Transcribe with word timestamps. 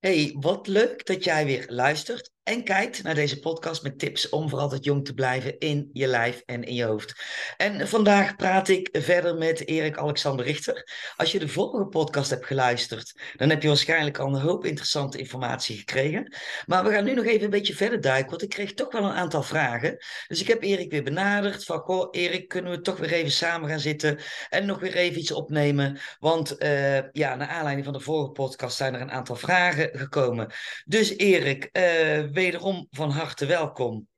Hey, 0.00 0.36
wat 0.40 0.66
leuk 0.66 1.06
dat 1.06 1.24
jij 1.24 1.44
weer 1.44 1.66
luistert 1.68 2.30
en 2.50 2.64
kijkt 2.64 3.02
naar 3.02 3.14
deze 3.14 3.38
podcast 3.38 3.82
met 3.82 3.98
tips 3.98 4.28
om 4.28 4.48
voor 4.48 4.58
altijd 4.58 4.84
jong 4.84 5.04
te 5.04 5.14
blijven 5.14 5.58
in 5.58 5.90
je 5.92 6.06
lijf 6.06 6.42
en 6.46 6.64
in 6.64 6.74
je 6.74 6.84
hoofd. 6.84 7.24
En 7.56 7.88
vandaag 7.88 8.36
praat 8.36 8.68
ik 8.68 8.88
verder 8.92 9.34
met 9.34 9.68
Erik 9.68 9.96
Alexander 9.96 10.46
Richter. 10.46 10.88
Als 11.16 11.32
je 11.32 11.38
de 11.38 11.48
vorige 11.48 11.86
podcast 11.86 12.30
hebt 12.30 12.46
geluisterd, 12.46 13.20
dan 13.36 13.48
heb 13.50 13.62
je 13.62 13.68
waarschijnlijk 13.68 14.18
al 14.18 14.26
een 14.26 14.40
hoop 14.40 14.64
interessante 14.64 15.18
informatie 15.18 15.76
gekregen. 15.76 16.34
Maar 16.66 16.84
we 16.84 16.90
gaan 16.90 17.04
nu 17.04 17.14
nog 17.14 17.24
even 17.24 17.44
een 17.44 17.50
beetje 17.50 17.74
verder 17.74 18.00
duiken, 18.00 18.30
want 18.30 18.42
ik 18.42 18.48
kreeg 18.48 18.74
toch 18.74 18.92
wel 18.92 19.04
een 19.04 19.10
aantal 19.10 19.42
vragen. 19.42 19.96
Dus 20.28 20.40
ik 20.40 20.48
heb 20.48 20.62
Erik 20.62 20.90
weer 20.90 21.02
benaderd 21.02 21.64
van, 21.64 21.78
goh 21.78 22.08
Erik, 22.10 22.48
kunnen 22.48 22.72
we 22.72 22.80
toch 22.80 22.98
weer 22.98 23.12
even 23.12 23.32
samen 23.32 23.68
gaan 23.68 23.80
zitten 23.80 24.18
en 24.48 24.66
nog 24.66 24.78
weer 24.78 24.94
even 24.94 25.20
iets 25.20 25.32
opnemen? 25.32 25.98
Want 26.18 26.62
uh, 26.62 27.10
ja, 27.12 27.34
naar 27.34 27.48
aanleiding 27.48 27.84
van 27.84 27.94
de 27.94 28.00
vorige 28.00 28.30
podcast 28.30 28.76
zijn 28.76 28.94
er 28.94 29.00
een 29.00 29.10
aantal 29.10 29.36
vragen 29.36 29.90
gekomen. 29.92 30.52
Dus 30.84 31.16
Erik, 31.16 31.68
uh, 31.72 32.38
wederom 32.40 32.86
van 32.90 33.10
harte 33.10 33.46
welkom. 33.46 34.08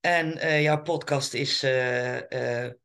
En 0.00 0.36
uh, 0.36 0.62
jouw 0.62 0.82
podcast 0.82 1.34
is 1.34 1.64
uh, 1.64 2.16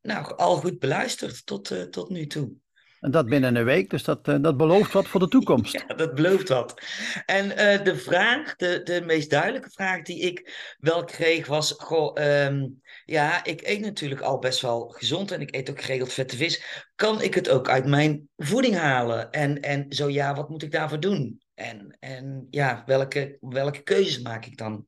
nou, 0.01 0.35
al 0.35 0.55
goed 0.55 0.79
beluisterd 0.79 1.45
tot, 1.45 1.91
tot 1.91 2.09
nu 2.09 2.27
toe. 2.27 2.51
En 2.99 3.11
dat 3.11 3.25
binnen 3.25 3.55
een 3.55 3.63
week, 3.63 3.89
dus 3.89 4.03
dat, 4.03 4.25
dat 4.25 4.57
belooft 4.57 4.93
wat 4.93 5.07
voor 5.07 5.19
de 5.19 5.27
toekomst. 5.27 5.73
ja, 5.87 5.95
dat 5.95 6.15
belooft 6.15 6.49
wat. 6.49 6.81
En 7.25 7.47
de 7.83 7.95
vraag, 7.95 8.55
de, 8.55 8.81
de 8.83 9.01
meest 9.05 9.29
duidelijke 9.29 9.69
vraag 9.69 10.01
die 10.01 10.19
ik 10.19 10.53
wel 10.79 11.03
kreeg 11.03 11.47
was: 11.47 11.73
goh, 11.77 12.45
um, 12.45 12.81
ja, 13.05 13.43
ik 13.43 13.61
eet 13.67 13.81
natuurlijk 13.81 14.21
al 14.21 14.39
best 14.39 14.61
wel 14.61 14.87
gezond 14.87 15.31
en 15.31 15.41
ik 15.41 15.55
eet 15.55 15.69
ook 15.69 15.81
geregeld 15.81 16.13
vette 16.13 16.37
vis. 16.37 16.63
Kan 16.95 17.21
ik 17.21 17.33
het 17.33 17.49
ook 17.49 17.69
uit 17.69 17.85
mijn 17.85 18.29
voeding 18.37 18.75
halen? 18.75 19.31
En, 19.31 19.61
en 19.61 19.85
zo 19.89 20.09
ja, 20.09 20.35
wat 20.35 20.49
moet 20.49 20.63
ik 20.63 20.71
daarvoor 20.71 20.99
doen? 20.99 21.42
En, 21.55 21.97
en 21.99 22.47
ja, 22.49 22.83
welke, 22.85 23.37
welke 23.39 23.83
keuzes 23.83 24.21
maak 24.21 24.45
ik 24.45 24.57
dan? 24.57 24.87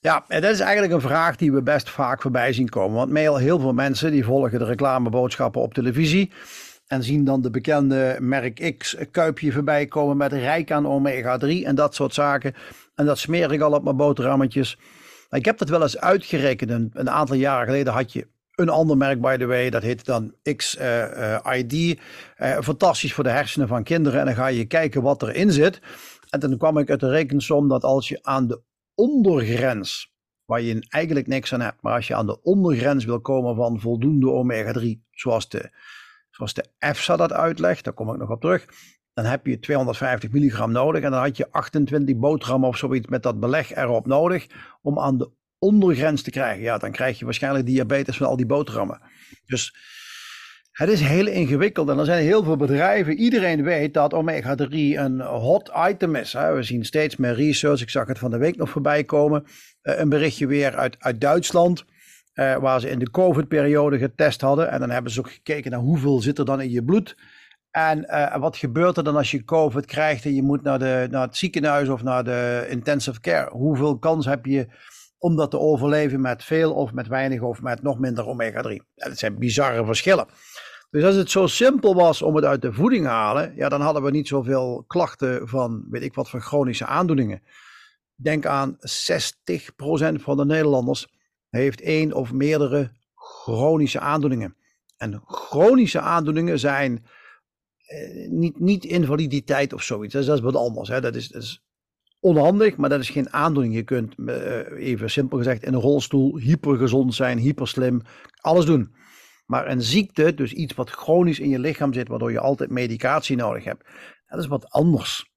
Ja, 0.00 0.24
en 0.28 0.40
dat 0.40 0.50
is 0.50 0.60
eigenlijk 0.60 0.92
een 0.92 1.08
vraag 1.08 1.36
die 1.36 1.52
we 1.52 1.62
best 1.62 1.90
vaak 1.90 2.22
voorbij 2.22 2.52
zien 2.52 2.68
komen. 2.68 2.96
Want 2.96 3.38
heel 3.38 3.58
veel 3.58 3.72
mensen 3.72 4.10
die 4.10 4.24
volgen 4.24 4.58
de 4.58 4.64
reclameboodschappen 4.64 5.60
op 5.60 5.74
televisie. 5.74 6.32
En 6.86 7.02
zien 7.02 7.24
dan 7.24 7.42
de 7.42 7.50
bekende 7.50 8.16
merk 8.20 8.76
X 8.78 8.96
kuipje 9.10 9.52
voorbij 9.52 9.86
komen 9.86 10.16
met 10.16 10.32
rijk 10.32 10.70
aan 10.70 10.86
omega 10.86 11.36
3 11.36 11.66
en 11.66 11.74
dat 11.74 11.94
soort 11.94 12.14
zaken. 12.14 12.54
En 12.94 13.06
dat 13.06 13.18
smeer 13.18 13.52
ik 13.52 13.60
al 13.60 13.72
op 13.72 13.84
mijn 13.84 13.96
boterhammetjes. 13.96 14.78
Ik 15.30 15.44
heb 15.44 15.58
dat 15.58 15.68
wel 15.68 15.82
eens 15.82 15.98
uitgerekend. 15.98 16.96
Een 16.96 17.10
aantal 17.10 17.36
jaren 17.36 17.66
geleden 17.66 17.92
had 17.92 18.12
je 18.12 18.26
een 18.58 18.68
ander 18.68 18.96
merk, 18.96 19.20
by 19.20 19.36
the 19.36 19.46
way, 19.46 19.70
dat 19.70 19.82
heet 19.82 20.04
dan 20.04 20.34
XID. 20.42 21.72
Uh, 21.72 21.94
uh, 22.38 22.60
fantastisch 22.60 23.14
voor 23.14 23.24
de 23.24 23.30
hersenen 23.30 23.68
van 23.68 23.82
kinderen. 23.82 24.20
En 24.20 24.26
dan 24.26 24.34
ga 24.34 24.46
je 24.46 24.64
kijken 24.64 25.02
wat 25.02 25.22
erin 25.22 25.52
zit. 25.52 25.80
En 26.30 26.40
toen 26.40 26.58
kwam 26.58 26.78
ik 26.78 26.90
uit 26.90 27.00
de 27.00 27.10
rekensom 27.10 27.68
dat 27.68 27.84
als 27.84 28.08
je 28.08 28.18
aan 28.22 28.46
de 28.46 28.62
ondergrens, 28.94 30.14
waar 30.44 30.60
je 30.60 30.86
eigenlijk 30.88 31.26
niks 31.26 31.54
aan 31.54 31.60
hebt, 31.60 31.82
maar 31.82 31.94
als 31.94 32.06
je 32.06 32.14
aan 32.14 32.26
de 32.26 32.42
ondergrens 32.42 33.04
wil 33.04 33.20
komen 33.20 33.56
van 33.56 33.80
voldoende 33.80 34.30
omega-3, 34.30 35.06
zoals 35.10 35.48
de, 35.48 35.70
zoals 36.30 36.54
de 36.54 36.64
EFSA 36.78 37.16
dat 37.16 37.32
uitlegt, 37.32 37.84
daar 37.84 37.94
kom 37.94 38.10
ik 38.10 38.18
nog 38.18 38.30
op 38.30 38.40
terug, 38.40 38.66
dan 39.12 39.24
heb 39.24 39.46
je 39.46 39.58
250 39.58 40.30
milligram 40.30 40.72
nodig 40.72 41.02
en 41.02 41.10
dan 41.10 41.20
had 41.20 41.36
je 41.36 41.50
28 41.50 42.16
boterhammen 42.16 42.68
of 42.68 42.76
zoiets 42.76 43.08
met 43.08 43.22
dat 43.22 43.40
beleg 43.40 43.74
erop 43.74 44.06
nodig 44.06 44.46
om 44.82 44.98
aan 44.98 45.18
de 45.18 45.30
ondergrens 45.58 46.22
te 46.22 46.30
krijgen. 46.30 46.62
Ja, 46.62 46.78
dan 46.78 46.92
krijg 46.92 47.18
je 47.18 47.24
waarschijnlijk 47.24 47.66
diabetes 47.66 48.16
van 48.16 48.26
al 48.26 48.36
die 48.36 48.46
boterhammen. 48.46 49.00
Dus 49.46 49.74
het 50.72 50.88
is 50.88 51.00
heel 51.00 51.26
ingewikkeld 51.26 51.88
en 51.88 51.98
er 51.98 52.04
zijn 52.04 52.24
heel 52.24 52.44
veel 52.44 52.56
bedrijven. 52.56 53.18
Iedereen 53.18 53.62
weet 53.62 53.94
dat 53.94 54.14
omega-3 54.14 54.70
een 54.70 55.20
hot 55.20 55.70
item 55.88 56.14
is. 56.14 56.32
We 56.32 56.62
zien 56.62 56.84
steeds 56.84 57.16
meer 57.16 57.34
research. 57.34 57.80
Ik 57.80 57.90
zag 57.90 58.06
het 58.06 58.18
van 58.18 58.30
de 58.30 58.38
week 58.38 58.56
nog 58.56 58.70
voorbij 58.70 59.04
komen. 59.04 59.44
Eh, 59.82 59.98
een 59.98 60.08
berichtje 60.08 60.46
weer 60.46 60.76
uit, 60.76 60.96
uit 60.98 61.20
Duitsland. 61.20 61.84
Uh, 62.34 62.56
waar 62.56 62.80
ze 62.80 62.90
in 62.90 62.98
de 62.98 63.10
COVID-periode 63.10 63.98
getest 63.98 64.40
hadden. 64.40 64.70
En 64.70 64.80
dan 64.80 64.90
hebben 64.90 65.12
ze 65.12 65.18
ook 65.18 65.30
gekeken 65.30 65.70
naar 65.70 65.80
hoeveel 65.80 66.20
zit 66.20 66.38
er 66.38 66.44
dan 66.44 66.60
in 66.60 66.70
je 66.70 66.84
bloed. 66.84 67.16
En 67.70 68.06
uh, 68.08 68.36
wat 68.36 68.56
gebeurt 68.56 68.96
er 68.96 69.04
dan 69.04 69.16
als 69.16 69.30
je 69.30 69.44
COVID 69.44 69.86
krijgt 69.86 70.24
en 70.24 70.34
je 70.34 70.42
moet 70.42 70.62
naar, 70.62 70.78
de, 70.78 71.06
naar 71.10 71.22
het 71.22 71.36
ziekenhuis 71.36 71.88
of 71.88 72.02
naar 72.02 72.24
de 72.24 72.66
intensive 72.68 73.20
care? 73.20 73.50
Hoeveel 73.50 73.98
kans 73.98 74.26
heb 74.26 74.46
je 74.46 74.66
om 75.18 75.36
dat 75.36 75.50
te 75.50 75.58
overleven 75.58 76.20
met 76.20 76.44
veel 76.44 76.74
of 76.74 76.92
met 76.92 77.06
weinig 77.06 77.40
of 77.40 77.62
met 77.62 77.82
nog 77.82 77.98
minder 77.98 78.26
omega-3? 78.26 78.76
Dat 78.94 79.18
zijn 79.18 79.38
bizarre 79.38 79.84
verschillen. 79.84 80.26
Dus 80.90 81.04
als 81.04 81.14
het 81.14 81.30
zo 81.30 81.46
simpel 81.46 81.94
was 81.94 82.22
om 82.22 82.36
het 82.36 82.44
uit 82.44 82.62
de 82.62 82.72
voeding 82.72 83.04
te 83.04 83.10
halen, 83.10 83.52
ja, 83.56 83.68
dan 83.68 83.80
hadden 83.80 84.02
we 84.02 84.10
niet 84.10 84.28
zoveel 84.28 84.84
klachten 84.86 85.48
van 85.48 85.84
weet 85.90 86.02
ik 86.02 86.14
wat 86.14 86.30
voor 86.30 86.40
chronische 86.40 86.86
aandoeningen. 86.86 87.42
Denk 88.14 88.46
aan 88.46 88.76
60% 88.76 88.78
van 90.14 90.36
de 90.36 90.44
Nederlanders 90.44 91.06
heeft 91.50 91.80
één 91.80 92.12
of 92.12 92.32
meerdere 92.32 92.92
chronische 93.14 94.00
aandoeningen. 94.00 94.56
En 94.96 95.22
chronische 95.26 96.00
aandoeningen 96.00 96.58
zijn 96.58 97.06
eh, 97.86 98.28
niet, 98.28 98.60
niet 98.60 98.84
invaliditeit 98.84 99.72
of 99.72 99.82
zoiets. 99.82 100.12
Dat 100.12 100.22
is, 100.22 100.28
dat 100.28 100.38
is 100.38 100.44
wat 100.44 100.56
anders. 100.56 100.88
Hè. 100.88 101.00
Dat, 101.00 101.14
is, 101.14 101.28
dat 101.28 101.42
is 101.42 101.62
onhandig, 102.20 102.76
maar 102.76 102.88
dat 102.88 103.00
is 103.00 103.10
geen 103.10 103.32
aandoening. 103.32 103.74
Je 103.74 103.82
kunt, 103.82 104.14
uh, 104.16 104.36
even 104.76 105.10
simpel 105.10 105.38
gezegd, 105.38 105.62
in 105.62 105.74
een 105.74 105.80
rolstoel 105.80 106.36
hypergezond 106.36 107.14
zijn, 107.14 107.38
hyperslim, 107.38 108.02
alles 108.40 108.64
doen. 108.64 108.94
Maar 109.46 109.68
een 109.68 109.82
ziekte, 109.82 110.34
dus 110.34 110.52
iets 110.52 110.74
wat 110.74 110.90
chronisch 110.90 111.38
in 111.38 111.48
je 111.48 111.58
lichaam 111.58 111.92
zit, 111.92 112.08
waardoor 112.08 112.32
je 112.32 112.40
altijd 112.40 112.70
medicatie 112.70 113.36
nodig 113.36 113.64
hebt, 113.64 113.84
dat 114.26 114.40
is 114.40 114.46
wat 114.46 114.70
anders. 114.70 115.32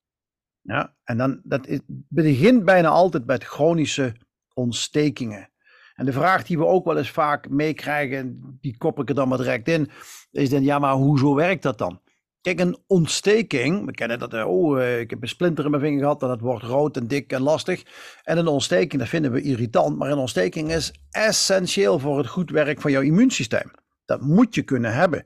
Ja, 0.61 0.95
en 1.03 1.17
dan, 1.17 1.41
dat 1.43 1.81
begint 2.07 2.65
bijna 2.65 2.87
altijd 2.87 3.25
met 3.25 3.43
chronische 3.43 4.15
ontstekingen. 4.53 5.49
En 5.95 6.05
de 6.05 6.11
vraag 6.11 6.43
die 6.43 6.57
we 6.57 6.65
ook 6.65 6.85
wel 6.85 6.97
eens 6.97 7.11
vaak 7.11 7.49
meekrijgen, 7.49 8.57
die 8.61 8.77
kop 8.77 8.99
ik 8.99 9.09
er 9.09 9.15
dan 9.15 9.27
maar 9.27 9.37
direct 9.37 9.67
in, 9.67 9.89
is 10.31 10.49
dan, 10.49 10.63
ja, 10.63 10.79
maar 10.79 10.93
hoezo 10.93 11.35
werkt 11.35 11.63
dat 11.63 11.77
dan? 11.77 12.01
Kijk, 12.41 12.59
een 12.59 12.77
ontsteking, 12.87 13.85
we 13.85 13.91
kennen 13.91 14.19
dat, 14.19 14.33
oh, 14.33 14.81
eh, 14.81 14.99
ik 14.99 15.09
heb 15.09 15.21
een 15.21 15.27
splinter 15.27 15.65
in 15.65 15.71
mijn 15.71 15.83
vinger 15.83 15.99
gehad 15.99 16.21
en 16.21 16.27
dat 16.27 16.39
wordt 16.39 16.63
rood 16.63 16.97
en 16.97 17.07
dik 17.07 17.31
en 17.31 17.41
lastig. 17.41 17.83
En 18.23 18.37
een 18.37 18.47
ontsteking, 18.47 19.01
dat 19.01 19.09
vinden 19.09 19.31
we 19.31 19.41
irritant, 19.41 19.97
maar 19.97 20.11
een 20.11 20.17
ontsteking 20.17 20.71
is 20.71 20.93
essentieel 21.11 21.99
voor 21.99 22.17
het 22.17 22.27
goed 22.27 22.49
werk 22.49 22.81
van 22.81 22.91
jouw 22.91 23.01
immuunsysteem. 23.01 23.71
Dat 24.05 24.21
moet 24.21 24.55
je 24.55 24.61
kunnen 24.61 24.93
hebben. 24.93 25.25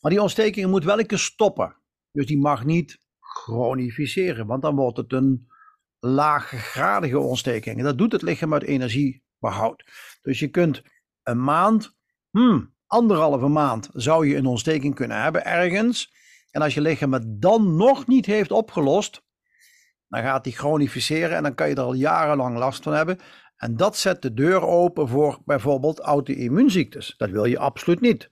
Maar 0.00 0.10
die 0.10 0.22
ontsteking 0.22 0.70
moet 0.70 0.84
wel 0.84 0.98
een 0.98 1.18
stoppen. 1.18 1.76
Dus 2.10 2.26
die 2.26 2.38
mag 2.38 2.64
niet 2.64 2.98
chronificeren, 3.20 4.46
want 4.46 4.62
dan 4.62 4.76
wordt 4.76 4.96
het 4.96 5.12
een 5.12 5.46
laaggradige 5.98 7.18
ontsteking. 7.18 7.78
En 7.78 7.84
dat 7.84 7.98
doet 7.98 8.12
het 8.12 8.22
lichaam 8.22 8.52
uit 8.52 8.62
energiebehoud. 8.62 9.84
Dus 10.22 10.38
je 10.38 10.48
kunt 10.48 10.82
een 11.22 11.44
maand, 11.44 11.96
hmm, 12.30 12.74
anderhalve 12.86 13.48
maand, 13.48 13.90
zou 13.92 14.26
je 14.26 14.36
een 14.36 14.46
ontsteking 14.46 14.94
kunnen 14.94 15.22
hebben 15.22 15.44
ergens. 15.44 16.20
En 16.52 16.62
als 16.62 16.74
je 16.74 16.80
lichaam 16.80 17.12
het 17.12 17.42
dan 17.42 17.76
nog 17.76 18.06
niet 18.06 18.26
heeft 18.26 18.50
opgelost, 18.50 19.22
dan 20.08 20.22
gaat 20.22 20.44
die 20.44 20.52
chronificeren 20.52 21.36
en 21.36 21.42
dan 21.42 21.54
kan 21.54 21.68
je 21.68 21.74
er 21.74 21.82
al 21.82 21.94
jarenlang 21.94 22.56
last 22.56 22.82
van 22.82 22.92
hebben. 22.92 23.18
En 23.56 23.76
dat 23.76 23.96
zet 23.96 24.22
de 24.22 24.34
deur 24.34 24.62
open 24.66 25.08
voor 25.08 25.38
bijvoorbeeld 25.44 26.00
auto-immuunziektes. 26.00 27.14
Dat 27.16 27.30
wil 27.30 27.44
je 27.44 27.58
absoluut 27.58 28.00
niet. 28.00 28.30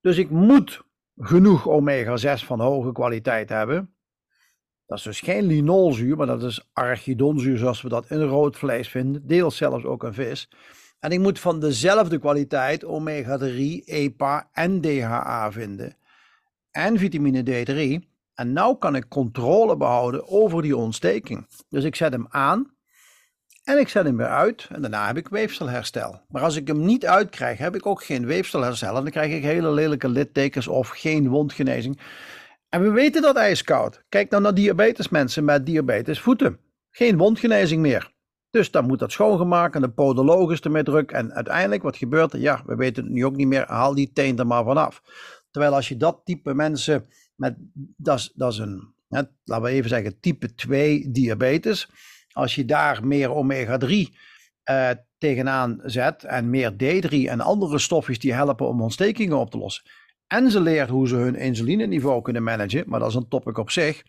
Dus 0.00 0.16
ik 0.16 0.30
moet 0.30 0.82
genoeg 1.16 1.68
omega-6 1.68 2.44
van 2.44 2.60
hoge 2.60 2.92
kwaliteit 2.92 3.48
hebben. 3.48 3.94
Dat 4.86 4.98
is 4.98 5.04
dus 5.04 5.20
geen 5.20 5.44
linolzuur, 5.44 6.16
maar 6.16 6.26
dat 6.26 6.42
is 6.42 6.68
arachidonzuur 6.72 7.58
zoals 7.58 7.82
we 7.82 7.88
dat 7.88 8.10
in 8.10 8.22
rood 8.22 8.56
vlees 8.56 8.88
vinden. 8.88 9.26
Deels 9.26 9.56
zelfs 9.56 9.84
ook 9.84 10.04
in 10.04 10.12
vis. 10.12 10.48
En 10.98 11.10
ik 11.10 11.18
moet 11.18 11.38
van 11.38 11.60
dezelfde 11.60 12.18
kwaliteit 12.18 12.84
omega-3, 12.84 13.84
EPA 13.84 14.48
en 14.52 14.80
DHA 14.80 15.52
vinden. 15.52 15.96
En 16.76 16.98
vitamine 16.98 17.42
D3. 17.42 18.04
En 18.34 18.52
nou 18.52 18.78
kan 18.78 18.96
ik 18.96 19.08
controle 19.08 19.76
behouden 19.76 20.28
over 20.28 20.62
die 20.62 20.76
ontsteking. 20.76 21.46
Dus 21.68 21.84
ik 21.84 21.94
zet 21.94 22.12
hem 22.12 22.26
aan 22.28 22.74
en 23.64 23.78
ik 23.78 23.88
zet 23.88 24.04
hem 24.04 24.16
weer 24.16 24.26
uit 24.26 24.68
en 24.72 24.80
daarna 24.80 25.06
heb 25.06 25.16
ik 25.16 25.28
weefselherstel. 25.28 26.20
Maar 26.28 26.42
als 26.42 26.56
ik 26.56 26.66
hem 26.66 26.84
niet 26.84 27.06
uitkrijg, 27.06 27.58
heb 27.58 27.74
ik 27.74 27.86
ook 27.86 28.04
geen 28.04 28.26
weefselherstel. 28.26 28.96
En 28.96 29.02
dan 29.02 29.10
krijg 29.10 29.32
ik 29.32 29.42
hele 29.42 29.70
lelijke 29.70 30.08
littekens 30.08 30.68
of 30.68 30.88
geen 30.88 31.28
wondgenezing. 31.28 32.00
En 32.68 32.82
we 32.82 32.90
weten 32.90 33.22
dat 33.22 33.36
ijskoud. 33.36 34.04
Kijk 34.08 34.30
nou 34.30 34.42
naar 34.42 34.54
diabetesmensen 34.54 35.44
met 35.44 35.66
diabetes 35.66 36.20
voeten. 36.20 36.58
Geen 36.90 37.16
wondgenezing 37.16 37.82
meer. 37.82 38.14
Dus 38.50 38.70
dan 38.70 38.86
moet 38.86 38.98
dat 38.98 39.12
schoongemaakt 39.12 39.74
en 39.74 39.80
de 39.80 39.90
podologus 39.90 40.60
ermee 40.60 40.82
druk. 40.82 41.10
En 41.10 41.32
uiteindelijk, 41.34 41.82
wat 41.82 41.96
gebeurt 41.96 42.32
er? 42.32 42.38
Ja, 42.38 42.62
we 42.66 42.74
weten 42.74 43.04
het 43.04 43.12
nu 43.12 43.24
ook 43.24 43.36
niet 43.36 43.46
meer. 43.46 43.64
Haal 43.66 43.94
die 43.94 44.12
teen 44.12 44.38
er 44.38 44.46
maar 44.46 44.64
vanaf. 44.64 45.02
Terwijl 45.56 45.76
als 45.76 45.88
je 45.88 45.96
dat 45.96 46.20
type 46.24 46.54
mensen 46.54 47.06
met, 47.34 47.56
dat 47.96 48.52
is, 48.52 48.58
een, 48.58 48.94
hè, 49.08 49.22
laten 49.44 49.64
we 49.64 49.70
even 49.70 49.88
zeggen, 49.88 50.20
type 50.20 50.54
2 50.54 51.10
diabetes 51.10 51.90
als 52.32 52.54
je 52.54 52.64
daar 52.64 53.06
meer 53.06 53.30
omega-3 53.30 53.88
uh, 53.88 54.10
eh, 54.62 54.96
tegenaan 55.18 55.80
zet 55.84 56.24
en 56.24 56.50
meer 56.50 56.72
D3 56.72 57.08
en 57.08 57.40
andere 57.40 57.78
stofjes 57.78 58.18
die 58.18 58.32
helpen 58.32 58.68
om 58.68 58.82
ontstekingen 58.82 59.36
op 59.36 59.50
te 59.50 59.58
lossen. 59.58 59.84
En 60.26 60.50
ze 60.50 60.60
leert 60.60 60.88
hoe 60.88 61.08
ze 61.08 61.16
hun 61.16 61.34
insulineniveau 61.34 62.22
kunnen 62.22 62.42
managen, 62.42 62.84
maar 62.86 63.00
dat 63.00 63.08
is 63.08 63.14
een 63.14 63.28
topic 63.28 63.58
op 63.58 63.70
zich. 63.70 64.02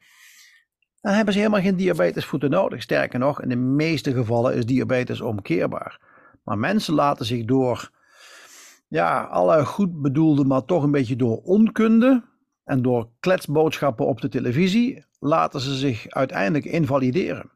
dan 1.01 1.13
hebben 1.13 1.33
ze 1.33 1.39
helemaal 1.39 1.61
geen 1.61 1.75
diabetesvoeten 1.75 2.49
nodig. 2.49 2.81
Sterker 2.81 3.19
nog, 3.19 3.41
in 3.41 3.49
de 3.49 3.55
meeste 3.55 4.13
gevallen 4.13 4.55
is 4.55 4.65
diabetes 4.65 5.21
omkeerbaar. 5.21 5.99
Maar 6.43 6.57
mensen 6.57 6.93
laten 6.93 7.25
zich 7.25 7.45
door 7.45 7.91
ja, 8.87 9.21
alle 9.21 9.65
goed 9.65 10.01
bedoelde, 10.01 10.45
maar 10.45 10.65
toch 10.65 10.83
een 10.83 10.91
beetje 10.91 11.15
door 11.15 11.41
onkunde 11.43 12.23
en 12.63 12.81
door 12.81 13.09
kletsboodschappen 13.19 14.05
op 14.05 14.21
de 14.21 14.29
televisie, 14.29 15.05
laten 15.19 15.59
ze 15.59 15.75
zich 15.75 16.09
uiteindelijk 16.09 16.65
invalideren. 16.65 17.51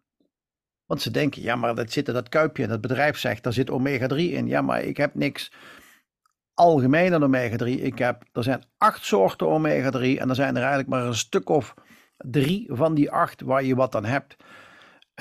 Want 0.86 1.01
ze 1.01 1.12
denken, 1.12 1.42
ja, 1.42 1.56
maar 1.56 1.75
dat 1.75 1.92
zit 1.92 2.07
in 2.07 2.13
dat 2.13 2.30
kuipje 2.30 2.63
en 2.63 2.69
dat 2.69 2.81
bedrijf 2.81 3.18
zegt, 3.18 3.44
daar 3.44 3.54
zit 3.54 3.72
omega-3 3.72 4.16
in. 4.16 4.48
Ja, 4.48 4.62
maar 4.62 4.83
ik 4.83 4.98
heb 4.98 5.16
niks 5.16 5.51
algemeen 6.54 7.13
aan 7.13 7.24
omega-3. 7.24 7.68
Ik 7.68 7.98
heb, 7.98 8.24
er 8.31 8.44
zijn 8.44 8.63
acht 8.77 9.06
soorten 9.06 9.48
omega-3 9.48 10.19
en 10.19 10.30
er 10.30 10.36
zijn 10.36 10.56
er 10.56 10.62
eigenlijk 10.62 10.89
maar 10.89 11.06
een 11.06 11.16
stuk 11.16 11.50
of 11.50 11.74
drie 12.18 12.68
van 12.69 12.94
die 12.94 13.12
acht 13.12 13.42
waar 13.42 13.63
je 13.63 13.75
wat 13.75 13.95
aan 13.95 14.06
hebt. 14.06 14.36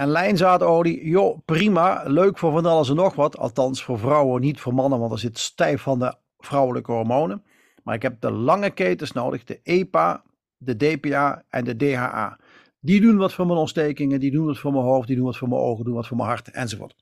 En 0.01 0.09
lijnzaadolie, 0.09 1.09
joh, 1.09 1.39
prima, 1.45 2.03
leuk 2.07 2.39
voor 2.39 2.53
van 2.53 2.67
alles 2.67 2.89
en 2.89 2.97
nog 2.97 3.15
wat. 3.15 3.39
Althans 3.39 3.85
voor 3.85 3.99
vrouwen, 3.99 4.41
niet 4.41 4.61
voor 4.61 4.75
mannen, 4.75 4.99
want 4.99 5.13
er 5.13 5.19
zit 5.19 5.39
stijf 5.39 5.83
van 5.83 5.99
de 5.99 6.15
vrouwelijke 6.39 6.93
hormonen. 6.93 7.45
Maar 7.83 7.95
ik 7.95 8.03
heb 8.03 8.21
de 8.21 8.31
lange 8.31 8.71
ketens 8.71 9.13
nodig, 9.13 9.45
de 9.45 9.61
EPA, 9.63 10.23
de 10.57 10.77
DPA 10.77 11.45
en 11.49 11.65
de 11.65 11.77
DHA. 11.77 12.39
Die 12.81 13.01
doen 13.01 13.17
wat 13.17 13.33
voor 13.33 13.47
mijn 13.47 13.59
ontstekingen, 13.59 14.21
die 14.21 14.31
doen 14.31 14.47
wat 14.47 14.59
voor 14.59 14.73
mijn 14.73 14.85
hoofd, 14.85 15.07
die 15.07 15.17
doen 15.17 15.25
wat 15.25 15.37
voor 15.37 15.49
mijn 15.49 15.61
ogen, 15.61 15.85
doen 15.85 15.95
wat 15.95 16.07
voor 16.07 16.17
mijn 16.17 16.29
hart 16.29 16.51
enzovoort. 16.51 16.95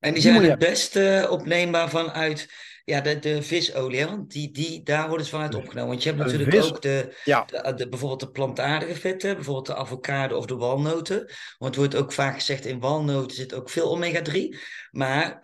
En 0.00 0.12
die 0.12 0.22
zijn 0.22 0.44
het 0.44 0.58
beste 0.58 1.26
opneembaar 1.30 1.88
vanuit 1.88 2.52
ja, 2.84 3.00
de, 3.00 3.18
de 3.18 3.42
visolie, 3.42 4.06
want 4.06 4.32
die, 4.32 4.50
die, 4.50 4.82
daar 4.82 5.06
wordt 5.06 5.22
het 5.22 5.32
vanuit 5.32 5.54
opgenomen. 5.54 5.90
Want 5.90 6.02
je 6.02 6.08
hebt 6.08 6.22
natuurlijk 6.22 6.64
ook 6.64 6.82
de, 6.82 7.16
ja. 7.24 7.44
de, 7.76 7.88
bijvoorbeeld 7.88 8.20
de 8.20 8.30
plantaardige 8.30 9.00
vetten, 9.00 9.34
bijvoorbeeld 9.34 9.66
de 9.66 9.76
avocado 9.76 10.36
of 10.36 10.46
de 10.46 10.56
walnoten. 10.56 11.16
Want 11.58 11.74
het 11.74 11.76
wordt 11.76 11.96
ook 11.96 12.12
vaak 12.12 12.34
gezegd, 12.34 12.66
in 12.66 12.80
walnoten 12.80 13.36
zit 13.36 13.54
ook 13.54 13.70
veel 13.70 13.90
omega-3. 13.90 14.58
Maar 14.90 15.38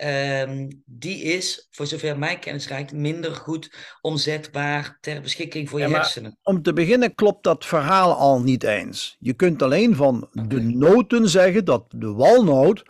um, 0.49 0.83
die 0.85 1.23
is, 1.23 1.67
voor 1.71 1.87
zover 1.87 2.19
mij 2.19 2.39
kennis 2.39 2.69
reikt, 2.69 2.93
minder 2.93 3.35
goed 3.35 3.75
omzetbaar 4.01 4.99
ter 5.01 5.21
beschikking 5.21 5.69
voor 5.69 5.81
je 5.81 5.89
hersenen. 5.89 6.39
Om 6.43 6.63
te 6.63 6.73
beginnen 6.73 7.15
klopt 7.15 7.45
dat 7.45 7.67
verhaal 7.67 8.15
al 8.15 8.41
niet 8.41 8.63
eens. 8.63 9.17
Je 9.19 9.35
kunt 9.35 9.63
alleen 9.63 9.97
van 9.97 10.29
de 10.33 10.61
noten 10.61 11.29
zeggen 11.29 11.65
dat 11.65 11.85
de 11.89 12.13
walnoot 12.13 12.83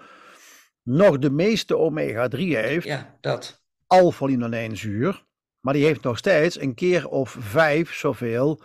nog 0.82 1.18
de 1.18 1.30
meeste 1.30 1.76
omega-3 1.76 2.38
heeft. 2.38 2.86
Ja, 2.86 3.16
dat 3.20 3.59
alpha-linoleenzuur. 3.90 5.24
Maar 5.60 5.74
die 5.74 5.84
heeft 5.84 6.02
nog 6.02 6.18
steeds 6.18 6.60
een 6.60 6.74
keer 6.74 7.08
of 7.08 7.36
vijf 7.38 7.94
zoveel 7.94 8.62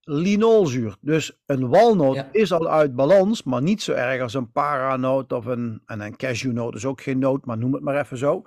linolzuur. 0.00 0.96
Dus 1.00 1.40
een 1.46 1.68
walnoot 1.68 2.24
is 2.32 2.52
al 2.52 2.70
uit 2.70 2.94
balans, 2.94 3.42
maar 3.42 3.62
niet 3.62 3.82
zo 3.82 3.92
erg 3.92 4.22
als 4.22 4.34
een 4.34 4.52
paranoot 4.52 5.32
of 5.32 5.44
een, 5.44 5.82
en 5.86 6.00
een 6.00 6.16
cashewnoot 6.16 6.74
is 6.74 6.84
ook 6.84 7.00
geen 7.00 7.18
noot, 7.18 7.44
maar 7.44 7.58
noem 7.58 7.72
het 7.72 7.82
maar 7.82 8.00
even 8.00 8.18
zo. 8.18 8.42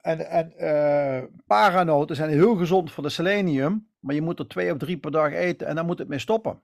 En, 0.00 0.30
en 0.30 0.52
uh, 0.58 1.22
paranoten 1.46 2.16
zijn 2.16 2.30
heel 2.30 2.56
gezond 2.56 2.92
voor 2.92 3.02
de 3.02 3.08
selenium, 3.08 3.88
maar 3.98 4.14
je 4.14 4.22
moet 4.22 4.38
er 4.38 4.48
twee 4.48 4.72
of 4.72 4.78
drie 4.78 4.98
per 4.98 5.10
dag 5.10 5.32
eten 5.32 5.66
en 5.66 5.74
dan 5.74 5.86
moet 5.86 5.98
het 5.98 6.08
mee 6.08 6.18
stoppen. 6.18 6.62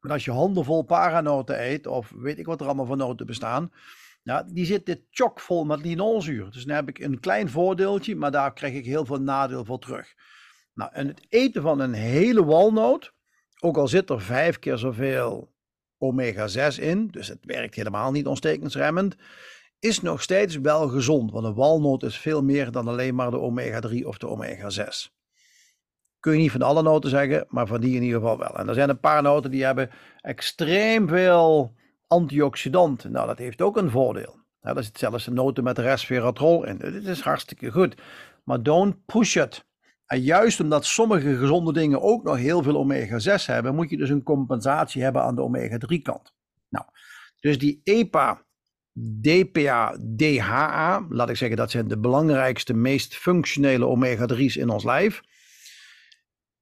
En 0.00 0.10
als 0.10 0.24
je 0.24 0.30
handenvol 0.30 0.82
paranoten 0.82 1.62
eet, 1.70 1.86
of 1.86 2.12
weet 2.16 2.38
ik 2.38 2.46
wat 2.46 2.60
er 2.60 2.66
allemaal 2.66 2.86
van 2.86 2.98
noten 2.98 3.26
bestaan, 3.26 3.72
ja, 4.22 4.42
die 4.42 4.64
zitten 4.64 5.06
chockvol 5.10 5.64
met 5.64 5.80
linolzuur. 5.80 6.50
Dus 6.50 6.64
dan 6.64 6.76
heb 6.76 6.88
ik 6.88 6.98
een 6.98 7.20
klein 7.20 7.50
voordeeltje, 7.50 8.16
maar 8.16 8.30
daar 8.30 8.52
krijg 8.52 8.74
ik 8.74 8.84
heel 8.84 9.04
veel 9.04 9.20
nadeel 9.20 9.64
voor 9.64 9.78
terug. 9.78 10.14
Nou, 10.74 10.90
en 10.92 11.06
het 11.06 11.26
eten 11.28 11.62
van 11.62 11.80
een 11.80 11.92
hele 11.92 12.44
walnoot, 12.44 13.12
ook 13.60 13.76
al 13.76 13.88
zit 13.88 14.10
er 14.10 14.20
vijf 14.20 14.58
keer 14.58 14.78
zoveel 14.78 15.52
omega-6 15.98 16.80
in, 16.80 17.08
dus 17.08 17.28
het 17.28 17.44
werkt 17.44 17.74
helemaal 17.74 18.10
niet 18.10 18.26
ontstekingsremmend, 18.26 19.16
is 19.78 20.00
nog 20.00 20.22
steeds 20.22 20.56
wel 20.56 20.88
gezond. 20.88 21.30
Want 21.30 21.44
een 21.44 21.54
walnoot 21.54 22.02
is 22.02 22.18
veel 22.18 22.42
meer 22.42 22.70
dan 22.70 22.88
alleen 22.88 23.14
maar 23.14 23.30
de 23.30 23.38
omega-3 23.38 24.06
of 24.06 24.18
de 24.18 24.26
omega-6. 24.26 25.18
Kun 26.20 26.32
je 26.32 26.38
niet 26.38 26.50
van 26.50 26.62
alle 26.62 26.82
noten 26.82 27.10
zeggen, 27.10 27.46
maar 27.48 27.66
van 27.66 27.80
die 27.80 27.96
in 27.96 28.02
ieder 28.02 28.20
geval 28.20 28.38
wel. 28.38 28.56
En 28.56 28.68
er 28.68 28.74
zijn 28.74 28.88
een 28.88 29.00
paar 29.00 29.22
noten 29.22 29.50
die 29.50 29.64
hebben 29.64 29.90
extreem 30.20 31.08
veel 31.08 31.74
antioxidanten. 32.10 33.12
Nou, 33.12 33.26
dat 33.26 33.38
heeft 33.38 33.62
ook 33.62 33.76
een 33.76 33.90
voordeel. 33.90 34.38
Nou, 34.60 34.76
er 34.76 34.84
zit 34.84 34.98
zelfs 34.98 35.26
een 35.26 35.34
noten 35.34 35.64
met 35.64 35.78
resveratrol 35.78 36.66
in. 36.66 36.76
Dit 36.76 37.06
is 37.06 37.20
hartstikke 37.20 37.70
goed. 37.70 37.94
Maar 38.44 38.62
don't 38.62 39.04
push 39.04 39.36
it. 39.36 39.64
En 40.06 40.20
juist 40.20 40.60
omdat 40.60 40.84
sommige 40.84 41.36
gezonde 41.36 41.72
dingen 41.72 42.02
ook 42.02 42.22
nog 42.22 42.36
heel 42.36 42.62
veel 42.62 42.76
omega-6 42.76 43.44
hebben, 43.44 43.74
moet 43.74 43.90
je 43.90 43.96
dus 43.96 44.08
een 44.08 44.22
compensatie 44.22 45.02
hebben 45.02 45.22
aan 45.22 45.34
de 45.34 45.42
omega-3 45.42 46.02
kant. 46.02 46.34
Nou, 46.68 46.84
dus 47.40 47.58
die 47.58 47.80
EPA, 47.84 48.44
DPA, 49.20 49.96
DHA, 50.16 51.06
laat 51.08 51.28
ik 51.28 51.36
zeggen, 51.36 51.56
dat 51.56 51.70
zijn 51.70 51.88
de 51.88 51.98
belangrijkste, 51.98 52.74
meest 52.74 53.16
functionele 53.16 53.86
omega-3's 53.86 54.56
in 54.56 54.68
ons 54.68 54.84
lijf. 54.84 55.20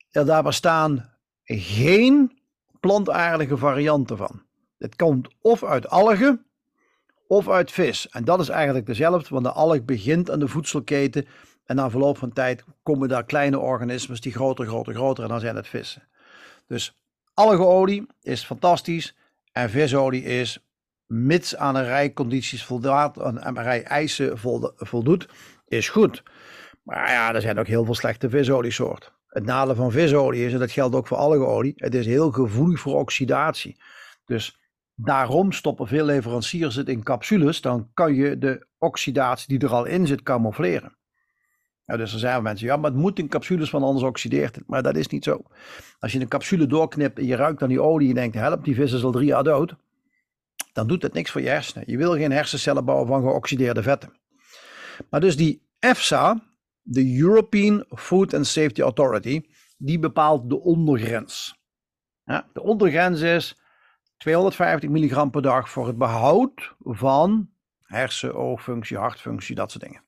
Ja, 0.09 0.25
daar 0.25 0.43
bestaan 0.43 1.19
geen 1.45 2.41
plantaardige 2.81 3.57
varianten 3.57 4.17
van. 4.17 4.48
Het 4.79 4.97
komt 4.97 5.29
of 5.41 5.65
uit 5.65 5.89
algen 5.89 6.47
of 7.27 7.49
uit 7.49 7.73
vis. 7.73 8.09
En 8.09 8.25
dat 8.25 8.41
is 8.41 8.49
eigenlijk 8.49 8.87
dezelfde, 8.87 9.29
want 9.29 9.45
de 9.45 9.53
alg 9.53 9.85
begint 9.85 10.31
aan 10.31 10.39
de 10.39 10.49
voedselketen. 10.49 11.27
En 11.65 11.77
na 11.77 11.91
verloop 11.91 12.19
van 12.19 12.33
tijd 12.33 12.65
komen 12.83 13.09
daar 13.09 13.25
kleine 13.25 13.59
organismen 13.59 14.21
die 14.21 14.33
groter, 14.33 14.67
groter, 14.67 14.95
groter 14.95 15.25
en 15.25 15.31
dan 15.31 15.41
zijn 15.41 15.57
het 15.57 15.69
vissen. 15.69 16.09
Dus 16.67 16.97
algeolie 17.35 18.07
is 18.23 18.45
fantastisch 18.45 19.17
en 19.53 19.71
visolie 19.71 20.23
is, 20.23 20.59
mits 21.07 21.57
aan 21.57 21.77
een 21.77 21.85
rij 21.85 22.13
condities 22.13 22.65
voldoet, 22.65 23.21
aan 23.21 23.47
een 23.47 23.63
rij 23.63 23.83
eisen 23.83 24.39
voldoet, 24.77 25.29
is 25.67 25.89
goed. 25.89 26.23
Maar 26.83 27.11
ja, 27.11 27.35
er 27.35 27.41
zijn 27.41 27.59
ook 27.59 27.67
heel 27.67 27.85
veel 27.85 27.95
slechte 27.95 28.29
visoliesoorten. 28.29 29.13
Het 29.29 29.45
nadeel 29.45 29.75
van 29.75 29.91
visolie 29.91 30.47
is, 30.47 30.53
en 30.53 30.59
dat 30.59 30.71
geldt 30.71 30.95
ook 30.95 31.07
voor 31.07 31.17
algeolie, 31.17 31.73
het 31.77 31.95
is 31.95 32.07
heel 32.07 32.31
gevoelig 32.31 32.81
voor 32.81 32.99
oxidatie. 32.99 33.77
Dus 34.25 34.58
Daarom 35.01 35.53
stoppen 35.53 35.87
veel 35.87 36.05
leveranciers 36.05 36.75
het 36.75 36.89
in 36.89 37.03
capsules. 37.03 37.61
Dan 37.61 37.91
kan 37.95 38.15
je 38.15 38.39
de 38.39 38.67
oxidatie 38.79 39.59
die 39.59 39.69
er 39.69 39.75
al 39.75 39.85
in 39.85 40.07
zit 40.07 40.23
camoufleren. 40.23 40.97
Nou, 41.87 42.01
dus 42.01 42.13
er 42.13 42.19
zijn 42.19 42.43
mensen, 42.43 42.67
ja, 42.67 42.77
maar 42.77 42.91
het 42.91 43.01
moet 43.01 43.19
in 43.19 43.29
capsules, 43.29 43.71
want 43.71 43.85
anders 43.85 44.05
oxideert 44.05 44.55
het. 44.55 44.65
Maar 44.67 44.83
dat 44.83 44.97
is 44.97 45.07
niet 45.07 45.25
zo. 45.25 45.43
Als 45.99 46.13
je 46.13 46.21
een 46.21 46.29
capsule 46.29 46.67
doorknipt 46.67 47.19
en 47.19 47.27
je 47.27 47.37
ruikt 47.37 47.63
aan 47.63 47.69
die 47.69 47.83
olie 47.83 48.09
en 48.09 48.15
je 48.15 48.21
denkt, 48.21 48.37
help, 48.37 48.65
die 48.65 48.75
vis 48.75 48.93
is 48.93 49.05
al 49.05 49.13
drie 49.13 49.27
jaar 49.27 49.45
dood. 49.45 49.75
Dan 50.73 50.87
doet 50.87 51.03
het 51.03 51.13
niks 51.13 51.31
voor 51.31 51.41
je 51.41 51.49
hersenen. 51.49 51.91
Je 51.91 51.97
wil 51.97 52.13
geen 52.13 52.33
hersencellen 52.33 52.85
bouwen 52.85 53.07
van 53.07 53.23
geoxideerde 53.23 53.83
vetten. 53.83 54.13
Maar 55.11 55.21
dus 55.21 55.37
die 55.37 55.63
EFSA, 55.79 56.43
de 56.83 57.19
European 57.19 57.85
Food 57.89 58.35
and 58.35 58.47
Safety 58.47 58.81
Authority, 58.81 59.43
die 59.77 59.99
bepaalt 59.99 60.49
de 60.49 60.61
ondergrens. 60.61 61.57
Ja, 62.25 62.49
de 62.53 62.63
ondergrens 62.63 63.21
is 63.21 63.57
250 64.19 64.91
milligram 64.91 65.31
per 65.31 65.43
dag 65.43 65.71
voor 65.71 65.87
het 65.87 65.99
behoud 65.99 66.75
van 66.81 67.51
hersen, 67.83 68.35
oogfunctie, 68.35 68.97
hartfunctie, 68.97 69.55
dat 69.55 69.71
soort 69.71 69.85
dingen. 69.85 70.03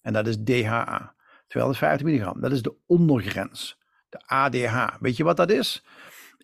En 0.00 0.12
dat 0.12 0.26
is 0.26 0.36
DHA. 0.44 1.14
250 1.46 2.06
milligram, 2.06 2.40
dat 2.40 2.52
is 2.52 2.62
de 2.62 2.74
ondergrens. 2.86 3.78
De 4.08 4.20
ADH. 4.26 4.86
Weet 5.00 5.16
je 5.16 5.24
wat 5.24 5.36
dat 5.36 5.50
is? 5.50 5.84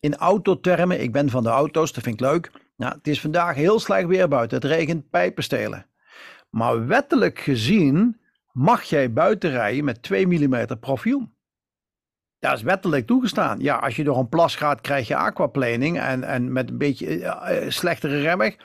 In 0.00 0.16
autotermen, 0.16 1.00
ik 1.00 1.12
ben 1.12 1.30
van 1.30 1.42
de 1.42 1.48
auto's, 1.48 1.92
dat 1.92 2.02
vind 2.02 2.20
ik 2.20 2.26
leuk. 2.26 2.50
Nou, 2.76 2.94
het 2.94 3.08
is 3.08 3.20
vandaag 3.20 3.54
heel 3.54 3.78
slecht 3.78 4.06
weer 4.06 4.28
buiten. 4.28 4.56
Het 4.56 4.66
regent 4.66 5.10
pijpenstelen. 5.10 5.86
Maar 6.50 6.86
wettelijk 6.86 7.38
gezien 7.38 8.20
mag 8.52 8.82
jij 8.82 9.12
buiten 9.12 9.50
rijden 9.50 9.84
met 9.84 10.02
2 10.02 10.26
mm 10.26 10.66
profiel. 10.80 11.30
Dat 12.40 12.56
is 12.56 12.62
wettelijk 12.62 13.06
toegestaan. 13.06 13.60
Ja, 13.60 13.76
als 13.76 13.96
je 13.96 14.04
door 14.04 14.18
een 14.18 14.28
plas 14.28 14.56
gaat, 14.56 14.80
krijg 14.80 15.08
je 15.08 15.16
aquaplaning 15.16 16.00
en, 16.00 16.24
en 16.24 16.52
met 16.52 16.70
een 16.70 16.78
beetje 16.78 17.16
uh, 17.16 17.70
slechtere 17.70 18.20
remmig. 18.20 18.56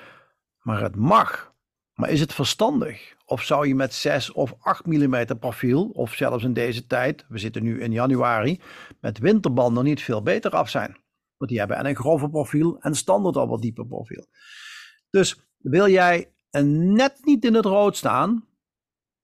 Maar 0.61 0.81
het 0.81 0.95
mag. 0.95 1.53
Maar 1.93 2.09
is 2.09 2.19
het 2.19 2.33
verstandig? 2.33 3.15
Of 3.25 3.43
zou 3.43 3.67
je 3.67 3.75
met 3.75 3.93
6 3.93 4.31
of 4.31 4.55
8 4.59 4.85
mm 4.85 5.25
profiel, 5.39 5.89
of 5.89 6.13
zelfs 6.13 6.43
in 6.43 6.53
deze 6.53 6.87
tijd, 6.87 7.25
we 7.27 7.37
zitten 7.37 7.63
nu 7.63 7.81
in 7.81 7.91
januari, 7.91 8.61
met 8.99 9.17
winterbanden 9.17 9.83
niet 9.83 10.01
veel 10.01 10.21
beter 10.21 10.51
af 10.51 10.69
zijn? 10.69 10.97
Want 11.37 11.51
die 11.51 11.59
hebben 11.59 11.77
en 11.77 11.85
een 11.85 11.95
grove 11.95 12.29
profiel 12.29 12.79
en 12.79 12.95
standaard 12.95 13.35
al 13.35 13.47
wat 13.47 13.61
dieper 13.61 13.87
profiel. 13.87 14.27
Dus 15.09 15.49
wil 15.57 15.89
jij 15.89 16.33
net 16.63 17.19
niet 17.23 17.45
in 17.45 17.53
het 17.53 17.65
rood 17.65 17.97
staan, 17.97 18.47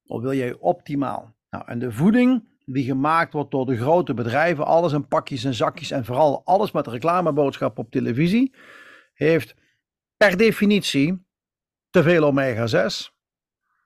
of 0.05 0.22
wil 0.22 0.34
jij 0.34 0.53
optimaal? 0.53 1.36
Nou, 1.50 1.63
en 1.67 1.79
de 1.79 1.91
voeding 1.91 2.50
die 2.65 2.86
gemaakt 2.86 3.34
wordt 3.34 3.51
door 3.51 3.65
de 3.65 3.77
grote 3.77 4.13
bedrijven, 4.13 4.65
alles 4.65 4.94
in 4.94 5.08
pakjes 5.08 5.44
en 5.44 5.53
zakjes 5.53 5.91
en 5.91 6.06
vooral 6.06 6.41
alles 6.46 6.72
met 6.72 6.88
reclameboodschap 6.88 7.77
op 7.77 7.91
televisie, 7.91 8.53
heeft 9.13 9.56
per 10.18 10.38
definitie 10.38 11.25
te 11.89 12.03
veel 12.03 12.24
omega-6. 12.24 13.20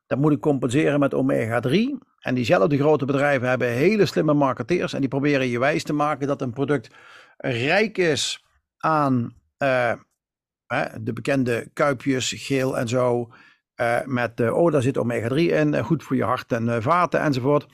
Dat 0.08 0.17
moet 0.20 0.32
ik 0.32 0.39
compenseren 0.39 1.00
met 1.00 1.13
omega-3. 1.13 1.72
En 2.20 2.36
diezelfde 2.36 2.77
grote 2.77 3.05
bedrijven 3.05 3.50
hebben 3.50 3.67
hele 3.67 4.05
slimme 4.05 4.34
marketeers 4.34 4.94
en 4.94 5.00
die 5.00 5.10
proberen 5.10 5.48
je 5.48 5.60
wijs 5.60 5.84
te 5.84 5.94
maken 5.94 6.27
dat 6.27 6.41
een 6.41 6.53
product 6.53 6.89
rijk 7.38 7.98
is 7.98 8.46
aan 8.77 9.36
Hè, 10.67 11.03
de 11.03 11.13
bekende 11.13 11.70
kuipjes, 11.74 12.34
geel 12.38 12.77
en 12.77 12.88
zo. 12.88 13.34
Uh, 13.75 14.01
met, 14.05 14.39
uh, 14.39 14.58
oh, 14.58 14.72
daar 14.72 14.82
zit 14.82 14.98
omega-3 14.98 15.36
in, 15.36 15.74
uh, 15.74 15.84
goed 15.84 16.03
voor 16.03 16.15
je 16.15 16.24
hart 16.24 16.51
en 16.51 16.84
vaten 16.84 17.20
enzovoort. 17.20 17.67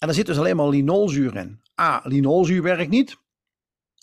En 0.00 0.08
er 0.08 0.14
zit 0.14 0.26
dus 0.26 0.38
alleen 0.38 0.56
maar 0.56 0.68
linolzuur 0.68 1.36
in. 1.36 1.60
A, 1.80 2.00
linolzuur 2.04 2.62
werkt 2.62 2.90
niet. 2.90 3.16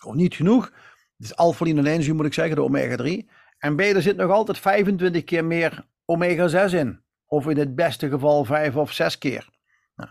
Of 0.04 0.14
niet 0.14 0.34
genoeg. 0.34 0.72
Is 1.18 1.36
alpha-linolenzuur 1.36 2.14
moet 2.14 2.26
ik 2.26 2.34
zeggen, 2.34 2.56
de 2.56 2.62
omega-3. 2.62 3.30
En 3.58 3.76
B, 3.76 3.80
er 3.80 4.02
zit 4.02 4.16
nog 4.16 4.30
altijd 4.30 4.58
25 4.58 5.24
keer 5.24 5.44
meer 5.44 5.86
omega-6 6.04 6.74
in. 6.74 7.00
Of 7.26 7.46
in 7.46 7.58
het 7.58 7.74
beste 7.74 8.08
geval 8.08 8.44
5 8.44 8.76
of 8.76 8.92
6 8.92 9.18
keer. 9.18 9.48
Nou, 9.96 10.10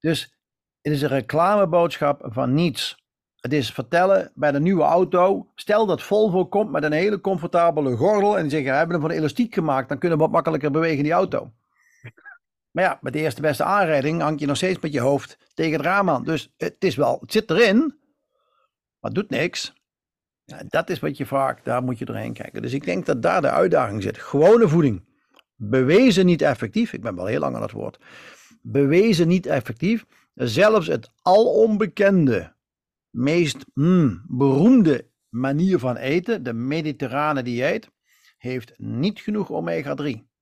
dus 0.00 0.36
het 0.82 0.92
is 0.92 1.02
een 1.02 1.08
reclameboodschap 1.08 2.26
van 2.28 2.54
niets. 2.54 3.04
Het 3.36 3.52
is 3.52 3.72
vertellen 3.72 4.32
bij 4.34 4.52
de 4.52 4.60
nieuwe 4.60 4.82
auto. 4.82 5.50
Stel 5.54 5.86
dat 5.86 6.02
Volvo 6.02 6.46
komt 6.46 6.70
met 6.70 6.82
een 6.82 6.92
hele 6.92 7.20
comfortabele 7.20 7.96
gordel. 7.96 8.36
En 8.36 8.42
die 8.42 8.50
zeggen: 8.50 8.70
We 8.70 8.76
hebben 8.76 9.00
hem 9.00 9.08
van 9.08 9.16
elastiek 9.16 9.54
gemaakt. 9.54 9.88
Dan 9.88 9.98
kunnen 9.98 10.18
we 10.18 10.24
wat 10.24 10.32
makkelijker 10.32 10.70
bewegen 10.70 10.96
in 10.96 11.02
die 11.02 11.12
auto. 11.12 11.52
Maar 12.76 12.84
ja, 12.84 12.98
met 13.00 13.12
de 13.12 13.18
eerste 13.18 13.40
beste 13.40 13.64
aanrijding 13.64 14.20
hang 14.20 14.40
je 14.40 14.46
nog 14.46 14.56
steeds 14.56 14.80
met 14.80 14.92
je 14.92 15.00
hoofd 15.00 15.38
tegen 15.54 15.72
het 15.72 15.80
raam 15.80 16.10
aan. 16.10 16.24
Dus 16.24 16.54
het, 16.56 16.76
is 16.78 16.96
wel, 16.96 17.18
het 17.20 17.32
zit 17.32 17.50
erin. 17.50 17.78
Maar 18.98 19.10
het 19.10 19.14
doet 19.14 19.30
niks. 19.30 19.72
Ja, 20.44 20.62
dat 20.68 20.90
is 20.90 20.98
wat 20.98 21.16
je 21.16 21.26
vraagt. 21.26 21.64
Daar 21.64 21.82
moet 21.82 21.98
je 21.98 22.04
doorheen 22.04 22.32
kijken. 22.32 22.62
Dus 22.62 22.72
ik 22.72 22.84
denk 22.84 23.06
dat 23.06 23.22
daar 23.22 23.40
de 23.40 23.50
uitdaging 23.50 24.02
zit. 24.02 24.18
Gewone 24.18 24.68
voeding. 24.68 25.04
Bewezen 25.54 26.26
niet 26.26 26.42
effectief. 26.42 26.92
Ik 26.92 27.00
ben 27.00 27.16
wel 27.16 27.26
heel 27.26 27.40
lang 27.40 27.56
aan 27.56 27.62
het 27.62 27.70
woord. 27.70 27.98
Bewezen 28.62 29.28
niet 29.28 29.46
effectief. 29.46 30.04
Zelfs 30.34 30.86
het 30.86 31.10
alonbekende 31.22 32.54
meest 33.10 33.64
mm, 33.74 34.24
beroemde 34.28 35.10
manier 35.28 35.78
van 35.78 35.96
eten, 35.96 36.42
de 36.42 36.52
mediterrane 36.52 37.42
dieet, 37.42 37.90
heeft 38.38 38.74
niet 38.76 39.20
genoeg 39.20 39.50
omega-3. 39.50 40.34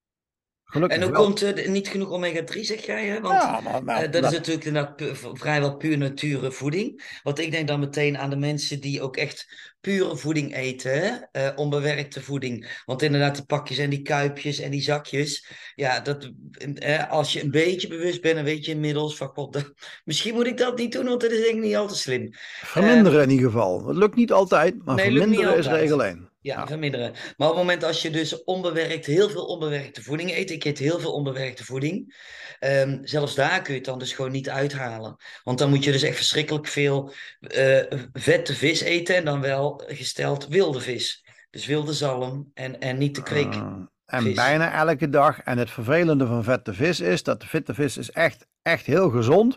Gelukkig 0.74 0.98
en 0.98 1.04
hoe 1.04 1.14
komt 1.14 1.40
er 1.40 1.70
niet 1.70 1.88
genoeg 1.88 2.10
omega-3, 2.10 2.60
zeg 2.60 2.86
jij? 2.86 3.06
Hè? 3.06 3.20
Want 3.20 3.42
ja, 3.42 3.60
maar, 3.60 3.84
maar, 3.84 4.04
uh, 4.04 4.10
dat, 4.10 4.24
is 4.24 4.30
natuurlijk 4.30 4.96
pu 4.96 5.10
vrijwel 5.32 5.76
puur 5.76 5.98
nature 5.98 6.52
voeding. 6.52 7.18
Want 7.22 7.38
ik 7.38 7.50
denk 7.50 7.68
dan 7.68 7.80
meteen 7.80 8.18
aan 8.18 8.30
de 8.30 8.36
mensen 8.36 8.80
die 8.80 9.02
ook 9.02 9.16
echt 9.16 9.46
pure 9.80 10.16
voeding 10.16 10.54
eten, 10.56 11.28
uh, 11.32 11.48
onbewerkte 11.56 12.22
voeding. 12.22 12.82
Want 12.84 13.02
inderdaad, 13.02 13.34
die 13.34 13.44
pakjes 13.44 13.78
en 13.78 13.90
die 13.90 14.02
kuipjes 14.02 14.58
en 14.58 14.70
die 14.70 14.82
zakjes. 14.82 15.48
Ja, 15.74 16.00
dat, 16.00 16.30
uh, 16.58 17.10
als 17.10 17.32
je 17.32 17.42
een 17.42 17.50
beetje 17.50 17.88
bewust 17.88 18.20
bent, 18.20 18.34
dan 18.34 18.44
weet 18.44 18.64
je 18.64 18.72
inmiddels 18.72 19.16
van 19.16 19.28
god, 19.28 19.72
misschien 20.04 20.34
moet 20.34 20.46
ik 20.46 20.56
dat 20.58 20.78
niet 20.78 20.92
doen, 20.92 21.04
want 21.04 21.20
dat 21.20 21.30
is 21.30 21.42
denk 21.42 21.54
ik 21.54 21.62
niet 21.62 21.76
al 21.76 21.88
te 21.88 21.96
slim. 21.96 22.28
Verminderen 22.62 23.22
in 23.22 23.30
ieder 23.30 23.50
geval. 23.50 23.86
Het 23.86 23.96
lukt 23.96 24.16
niet 24.16 24.32
altijd, 24.32 24.84
maar 24.84 24.94
nee, 24.94 25.04
verminderen 25.04 25.56
is 25.56 25.66
regel 25.66 26.04
1. 26.04 26.32
Ja, 26.44 26.66
verminderen. 26.66 27.12
Maar 27.36 27.48
op 27.48 27.54
het 27.54 27.64
moment 27.64 27.84
als 27.84 28.02
je 28.02 28.10
dus 28.10 28.44
onbewerkt, 28.44 29.06
heel 29.06 29.30
veel 29.30 29.44
onbewerkte 29.44 30.02
voeding 30.02 30.30
eet, 30.30 30.50
ik 30.50 30.64
eet 30.64 30.78
heel 30.78 31.00
veel 31.00 31.12
onbewerkte 31.12 31.64
voeding, 31.64 32.14
um, 32.60 33.00
zelfs 33.02 33.34
daar 33.34 33.62
kun 33.62 33.72
je 33.72 33.78
het 33.78 33.88
dan 33.88 33.98
dus 33.98 34.12
gewoon 34.12 34.30
niet 34.30 34.48
uithalen. 34.48 35.16
Want 35.42 35.58
dan 35.58 35.70
moet 35.70 35.84
je 35.84 35.92
dus 35.92 36.02
echt 36.02 36.16
verschrikkelijk 36.16 36.66
veel 36.66 37.12
uh, 37.40 37.82
vette 38.12 38.54
vis 38.54 38.80
eten 38.80 39.16
en 39.16 39.24
dan 39.24 39.40
wel 39.40 39.82
gesteld 39.86 40.46
wilde 40.48 40.80
vis. 40.80 41.24
Dus 41.50 41.66
wilde 41.66 41.92
zalm 41.92 42.50
en, 42.54 42.80
en 42.80 42.98
niet 42.98 43.14
de 43.14 43.22
kreek. 43.22 43.54
Uh, 43.54 43.72
en 44.06 44.34
bijna 44.34 44.72
elke 44.72 45.08
dag. 45.08 45.40
En 45.40 45.58
het 45.58 45.70
vervelende 45.70 46.26
van 46.26 46.44
vette 46.44 46.74
vis 46.74 47.00
is 47.00 47.22
dat 47.22 47.40
de 47.40 47.46
vette 47.46 47.74
vis 47.74 47.96
is 47.96 48.10
echt, 48.10 48.46
echt 48.62 48.86
heel 48.86 49.10
gezond. 49.10 49.56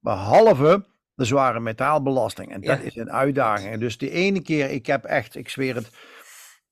Behalve 0.00 0.86
de 1.14 1.24
zware 1.24 1.60
metaalbelasting. 1.60 2.52
En 2.52 2.60
dat 2.60 2.80
is 2.80 2.96
een 2.96 3.12
uitdaging. 3.12 3.78
Dus 3.78 3.98
de 3.98 4.10
ene 4.10 4.42
keer, 4.42 4.70
ik 4.70 4.86
heb 4.86 5.04
echt, 5.04 5.36
ik 5.36 5.48
zweer 5.48 5.74
het, 5.74 5.86
eh, 5.86 6.17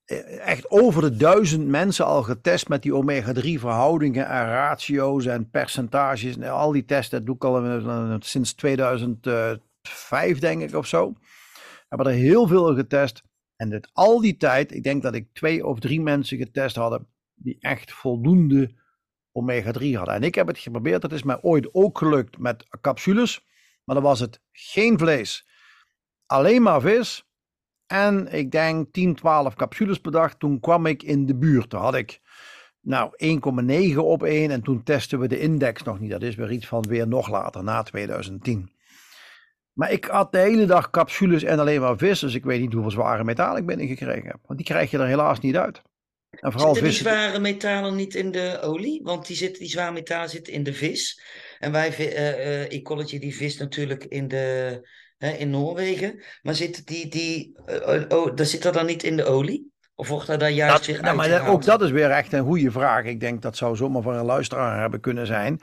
echt 0.06 0.70
over 0.70 1.02
de 1.02 1.16
duizend 1.16 1.66
mensen 1.66 2.04
al 2.04 2.22
getest 2.22 2.68
met 2.68 2.82
die 2.82 2.94
omega-3 2.94 3.60
verhoudingen 3.60 4.26
en 4.26 4.46
ratio's 4.46 5.26
en 5.26 5.50
percentages. 5.50 6.36
En 6.36 6.50
al 6.50 6.72
die 6.72 6.84
testen, 6.84 7.18
dat 7.18 7.26
doe 7.26 7.34
ik 7.34 7.44
al 7.44 7.64
eh, 7.64 8.14
sinds 8.18 8.54
2005 8.54 10.38
denk 10.38 10.62
ik 10.62 10.74
of 10.74 10.86
zo. 10.86 11.14
Hebben 11.88 12.06
er 12.06 12.12
heel 12.12 12.46
veel 12.46 12.74
getest. 12.74 13.22
En 13.56 13.70
dit, 13.70 13.90
al 13.92 14.20
die 14.20 14.36
tijd, 14.36 14.74
ik 14.74 14.82
denk 14.82 15.02
dat 15.02 15.14
ik 15.14 15.28
twee 15.32 15.66
of 15.66 15.78
drie 15.78 16.00
mensen 16.00 16.38
getest 16.38 16.76
hadden 16.76 17.06
die 17.34 17.56
echt 17.60 17.92
voldoende 17.92 18.74
omega-3 19.32 19.92
hadden. 19.92 20.14
En 20.14 20.22
ik 20.22 20.34
heb 20.34 20.46
het 20.46 20.58
geprobeerd, 20.58 21.02
dat 21.02 21.12
is 21.12 21.22
mij 21.22 21.42
ooit 21.42 21.74
ook 21.74 21.98
gelukt 21.98 22.38
met 22.38 22.66
capsules. 22.80 23.46
Maar 23.84 23.94
dan 23.94 24.04
was 24.04 24.20
het 24.20 24.40
geen 24.52 24.98
vlees, 24.98 25.46
alleen 26.26 26.62
maar 26.62 26.80
vis 26.80 27.25
en 27.86 28.32
ik 28.32 28.50
denk 28.50 28.92
10, 28.92 29.14
12 29.14 29.54
capsules 29.54 29.98
per 29.98 30.12
dag. 30.12 30.34
Toen 30.34 30.60
kwam 30.60 30.86
ik 30.86 31.02
in 31.02 31.26
de 31.26 31.34
buurt. 31.34 31.70
Toen 31.70 31.80
had 31.80 31.94
ik 31.94 32.20
nou 32.80 33.10
1,9 33.92 33.96
op 33.96 34.22
1 34.22 34.50
en 34.50 34.62
toen 34.62 34.82
testen 34.82 35.18
we 35.18 35.28
de 35.28 35.40
index 35.40 35.82
nog 35.82 36.00
niet. 36.00 36.10
Dat 36.10 36.22
is 36.22 36.34
weer 36.34 36.50
iets 36.50 36.66
van 36.66 36.82
weer 36.88 37.08
nog 37.08 37.28
later, 37.28 37.64
na 37.64 37.82
2010. 37.82 38.70
Maar 39.72 39.92
ik 39.92 40.04
had 40.04 40.32
de 40.32 40.38
hele 40.38 40.66
dag 40.66 40.90
capsules 40.90 41.42
en 41.42 41.58
alleen 41.58 41.80
maar 41.80 41.96
vis. 41.98 42.20
Dus 42.20 42.34
ik 42.34 42.44
weet 42.44 42.60
niet 42.60 42.72
hoeveel 42.72 42.90
zware 42.90 43.24
metalen 43.24 43.60
ik 43.60 43.66
binnengekregen 43.66 44.26
heb. 44.26 44.38
Want 44.46 44.58
die 44.58 44.68
krijg 44.68 44.90
je 44.90 44.98
er 44.98 45.06
helaas 45.06 45.40
niet 45.40 45.56
uit. 45.56 45.82
En 46.30 46.52
vooral 46.52 46.74
zitten 46.74 46.92
die 46.92 47.00
zware 47.00 47.38
metalen 47.38 47.96
niet 47.96 48.14
in 48.14 48.30
de 48.30 48.58
olie? 48.62 49.00
Want 49.02 49.26
die, 49.26 49.36
zitten, 49.36 49.60
die 49.60 49.70
zware 49.70 49.92
metalen 49.92 50.30
zitten 50.30 50.52
in 50.52 50.62
de 50.62 50.72
vis. 50.72 51.20
En 51.58 51.72
wij, 51.72 51.98
uh, 51.98 52.90
uh, 52.90 53.20
die 53.20 53.36
vis 53.36 53.56
natuurlijk 53.56 54.04
in 54.04 54.28
de 54.28 54.80
hè, 55.18 55.30
in 55.30 55.50
Noorwegen. 55.50 56.22
Maar 56.42 56.54
zit 56.54 56.86
die, 56.86 57.08
die 57.08 57.58
uh, 57.66 58.02
oh, 58.08 58.36
dat 58.36 58.46
zit 58.46 58.64
er 58.64 58.72
dan 58.72 58.86
niet 58.86 59.02
in 59.02 59.16
de 59.16 59.24
olie? 59.24 59.74
Of 59.94 60.08
wordt 60.08 60.26
dat 60.26 60.40
daar 60.40 60.50
juist 60.50 60.76
dat, 60.76 60.86
weer 60.86 61.02
nou, 61.02 61.16
maar 61.16 61.48
Ook 61.48 61.64
dat 61.64 61.82
is 61.82 61.90
weer 61.90 62.10
echt 62.10 62.32
een 62.32 62.44
goede 62.44 62.70
vraag. 62.70 63.04
Ik 63.04 63.20
denk 63.20 63.42
dat 63.42 63.56
zou 63.56 63.76
zomaar 63.76 64.02
voor 64.02 64.14
een 64.14 64.24
luisteraar 64.24 64.80
hebben 64.80 65.00
kunnen 65.00 65.26
zijn. 65.26 65.60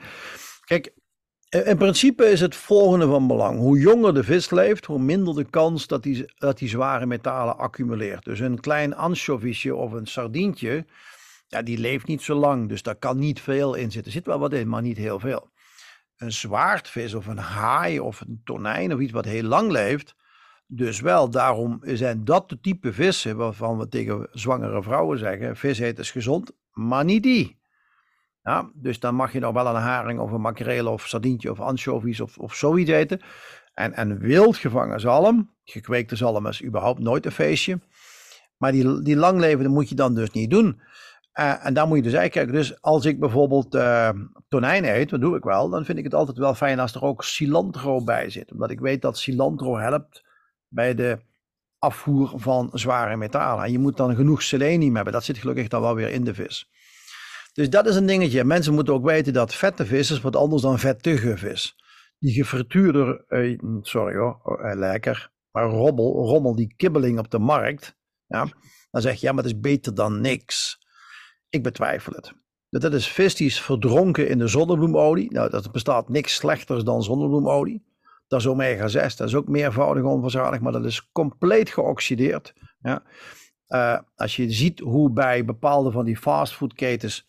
Kijk, 0.64 0.92
in 1.48 1.76
principe 1.76 2.24
is 2.24 2.40
het 2.40 2.54
volgende 2.54 3.06
van 3.06 3.26
belang. 3.26 3.58
Hoe 3.58 3.78
jonger 3.78 4.14
de 4.14 4.24
vis 4.24 4.50
leeft, 4.50 4.84
hoe 4.84 4.98
minder 4.98 5.34
de 5.34 5.44
kans 5.50 5.86
dat 5.86 6.02
die, 6.02 6.32
dat 6.34 6.58
die 6.58 6.68
zware 6.68 7.06
metalen 7.06 7.58
accumuleert. 7.58 8.24
Dus 8.24 8.40
een 8.40 8.60
klein 8.60 8.94
ansjovisje 8.94 9.74
of 9.74 9.92
een 9.92 10.06
sardientje, 10.06 10.86
ja, 11.46 11.62
die 11.62 11.78
leeft 11.78 12.06
niet 12.06 12.22
zo 12.22 12.34
lang. 12.34 12.68
Dus 12.68 12.82
daar 12.82 12.96
kan 12.96 13.18
niet 13.18 13.40
veel 13.40 13.74
in 13.74 13.90
zitten. 13.90 14.04
Er 14.04 14.18
zit 14.18 14.26
wel 14.26 14.38
wat 14.38 14.52
in, 14.52 14.68
maar 14.68 14.82
niet 14.82 14.96
heel 14.96 15.20
veel 15.20 15.52
een 16.16 16.32
zwaardvis 16.32 17.14
of 17.14 17.26
een 17.26 17.38
haai 17.38 18.00
of 18.00 18.20
een 18.20 18.40
tonijn 18.44 18.94
of 18.94 19.00
iets 19.00 19.12
wat 19.12 19.24
heel 19.24 19.42
lang 19.42 19.70
leeft. 19.70 20.14
Dus 20.66 21.00
wel, 21.00 21.30
daarom 21.30 21.80
zijn 21.82 22.24
dat 22.24 22.48
de 22.48 22.60
type 22.60 22.92
vissen 22.92 23.36
waarvan 23.36 23.78
we 23.78 23.88
tegen 23.88 24.28
zwangere 24.32 24.82
vrouwen 24.82 25.18
zeggen: 25.18 25.56
vis 25.56 25.78
eten 25.78 26.02
is 26.02 26.10
gezond, 26.10 26.52
maar 26.72 27.04
niet 27.04 27.22
die. 27.22 27.62
Ja, 28.42 28.70
dus 28.74 29.00
dan 29.00 29.14
mag 29.14 29.32
je 29.32 29.40
nog 29.40 29.52
wel 29.52 29.66
een 29.66 29.82
haring 29.82 30.20
of 30.20 30.30
een 30.30 30.40
makreel 30.40 30.92
of 30.92 31.06
sardientje 31.06 31.50
of 31.50 31.60
anchovies 31.60 32.20
of, 32.20 32.38
of 32.38 32.54
zoiets 32.54 32.90
eten. 32.90 33.20
En, 33.74 33.92
en 33.92 34.18
wild 34.18 34.56
gevangen 34.56 35.00
zalm, 35.00 35.50
gekweekte 35.64 36.16
zalm 36.16 36.46
is 36.46 36.64
überhaupt 36.64 37.00
nooit 37.00 37.26
een 37.26 37.32
feestje. 37.32 37.80
Maar 38.56 38.72
die, 38.72 39.02
die 39.02 39.16
langlevende 39.16 39.68
moet 39.68 39.88
je 39.88 39.94
dan 39.94 40.14
dus 40.14 40.30
niet 40.30 40.50
doen. 40.50 40.80
Uh, 41.40 41.66
en 41.66 41.74
daar 41.74 41.86
moet 41.86 41.96
je 41.96 42.02
dus 42.02 42.12
eigenlijk 42.12 42.46
kijken. 42.46 42.68
Dus 42.68 42.82
als 42.82 43.04
ik 43.04 43.20
bijvoorbeeld 43.20 43.74
uh, 43.74 44.08
tonijn 44.48 44.84
eet, 44.84 45.10
dat 45.10 45.20
doe 45.20 45.36
ik 45.36 45.44
wel, 45.44 45.68
dan 45.68 45.84
vind 45.84 45.98
ik 45.98 46.04
het 46.04 46.14
altijd 46.14 46.38
wel 46.38 46.54
fijn 46.54 46.78
als 46.78 46.94
er 46.94 47.02
ook 47.02 47.24
cilantro 47.24 48.04
bij 48.04 48.30
zit. 48.30 48.52
Omdat 48.52 48.70
ik 48.70 48.80
weet 48.80 49.02
dat 49.02 49.18
cilantro 49.18 49.76
helpt 49.76 50.24
bij 50.68 50.94
de 50.94 51.18
afvoer 51.78 52.32
van 52.34 52.70
zware 52.72 53.16
metalen. 53.16 53.64
En 53.64 53.72
je 53.72 53.78
moet 53.78 53.96
dan 53.96 54.14
genoeg 54.14 54.42
selenium 54.42 54.94
hebben. 54.94 55.12
Dat 55.12 55.24
zit 55.24 55.38
gelukkig 55.38 55.68
dan 55.68 55.80
wel 55.80 55.94
weer 55.94 56.08
in 56.08 56.24
de 56.24 56.34
vis. 56.34 56.70
Dus 57.52 57.70
dat 57.70 57.86
is 57.86 57.96
een 57.96 58.06
dingetje. 58.06 58.44
Mensen 58.44 58.74
moeten 58.74 58.94
ook 58.94 59.04
weten 59.04 59.32
dat 59.32 59.54
vette 59.54 59.86
vis 59.86 60.10
is 60.10 60.20
wat 60.20 60.36
anders 60.36 60.62
dan 60.62 60.78
vettige 60.78 61.36
vis. 61.36 61.76
Die 62.18 62.32
gefrituurde, 62.32 63.24
uh, 63.28 63.58
sorry 63.82 64.16
hoor, 64.16 64.60
uh, 64.64 64.74
lekker, 64.78 65.30
maar 65.50 65.64
rommel, 65.64 66.26
rommel, 66.26 66.54
die 66.54 66.74
kibbeling 66.76 67.18
op 67.18 67.30
de 67.30 67.38
markt. 67.38 67.96
Ja, 68.26 68.48
dan 68.90 69.02
zeg 69.02 69.20
je 69.20 69.26
ja, 69.26 69.32
maar 69.32 69.44
het 69.44 69.52
is 69.52 69.60
beter 69.60 69.94
dan 69.94 70.20
niks. 70.20 70.83
Ik 71.54 71.62
betwijfel 71.62 72.12
het. 72.12 72.32
Dat 72.70 72.92
is 72.92 73.08
vis 73.08 73.34
die 73.34 73.46
is 73.46 73.60
verdronken 73.60 74.28
in 74.28 74.38
de 74.38 74.46
zonnebloemolie. 74.46 75.32
Nou, 75.32 75.50
dat 75.50 75.72
bestaat 75.72 76.08
niks 76.08 76.34
slechters 76.34 76.84
dan 76.84 77.02
zonnebloemolie. 77.02 77.84
Dat 78.26 78.40
is 78.40 78.46
omega 78.46 78.88
6, 78.88 79.16
dat 79.16 79.28
is 79.28 79.34
ook 79.34 79.48
meervoudig 79.48 80.04
onverzadigd, 80.04 80.62
maar 80.62 80.72
dat 80.72 80.84
is 80.84 81.10
compleet 81.12 81.70
geoxideerd. 81.70 82.54
Ja. 82.82 83.02
Uh, 83.68 83.98
als 84.16 84.36
je 84.36 84.50
ziet 84.50 84.80
hoe 84.80 85.10
bij 85.10 85.44
bepaalde 85.44 85.90
van 85.90 86.04
die 86.04 86.16
fastfoodketens 86.16 87.28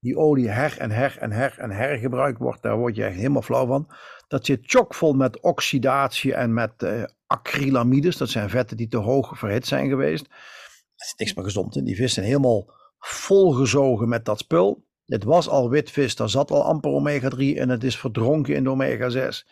die 0.00 0.16
olie 0.16 0.48
her 0.48 0.78
en 0.78 0.90
her 0.90 1.16
en 1.18 1.32
her 1.32 1.54
en 1.58 1.70
her 1.70 1.98
gebruikt 1.98 2.38
wordt, 2.38 2.62
daar 2.62 2.78
word 2.78 2.96
je 2.96 3.04
echt 3.04 3.16
helemaal 3.16 3.42
flauw 3.42 3.66
van. 3.66 3.88
Dat 4.28 4.46
zit 4.46 4.60
chockvol 4.62 5.12
met 5.12 5.40
oxidatie 5.40 6.34
en 6.34 6.54
met 6.54 6.72
uh, 6.82 7.04
acrylamides. 7.26 8.16
Dat 8.16 8.28
zijn 8.28 8.50
vetten 8.50 8.76
die 8.76 8.88
te 8.88 8.96
hoog 8.96 9.38
verhit 9.38 9.66
zijn 9.66 9.88
geweest. 9.88 10.26
Er 10.26 11.06
is 11.06 11.14
niks 11.16 11.34
meer 11.34 11.44
gezond 11.44 11.76
in. 11.76 11.84
Die 11.84 11.96
vis 11.96 12.14
zijn 12.14 12.26
helemaal 12.26 12.74
volgezogen 13.06 14.08
met 14.08 14.24
dat 14.24 14.38
spul. 14.38 14.84
Het 15.04 15.24
was 15.24 15.48
al 15.48 15.70
witvis, 15.70 16.16
daar 16.16 16.28
zat 16.28 16.50
al 16.50 16.64
amper 16.64 16.90
omega-3 16.90 17.36
en 17.36 17.68
het 17.68 17.84
is 17.84 17.98
verdronken 17.98 18.54
in 18.54 18.64
de 18.64 18.70
omega-6. 18.70 19.48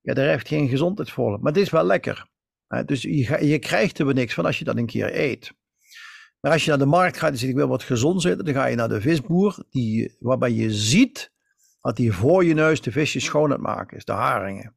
Ja, 0.00 0.14
daar 0.14 0.28
heeft 0.28 0.48
geen 0.48 0.68
gezondheid 0.68 1.10
voor. 1.10 1.38
Maar 1.40 1.52
het 1.52 1.62
is 1.62 1.70
wel 1.70 1.84
lekker. 1.84 2.26
Dus 2.84 3.02
je, 3.02 3.46
je 3.46 3.58
krijgt 3.58 3.98
er 3.98 4.04
weer 4.04 4.14
niks 4.14 4.34
van 4.34 4.46
als 4.46 4.58
je 4.58 4.64
dat 4.64 4.76
een 4.76 4.86
keer 4.86 5.20
eet. 5.20 5.52
Maar 6.40 6.52
als 6.52 6.64
je 6.64 6.70
naar 6.70 6.78
de 6.78 6.86
markt 6.86 7.16
gaat 7.16 7.30
en 7.30 7.38
zegt 7.38 7.50
ik 7.50 7.56
wil 7.56 7.68
wat 7.68 7.82
gezond 7.82 8.22
zitten, 8.22 8.44
dan 8.44 8.54
ga 8.54 8.66
je 8.66 8.76
naar 8.76 8.88
de 8.88 9.00
visboer, 9.00 9.64
die, 9.70 10.16
waarbij 10.18 10.52
je 10.52 10.72
ziet 10.72 11.32
dat 11.80 11.98
hij 11.98 12.10
voor 12.10 12.44
je 12.44 12.54
neus 12.54 12.80
de 12.80 12.92
visjes 12.92 13.24
schoon 13.24 13.50
het 13.50 13.60
maken 13.60 13.96
is, 13.96 14.04
de 14.04 14.12
haringen. 14.12 14.76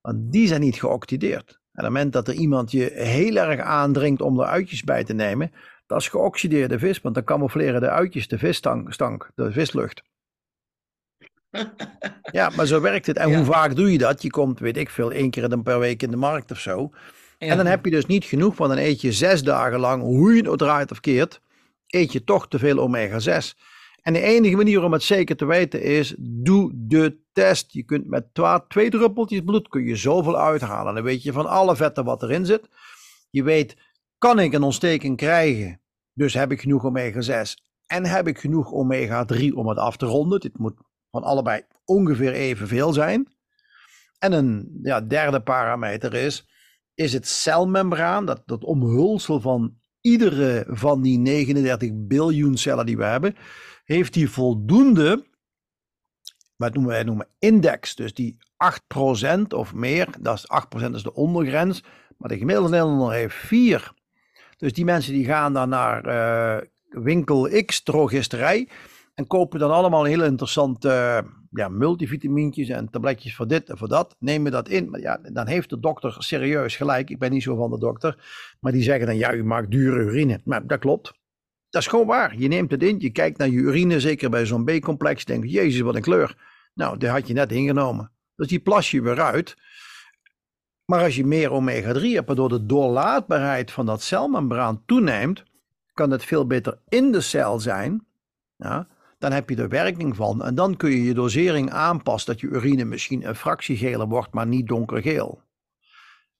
Want 0.00 0.32
die 0.32 0.46
zijn 0.46 0.60
niet 0.60 0.76
geoxideerd. 0.76 1.50
En 1.50 1.58
op 1.78 1.84
het 1.84 1.84
moment 1.84 2.12
dat 2.12 2.28
er 2.28 2.34
iemand 2.34 2.70
je 2.70 2.90
heel 2.94 3.36
erg 3.36 3.60
aandringt 3.60 4.20
om 4.20 4.40
er 4.40 4.46
uitjes 4.46 4.82
bij 4.82 5.04
te 5.04 5.12
nemen, 5.12 5.52
dat 5.92 6.00
is 6.00 6.08
geoxideerde 6.08 6.78
vis, 6.78 7.00
want 7.00 7.14
dan 7.14 7.24
camoufleren 7.24 7.80
de 7.80 7.90
uitjes 7.90 8.28
de 8.28 8.38
visstank, 8.38 9.30
de 9.34 9.52
vislucht. 9.52 10.02
ja, 12.32 12.50
maar 12.56 12.66
zo 12.66 12.80
werkt 12.80 13.06
het. 13.06 13.16
En 13.16 13.34
hoe 13.34 13.44
vaak 13.44 13.76
doe 13.76 13.92
je 13.92 13.98
dat? 13.98 14.22
Je 14.22 14.30
komt, 14.30 14.58
weet 14.58 14.76
ik 14.76 14.90
veel, 14.90 15.12
één 15.12 15.30
keer 15.30 15.62
per 15.62 15.78
week 15.78 16.02
in 16.02 16.10
de 16.10 16.16
markt 16.16 16.50
of 16.50 16.58
zo. 16.58 16.90
En 17.38 17.56
dan 17.56 17.66
heb 17.66 17.84
je 17.84 17.90
dus 17.90 18.06
niet 18.06 18.24
genoeg, 18.24 18.56
want 18.56 18.70
dan 18.70 18.84
eet 18.84 19.00
je 19.00 19.12
zes 19.12 19.42
dagen 19.42 19.80
lang, 19.80 20.02
hoe 20.02 20.34
je 20.34 20.50
het 20.50 20.58
draait 20.58 20.90
of 20.90 21.00
keert, 21.00 21.40
eet 21.86 22.12
je 22.12 22.24
toch 22.24 22.48
te 22.48 22.58
veel 22.58 22.78
omega-6. 22.78 23.58
En 24.02 24.12
de 24.12 24.20
enige 24.20 24.56
manier 24.56 24.82
om 24.82 24.92
het 24.92 25.02
zeker 25.02 25.36
te 25.36 25.44
weten 25.44 25.82
is, 25.82 26.14
doe 26.18 26.70
de 26.74 27.18
test. 27.32 27.72
Je 27.72 27.82
kunt 27.82 28.06
met 28.06 28.24
twee 28.68 28.90
druppeltjes 28.90 29.40
bloed 29.40 29.68
kun 29.68 29.84
je 29.84 29.96
zoveel 29.96 30.38
uithalen. 30.38 30.94
Dan 30.94 31.02
weet 31.02 31.22
je 31.22 31.32
van 31.32 31.46
alle 31.46 31.76
vetten 31.76 32.04
wat 32.04 32.22
erin 32.22 32.46
zit. 32.46 32.68
Je 33.30 33.42
weet, 33.42 33.76
kan 34.18 34.38
ik 34.38 34.52
een 34.52 34.62
ontsteking 34.62 35.16
krijgen? 35.16 35.81
Dus 36.14 36.34
heb 36.34 36.52
ik 36.52 36.60
genoeg 36.60 36.84
omega-6 36.84 37.54
en 37.86 38.04
heb 38.04 38.28
ik 38.28 38.38
genoeg 38.38 38.72
omega-3 38.72 39.54
om 39.54 39.68
het 39.68 39.78
af 39.78 39.96
te 39.96 40.06
ronden. 40.06 40.40
Dit 40.40 40.58
moet 40.58 40.74
van 41.10 41.22
allebei 41.22 41.62
ongeveer 41.84 42.32
evenveel 42.32 42.92
zijn. 42.92 43.28
En 44.18 44.32
een 44.32 44.78
ja, 44.82 45.00
derde 45.00 45.42
parameter 45.42 46.14
is, 46.14 46.48
is 46.94 47.12
het 47.12 47.26
celmembraan, 47.26 48.26
dat, 48.26 48.42
dat 48.46 48.64
omhulsel 48.64 49.40
van 49.40 49.76
iedere 50.00 50.66
van 50.68 51.02
die 51.02 51.18
39 51.18 51.90
biljoen 51.94 52.56
cellen 52.56 52.86
die 52.86 52.96
we 52.96 53.04
hebben, 53.04 53.36
heeft 53.84 54.12
die 54.12 54.30
voldoende, 54.30 55.26
wat 56.56 56.74
noemen 56.74 56.92
wij 56.92 57.02
noemen 57.02 57.28
index, 57.38 57.94
dus 57.94 58.14
die 58.14 58.36
8% 59.36 59.42
of 59.48 59.74
meer, 59.74 60.08
dat 60.20 60.36
is 60.36 60.46
8% 60.88 60.90
is 60.90 61.02
de 61.02 61.14
ondergrens, 61.14 61.82
maar 62.18 62.28
de 62.28 62.38
gemiddelde 62.38 62.70
Nederlander 62.70 63.12
heeft 63.12 63.34
4. 63.34 63.92
Dus 64.62 64.72
die 64.72 64.84
mensen 64.84 65.12
die 65.12 65.24
gaan 65.24 65.52
dan 65.52 65.68
naar 65.68 66.06
uh, 66.06 66.66
winkel 67.02 67.48
X, 67.64 67.82
drogisterij, 67.82 68.68
en 69.14 69.26
kopen 69.26 69.58
dan 69.58 69.70
allemaal 69.70 70.04
heel 70.04 70.22
interessante 70.22 70.88
uh, 70.88 71.30
ja, 71.50 71.68
multivitamintjes 71.68 72.68
en 72.68 72.90
tabletjes 72.90 73.34
voor 73.34 73.48
dit 73.48 73.70
en 73.70 73.78
voor 73.78 73.88
dat. 73.88 74.16
Nemen 74.18 74.52
dat 74.52 74.68
in. 74.68 74.90
Maar 74.90 75.00
ja, 75.00 75.20
dan 75.32 75.46
heeft 75.46 75.70
de 75.70 75.80
dokter 75.80 76.16
serieus 76.18 76.76
gelijk. 76.76 77.10
Ik 77.10 77.18
ben 77.18 77.30
niet 77.30 77.42
zo 77.42 77.56
van 77.56 77.70
de 77.70 77.78
dokter. 77.78 78.16
Maar 78.60 78.72
die 78.72 78.82
zeggen 78.82 79.06
dan, 79.06 79.16
ja, 79.16 79.34
u 79.34 79.44
maakt 79.44 79.70
dure 79.70 80.00
urine. 80.00 80.40
Maar 80.44 80.66
dat 80.66 80.78
klopt. 80.78 81.12
Dat 81.68 81.82
is 81.82 81.88
gewoon 81.88 82.06
waar. 82.06 82.38
Je 82.38 82.48
neemt 82.48 82.70
het 82.70 82.82
in, 82.82 83.00
je 83.00 83.10
kijkt 83.10 83.38
naar 83.38 83.48
je 83.48 83.58
urine, 83.58 84.00
zeker 84.00 84.30
bij 84.30 84.46
zo'n 84.46 84.64
B-complex. 84.64 85.20
Je 85.20 85.32
denkt, 85.32 85.50
jezus, 85.50 85.80
wat 85.80 85.94
een 85.94 86.02
kleur. 86.02 86.36
Nou, 86.74 86.98
die 86.98 87.08
had 87.08 87.26
je 87.26 87.34
net 87.34 87.52
ingenomen. 87.52 88.12
Dus 88.36 88.48
die 88.48 88.60
plas 88.60 88.90
je 88.90 89.02
weer 89.02 89.20
uit. 89.20 89.56
Maar 90.92 91.02
als 91.02 91.16
je 91.16 91.26
meer 91.26 91.50
omega-3 91.50 92.00
hebt, 92.02 92.26
waardoor 92.26 92.48
de 92.48 92.66
doorlaatbaarheid 92.66 93.70
van 93.70 93.86
dat 93.86 94.02
celmembraan 94.02 94.82
toeneemt, 94.86 95.42
kan 95.92 96.10
het 96.10 96.24
veel 96.24 96.46
beter 96.46 96.78
in 96.88 97.12
de 97.12 97.20
cel 97.20 97.60
zijn. 97.60 98.06
Ja, 98.56 98.88
dan 99.18 99.32
heb 99.32 99.48
je 99.48 99.56
er 99.56 99.68
werking 99.68 100.16
van. 100.16 100.42
En 100.44 100.54
dan 100.54 100.76
kun 100.76 100.90
je 100.90 101.02
je 101.02 101.14
dosering 101.14 101.70
aanpassen 101.70 102.32
dat 102.32 102.40
je 102.40 102.46
urine 102.46 102.84
misschien 102.84 103.28
een 103.28 103.34
fractie 103.34 103.76
geler 103.76 104.06
wordt, 104.06 104.32
maar 104.32 104.46
niet 104.46 104.68
donkergeel. 104.68 105.42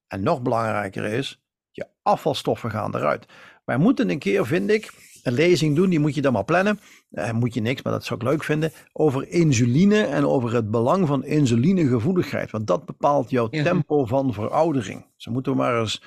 En 0.07 0.23
nog 0.23 0.43
belangrijker 0.43 1.05
is, 1.05 1.43
je 1.71 1.87
afvalstoffen 2.03 2.71
gaan 2.71 2.95
eruit. 2.95 3.27
Wij 3.65 3.77
moeten 3.77 4.11
een 4.11 4.19
keer, 4.19 4.47
vind 4.47 4.71
ik, 4.71 4.93
een 5.23 5.33
lezing 5.33 5.77
doen, 5.77 5.91
die 5.91 6.01
moet 6.01 6.15
je 6.15 6.23
dan 6.23 6.33
maar 6.33 6.45
plannen. 6.45 6.81
Eh, 7.13 7.33
moet 7.33 7.55
je 7.55 7.61
niks, 7.61 7.83
maar 7.83 7.93
dat 7.93 8.05
zou 8.05 8.21
ik 8.21 8.27
leuk 8.27 8.45
vinden. 8.45 8.73
Over 8.93 9.29
insuline 9.29 10.05
en 10.05 10.27
over 10.27 10.55
het 10.55 10.71
belang 10.71 11.07
van 11.07 11.25
insulinegevoeligheid. 11.25 12.51
Want 12.51 12.67
dat 12.67 12.85
bepaalt 12.85 13.31
jouw 13.31 13.49
tempo 13.49 14.05
van 14.05 14.33
veroudering. 14.33 15.07
Ze 15.17 15.31
moeten 15.31 15.53
we 15.53 15.59
maar 15.59 15.81
eens 15.81 16.03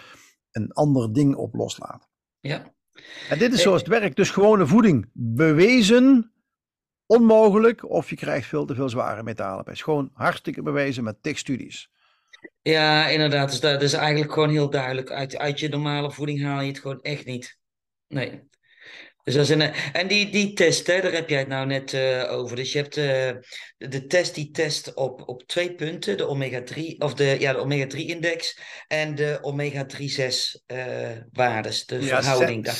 een 0.52 0.72
ander 0.72 1.14
ding 1.14 1.36
op 1.36 1.54
loslaten. 1.54 2.08
Ja. 2.40 2.74
En 3.30 3.40
dit 3.40 3.54
is 3.54 3.62
zoals 3.62 3.80
het 3.80 3.90
werkt. 3.90 4.16
Dus 4.16 4.30
gewone 4.30 4.68
voeding. 4.68 5.10
Bewezen 5.14 6.32
onmogelijk 7.06 7.90
of 7.90 8.10
je 8.10 8.16
krijgt 8.16 8.48
veel 8.48 8.66
te 8.66 8.76
veel 8.76 8.90
zware 8.90 9.24
metalen 9.24 9.66
bij. 9.66 9.76
Gewoon 9.76 10.10
hartstikke 10.14 10.62
bewezen 10.62 11.04
met 11.04 11.24
tig 11.24 11.38
studies. 11.38 11.90
Ja, 12.62 13.08
inderdaad. 13.08 13.50
Dus 13.50 13.60
dat 13.60 13.82
is 13.82 13.94
eigenlijk 13.94 14.34
gewoon 14.34 14.50
heel 14.50 14.70
duidelijk. 14.70 15.12
Uit, 15.12 15.38
uit 15.38 15.60
je 15.60 15.70
normale 15.70 16.12
voeding 16.12 16.44
haal 16.44 16.62
je 16.62 16.68
het 16.68 16.80
gewoon 16.80 17.02
echt 17.02 17.26
niet. 17.26 17.60
Nee. 18.08 18.50
Dus 19.26 19.50
een, 19.50 19.62
en 19.94 20.08
die, 20.08 20.32
die 20.32 20.54
test, 20.54 20.88
hè, 20.88 21.02
daar 21.02 21.12
heb 21.12 21.30
jij 21.30 21.40
het 21.40 21.48
nou 21.48 21.66
net 21.66 21.94
uh, 21.94 22.32
over. 22.32 22.56
Dus 22.56 22.72
je 22.72 22.78
hebt 22.78 22.98
uh, 22.98 23.32
de 23.78 24.06
test 24.08 24.36
die 24.36 24.52
test 24.52 24.94
op, 24.94 25.28
op 25.28 25.44
twee 25.44 25.76
punten: 25.76 26.18
de 26.18 26.28
omega-3 26.28 26.98
of 26.98 27.14
de, 27.14 27.36
ja, 27.40 27.54
de 27.54 27.60
omega-3-index 27.60 28.60
en 28.88 29.16
de 29.16 29.40
omega-3-6 29.42 30.62
uh, 30.68 31.08
waardes. 31.32 31.86
De 31.86 32.00
ja, 32.00 32.22
verhouding 32.22 32.68
6-3 32.68 32.72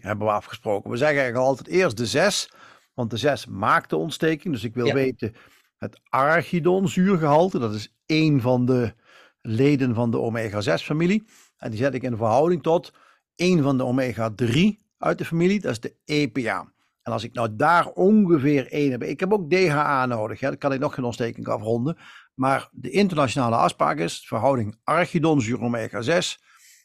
hebben 0.00 0.26
we 0.26 0.32
afgesproken. 0.32 0.90
We 0.90 0.96
zeggen 0.96 1.18
eigenlijk 1.18 1.46
altijd 1.46 1.68
eerst 1.68 1.96
de 1.96 2.06
6 2.06 2.48
want 2.94 3.10
de 3.10 3.16
6 3.16 3.46
maakt 3.46 3.90
de 3.90 3.96
ontsteking. 3.96 4.54
Dus 4.54 4.64
ik 4.64 4.74
wil 4.74 4.92
weten 4.92 5.34
het 5.78 6.00
arachidonzuurgehalte. 6.08 7.58
Dat 7.58 7.74
is 7.74 7.94
één 8.06 8.40
van 8.40 8.66
de 8.66 8.94
leden 9.40 9.94
van 9.94 10.10
de 10.10 10.20
omega-6-familie. 10.20 11.24
En 11.56 11.70
die 11.70 11.78
zet 11.78 11.94
ik 11.94 12.02
in 12.02 12.16
verhouding 12.16 12.62
tot 12.62 12.92
één 13.34 13.62
van 13.62 13.76
de 13.76 13.84
omega-3 13.84 14.83
uit 15.04 15.18
de 15.18 15.24
familie. 15.24 15.60
Dat 15.60 15.70
is 15.70 15.80
de 15.80 15.96
EPA. 16.04 16.72
En 17.02 17.12
als 17.12 17.24
ik 17.24 17.32
nou 17.32 17.56
daar 17.56 17.88
ongeveer 17.88 18.66
één 18.66 18.90
heb. 18.90 19.02
Ik 19.02 19.20
heb 19.20 19.32
ook 19.32 19.50
DHA 19.50 20.06
nodig. 20.06 20.40
Hè, 20.40 20.48
dan 20.48 20.58
kan 20.58 20.72
ik 20.72 20.80
nog 20.80 20.94
geen 20.94 21.04
ontsteking 21.04 21.48
afronden. 21.48 21.96
Maar 22.34 22.68
de 22.72 22.90
internationale 22.90 23.56
afspraak 23.56 23.98
is 23.98 24.26
verhouding 24.26 24.76
arachidonzuur 24.84 25.60
omega-6 25.60 26.42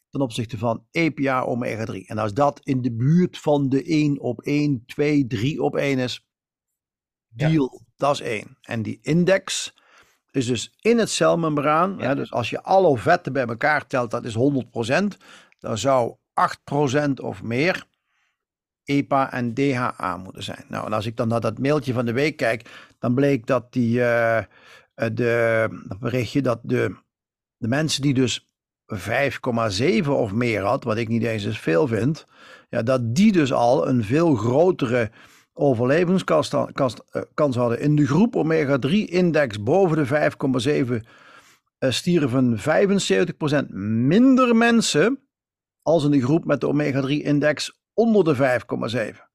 ten 0.09 0.21
opzichte 0.21 0.57
van 0.57 0.85
EPA 0.91 1.41
omega 1.41 1.85
3. 1.85 2.07
En 2.07 2.17
als 2.17 2.33
dat 2.33 2.59
in 2.63 2.81
de 2.81 2.91
buurt 2.91 3.37
van 3.37 3.69
de 3.69 3.83
1 3.83 4.19
op 4.19 4.41
1, 4.41 4.83
2, 4.85 5.27
3 5.27 5.61
op 5.61 5.75
1 5.75 5.99
is, 5.99 6.27
deal, 7.27 7.81
dat 7.95 8.13
is 8.13 8.21
1. 8.21 8.57
En 8.61 8.81
die 8.81 8.99
index 9.01 9.73
is 10.31 10.45
dus 10.45 10.75
in 10.81 10.97
het 10.97 11.09
celmembraan. 11.09 11.95
Ja. 11.97 12.03
Hè, 12.03 12.15
dus 12.15 12.31
als 12.31 12.49
je 12.49 12.63
alle 12.63 12.97
vetten 12.97 13.33
bij 13.33 13.45
elkaar 13.45 13.87
telt, 13.87 14.11
dat 14.11 14.25
is 14.25 14.35
100%. 14.35 15.17
Dan 15.59 15.77
zou 15.77 16.15
8% 16.33 17.13
of 17.21 17.43
meer 17.43 17.87
EPA 18.89 19.31
en 19.31 19.53
DHA 19.53 20.17
moeten 20.17 20.43
zijn. 20.43 20.65
Nou, 20.67 20.85
en 20.85 20.93
als 20.93 21.05
ik 21.05 21.17
dan 21.17 21.27
naar 21.27 21.41
dat 21.41 21.59
mailtje 21.59 21.93
van 21.93 22.05
de 22.05 22.13
week 22.13 22.37
kijk, 22.37 22.69
dan 22.99 23.13
bleek 23.13 23.47
dat 23.47 23.73
die, 23.73 23.99
uh, 23.99 24.39
de, 24.95 25.67
berichtje 25.99 26.41
dat 26.41 26.59
de, 26.63 26.95
de 27.57 27.67
mensen 27.67 28.01
die 28.01 28.13
dus 28.13 28.49
5,7 28.95 30.07
of 30.07 30.31
meer 30.31 30.61
had, 30.61 30.83
wat 30.83 30.97
ik 30.97 31.07
niet 31.07 31.23
eens 31.23 31.45
eens 31.45 31.59
veel 31.59 31.87
vind, 31.87 32.25
ja, 32.69 32.81
dat 32.81 33.15
die 33.15 33.31
dus 33.31 33.53
al 33.53 33.87
een 33.87 34.03
veel 34.03 34.35
grotere 34.35 35.11
overlevingskans 35.53 36.53
eh, 36.53 37.51
hadden. 37.51 37.79
In 37.79 37.95
de 37.95 38.07
groep 38.07 38.35
omega-3-index 38.35 39.63
boven 39.63 39.97
de 39.97 40.31
5,7 40.91 41.05
uh, 41.79 41.91
stierven 41.91 42.57
75% 42.59 42.61
minder 44.07 44.55
mensen 44.55 45.19
als 45.81 46.03
in 46.03 46.11
de 46.11 46.21
groep 46.21 46.45
met 46.45 46.61
de 46.61 46.67
omega-3-index 46.67 47.78
onder 47.99 48.23
de 48.23 48.59
5,7. 49.13 49.27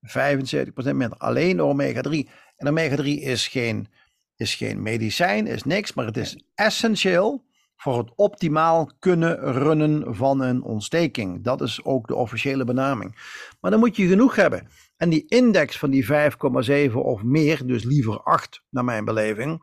75% 0.00 0.72
minder, 0.74 1.18
alleen 1.18 1.60
omega-3. 1.60 2.30
En 2.56 2.68
omega-3 2.68 3.04
is 3.04 3.48
geen, 3.48 3.88
is 4.36 4.54
geen 4.54 4.82
medicijn, 4.82 5.46
is 5.46 5.62
niks, 5.62 5.94
maar 5.94 6.06
het 6.06 6.16
is 6.16 6.42
essentieel 6.54 7.44
voor 7.76 7.98
het 7.98 8.12
optimaal 8.16 8.90
kunnen 8.98 9.52
runnen 9.52 10.14
van 10.14 10.40
een 10.40 10.62
ontsteking. 10.62 11.44
Dat 11.44 11.60
is 11.60 11.84
ook 11.84 12.06
de 12.06 12.14
officiële 12.14 12.64
benaming. 12.64 13.16
Maar 13.60 13.70
dan 13.70 13.80
moet 13.80 13.96
je 13.96 14.06
genoeg 14.06 14.36
hebben. 14.36 14.68
En 14.96 15.08
die 15.08 15.24
index 15.28 15.78
van 15.78 15.90
die 15.90 16.06
5,7 16.06 16.92
of 16.92 17.22
meer, 17.22 17.66
dus 17.66 17.84
liever 17.84 18.20
8 18.20 18.62
naar 18.70 18.84
mijn 18.84 19.04
beleving, 19.04 19.62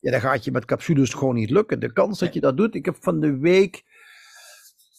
ja, 0.00 0.10
dan 0.10 0.20
gaat 0.20 0.44
je 0.44 0.50
met 0.50 0.64
capsules 0.64 1.14
gewoon 1.14 1.34
niet 1.34 1.50
lukken. 1.50 1.80
De 1.80 1.92
kans 1.92 2.18
dat 2.18 2.34
je 2.34 2.40
dat 2.40 2.56
doet, 2.56 2.74
ik 2.74 2.84
heb 2.84 2.96
van 3.00 3.20
de 3.20 3.38
week, 3.38 3.84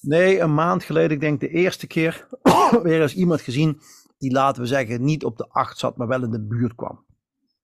nee, 0.01 0.39
een 0.39 0.53
maand 0.53 0.83
geleden, 0.83 1.11
ik 1.11 1.19
denk 1.19 1.39
de 1.39 1.49
eerste 1.49 1.87
keer, 1.87 2.27
weer 2.83 3.01
eens 3.01 3.15
iemand 3.15 3.41
gezien 3.41 3.81
die, 4.17 4.31
laten 4.31 4.61
we 4.61 4.67
zeggen, 4.67 5.03
niet 5.03 5.23
op 5.23 5.37
de 5.37 5.47
8 5.49 5.77
zat, 5.77 5.97
maar 5.97 6.07
wel 6.07 6.23
in 6.23 6.31
de 6.31 6.45
buurt 6.45 6.75
kwam. 6.75 7.05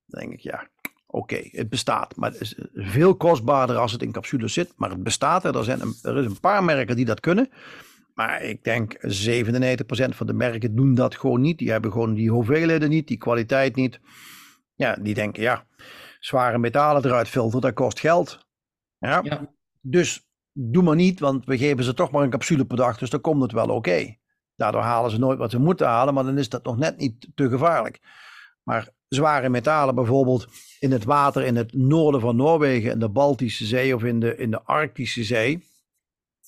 Dan 0.06 0.22
denk 0.22 0.34
ik, 0.34 0.39
ja, 0.39 0.67
Oké, 1.15 1.39
het 1.52 1.69
bestaat, 1.69 2.15
maar 2.15 2.32
het 2.32 2.41
is 2.41 2.60
veel 2.74 3.15
kostbaarder 3.15 3.78
als 3.78 3.91
het 3.91 4.02
in 4.02 4.12
capsules 4.12 4.54
zit. 4.54 4.74
Maar 4.76 4.89
het 4.89 5.04
bestaat 5.04 5.46
er. 5.46 5.58
Er, 5.58 5.63
zijn 5.63 5.82
een, 5.82 5.96
er 6.02 6.17
is 6.17 6.26
een 6.26 6.39
paar 6.39 6.63
merken 6.63 6.96
die 6.96 7.06
dat 7.06 7.19
kunnen. 7.19 7.50
Maar 8.13 8.41
ik 8.41 8.63
denk 8.63 8.96
97% 8.96 9.00
van 10.10 10.28
de 10.28 10.34
merken 10.34 10.76
doen 10.76 10.96
dat 10.96 11.15
gewoon 11.15 11.41
niet. 11.41 11.58
Die 11.58 11.72
hebben 11.72 11.91
gewoon 11.91 12.13
die 12.13 12.30
hoeveelheden 12.30 12.89
niet, 12.89 13.08
die 13.08 13.17
kwaliteit 13.17 13.76
niet. 13.76 14.00
Ja, 14.76 14.96
die 14.96 15.13
denken, 15.13 15.43
ja, 15.43 15.65
zware 16.19 16.58
metalen 16.58 17.06
eruit 17.06 17.28
filteren, 17.28 17.62
dat 17.62 17.74
kost 17.74 18.00
geld. 18.00 18.46
Ja. 18.98 19.19
ja. 19.24 19.54
Dus 19.82 20.28
doe 20.54 20.84
maar 20.84 20.96
niet, 20.96 21.20
want 21.20 21.46
we 21.46 21.58
geven 21.58 21.84
ze 21.84 21.94
toch 21.94 22.12
maar 22.12 22.24
een 22.24 22.30
capsule 22.30 22.66
per 22.66 22.78
dag, 22.78 22.98
dus 22.98 23.10
dan 23.10 23.22
komt 23.22 23.42
het 23.42 23.52
wel 23.52 23.70
oké. 23.70 24.16
Daardoor 24.56 24.82
halen 24.82 25.12
ze 25.12 25.20
nooit 25.20 25.38
wat 25.38 25.52
ze 25.52 25.60
moeten 25.60 25.88
halen, 25.88 26.13
maar 26.13 26.24
dan 26.24 26.38
is 26.38 26.50
dat 26.50 26.63
nog 26.63 26.78
net 26.78 26.98
niet 26.98 27.28
te 27.36 27.50
gevaarlijk. 27.50 28.00
Maar 28.63 28.89
zware 29.08 29.50
metalen 29.50 29.96
bijvoorbeeld 29.96 30.48
in 30.80 30.92
het 30.92 31.04
water 31.04 31.44
in 31.44 31.56
het 31.56 31.74
noorden 31.74 32.22
van 32.22 32.36
Noorwegen, 32.36 32.92
in 32.92 33.00
de 33.00 33.10
Baltische 33.10 33.66
Zee 33.66 33.96
of 33.96 34.04
in 34.04 34.20
de, 34.20 34.36
in 34.36 34.52
de 34.52 34.63
Arctische 34.63 35.24
Zee, 35.24 35.63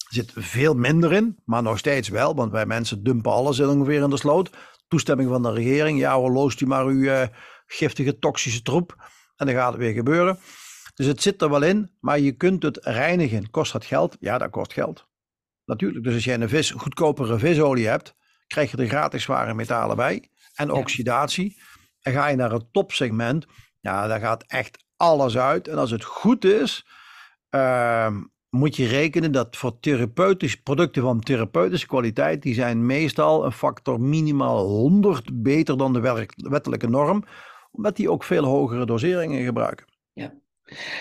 zit 0.09 0.31
veel 0.35 0.73
minder 0.73 1.13
in, 1.13 1.37
maar 1.45 1.63
nog 1.63 1.77
steeds 1.77 2.09
wel, 2.09 2.35
want 2.35 2.51
wij 2.51 2.65
mensen 2.65 3.03
dumpen 3.03 3.31
alles 3.31 3.59
ongeveer 3.59 4.01
in 4.01 4.09
de 4.09 4.17
sloot. 4.17 4.49
Toestemming 4.87 5.29
van 5.29 5.43
de 5.43 5.53
regering, 5.53 5.99
ja 5.99 6.15
hoor, 6.15 6.31
loost 6.31 6.61
u 6.61 6.65
maar 6.65 6.85
uw 6.85 7.01
uh, 7.01 7.21
giftige 7.65 8.19
toxische 8.19 8.61
troep 8.61 8.95
en 9.35 9.45
dan 9.45 9.55
gaat 9.55 9.71
het 9.71 9.81
weer 9.81 9.93
gebeuren. 9.93 10.39
Dus 10.95 11.05
het 11.05 11.21
zit 11.21 11.41
er 11.41 11.49
wel 11.49 11.61
in, 11.61 11.91
maar 11.99 12.19
je 12.19 12.31
kunt 12.31 12.63
het 12.63 12.77
reinigen. 12.81 13.49
Kost 13.49 13.71
dat 13.71 13.85
geld? 13.85 14.17
Ja, 14.19 14.37
dat 14.37 14.49
kost 14.49 14.73
geld. 14.73 15.07
Natuurlijk, 15.65 16.03
dus 16.03 16.13
als 16.13 16.23
je 16.23 16.33
een 16.33 16.49
vis, 16.49 16.71
goedkopere 16.71 17.39
visolie 17.39 17.87
hebt, 17.87 18.15
krijg 18.47 18.71
je 18.71 18.77
er 18.77 18.87
gratis 18.87 19.23
zware 19.23 19.53
metalen 19.53 19.95
bij 19.95 20.29
en 20.55 20.71
oxidatie. 20.71 21.57
En 22.01 22.13
ga 22.13 22.27
je 22.27 22.35
naar 22.35 22.51
het 22.51 22.73
topsegment, 22.73 23.45
ja, 23.79 24.07
daar 24.07 24.19
gaat 24.19 24.43
echt 24.47 24.85
alles 24.97 25.37
uit. 25.37 25.67
En 25.67 25.77
als 25.77 25.91
het 25.91 26.03
goed 26.03 26.45
is, 26.45 26.85
uh, 27.49 28.17
moet 28.49 28.75
je 28.75 28.87
rekenen 28.87 29.31
dat 29.31 29.57
voor 29.57 29.79
therapeutische 29.79 30.61
producten 30.61 31.01
van 31.01 31.19
therapeutische 31.19 31.87
kwaliteit, 31.87 32.41
die 32.41 32.53
zijn 32.53 32.85
meestal 32.85 33.45
een 33.45 33.51
factor 33.51 34.01
minimaal 34.01 34.65
100 34.65 35.43
beter 35.43 35.77
dan 35.77 35.93
de 35.93 36.27
wettelijke 36.35 36.87
norm, 36.87 37.23
omdat 37.71 37.95
die 37.95 38.11
ook 38.11 38.23
veel 38.23 38.43
hogere 38.43 38.85
doseringen 38.85 39.43
gebruiken. 39.43 39.85
Ja. 40.13 40.33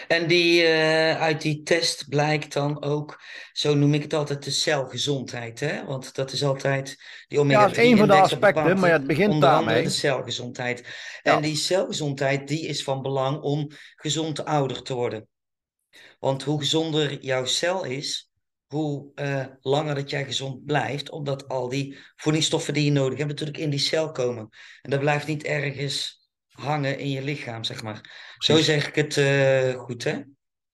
En 0.09 0.27
die, 0.27 0.63
uh, 0.63 1.21
uit 1.21 1.43
die 1.43 1.63
test 1.63 2.09
blijkt 2.09 2.53
dan 2.53 2.83
ook, 2.83 3.23
zo 3.53 3.75
noem 3.75 3.95
ik 3.95 4.03
het 4.03 4.15
altijd, 4.15 4.45
de 4.45 4.51
celgezondheid. 4.51 5.61
Hè? 5.61 5.85
Want 5.85 6.15
dat 6.15 6.33
is 6.33 6.45
altijd 6.45 6.97
die 7.29 7.41
omega 7.41 7.61
Ja, 7.61 7.67
dat 7.67 7.77
is 7.77 7.91
een 7.91 7.97
van 7.97 8.09
de 8.09 8.15
aspecten, 8.15 8.79
maar 8.79 8.89
ja, 8.89 8.97
het 8.97 9.07
begint 9.07 9.41
daarmee. 9.41 9.83
de 9.83 9.91
celgezondheid. 9.91 10.87
En 11.23 11.43
die 11.43 11.57
celgezondheid 11.57 12.49
die 12.49 12.67
is 12.67 12.83
van 12.83 13.03
belang 13.03 13.41
om 13.41 13.71
gezond 13.97 14.45
ouder 14.45 14.83
te 14.83 14.95
worden. 14.95 15.29
Want 16.19 16.43
hoe 16.43 16.59
gezonder 16.59 17.23
jouw 17.23 17.45
cel 17.45 17.85
is, 17.85 18.31
hoe 18.67 19.11
uh, 19.15 19.45
langer 19.61 19.95
dat 19.95 20.11
jij 20.11 20.25
gezond 20.25 20.65
blijft, 20.65 21.11
omdat 21.11 21.49
al 21.49 21.69
die 21.69 21.99
voedingsstoffen 22.17 22.75
die 22.75 22.85
je 22.85 22.91
nodig 22.91 23.19
hebt 23.19 23.31
natuurlijk 23.31 23.59
in 23.59 23.71
die 23.71 23.79
cel 23.79 24.11
komen. 24.11 24.49
En 24.83 24.91
dat 24.91 25.01
blijft 25.01 25.27
niet 25.27 25.45
ergens 25.45 26.24
hangen 26.55 26.99
in 26.99 27.11
je 27.11 27.23
lichaam, 27.23 27.65
zeg 27.65 27.83
maar. 27.83 28.01
Zo 28.39 28.57
zeg 28.57 28.89
ik 28.89 28.95
het 28.95 29.17
uh, 29.17 29.81
goed, 29.81 30.05
hè? 30.05 30.23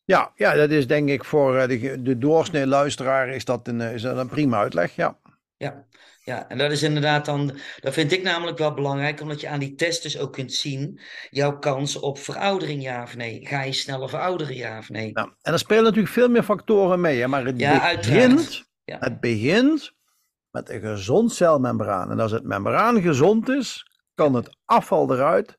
Ja, 0.05 0.33
ja, 0.35 0.55
dat 0.55 0.71
is 0.71 0.87
denk 0.87 1.09
ik 1.09 1.25
voor 1.25 1.57
uh, 1.57 1.67
de, 1.67 2.03
de 2.03 2.19
doorsnee 2.19 2.67
luisteraar 2.67 3.29
is 3.29 3.45
dat, 3.45 3.69
een, 3.69 3.81
is 3.81 4.03
dat 4.03 4.17
een 4.17 4.29
prima 4.29 4.59
uitleg, 4.59 4.95
ja. 4.95 5.19
Ja, 5.57 5.87
ja, 6.25 6.49
en 6.49 6.59
dat 6.59 6.71
is 6.71 6.83
inderdaad 6.83 7.25
dan, 7.25 7.59
dat 7.81 7.93
vind 7.93 8.13
ik 8.13 8.23
namelijk 8.23 8.59
wel 8.59 8.75
belangrijk, 8.75 9.21
omdat 9.21 9.41
je 9.41 9.49
aan 9.49 9.59
die 9.59 9.75
test 9.75 10.03
dus 10.03 10.19
ook 10.19 10.33
kunt 10.33 10.53
zien 10.53 11.01
jouw 11.31 11.59
kans 11.59 11.97
op 11.97 12.19
veroudering, 12.19 12.83
ja 12.83 13.03
of 13.03 13.17
nee. 13.17 13.47
Ga 13.47 13.63
je 13.63 13.73
sneller 13.73 14.09
verouderen, 14.09 14.57
ja 14.57 14.79
of 14.79 14.89
nee? 14.89 15.13
Nou, 15.13 15.33
en 15.43 15.53
er 15.53 15.59
spelen 15.59 15.85
natuurlijk 15.85 16.13
veel 16.13 16.29
meer 16.29 16.43
factoren 16.43 17.01
mee, 17.01 17.21
hè? 17.21 17.27
maar 17.27 17.45
het 17.45 17.61
ja, 17.61 17.95
begint, 17.97 18.65
ja. 18.85 18.97
het 19.01 19.21
begint 19.21 19.93
met 20.51 20.71
een 20.71 20.81
gezond 20.81 21.33
celmembraan. 21.33 22.11
En 22.11 22.21
als 22.21 22.33
het 22.33 22.45
membraan 22.45 23.03
gezond 23.03 23.49
is, 23.49 23.87
kan 24.15 24.35
het 24.35 24.57
afval 24.65 25.13
eruit 25.13 25.59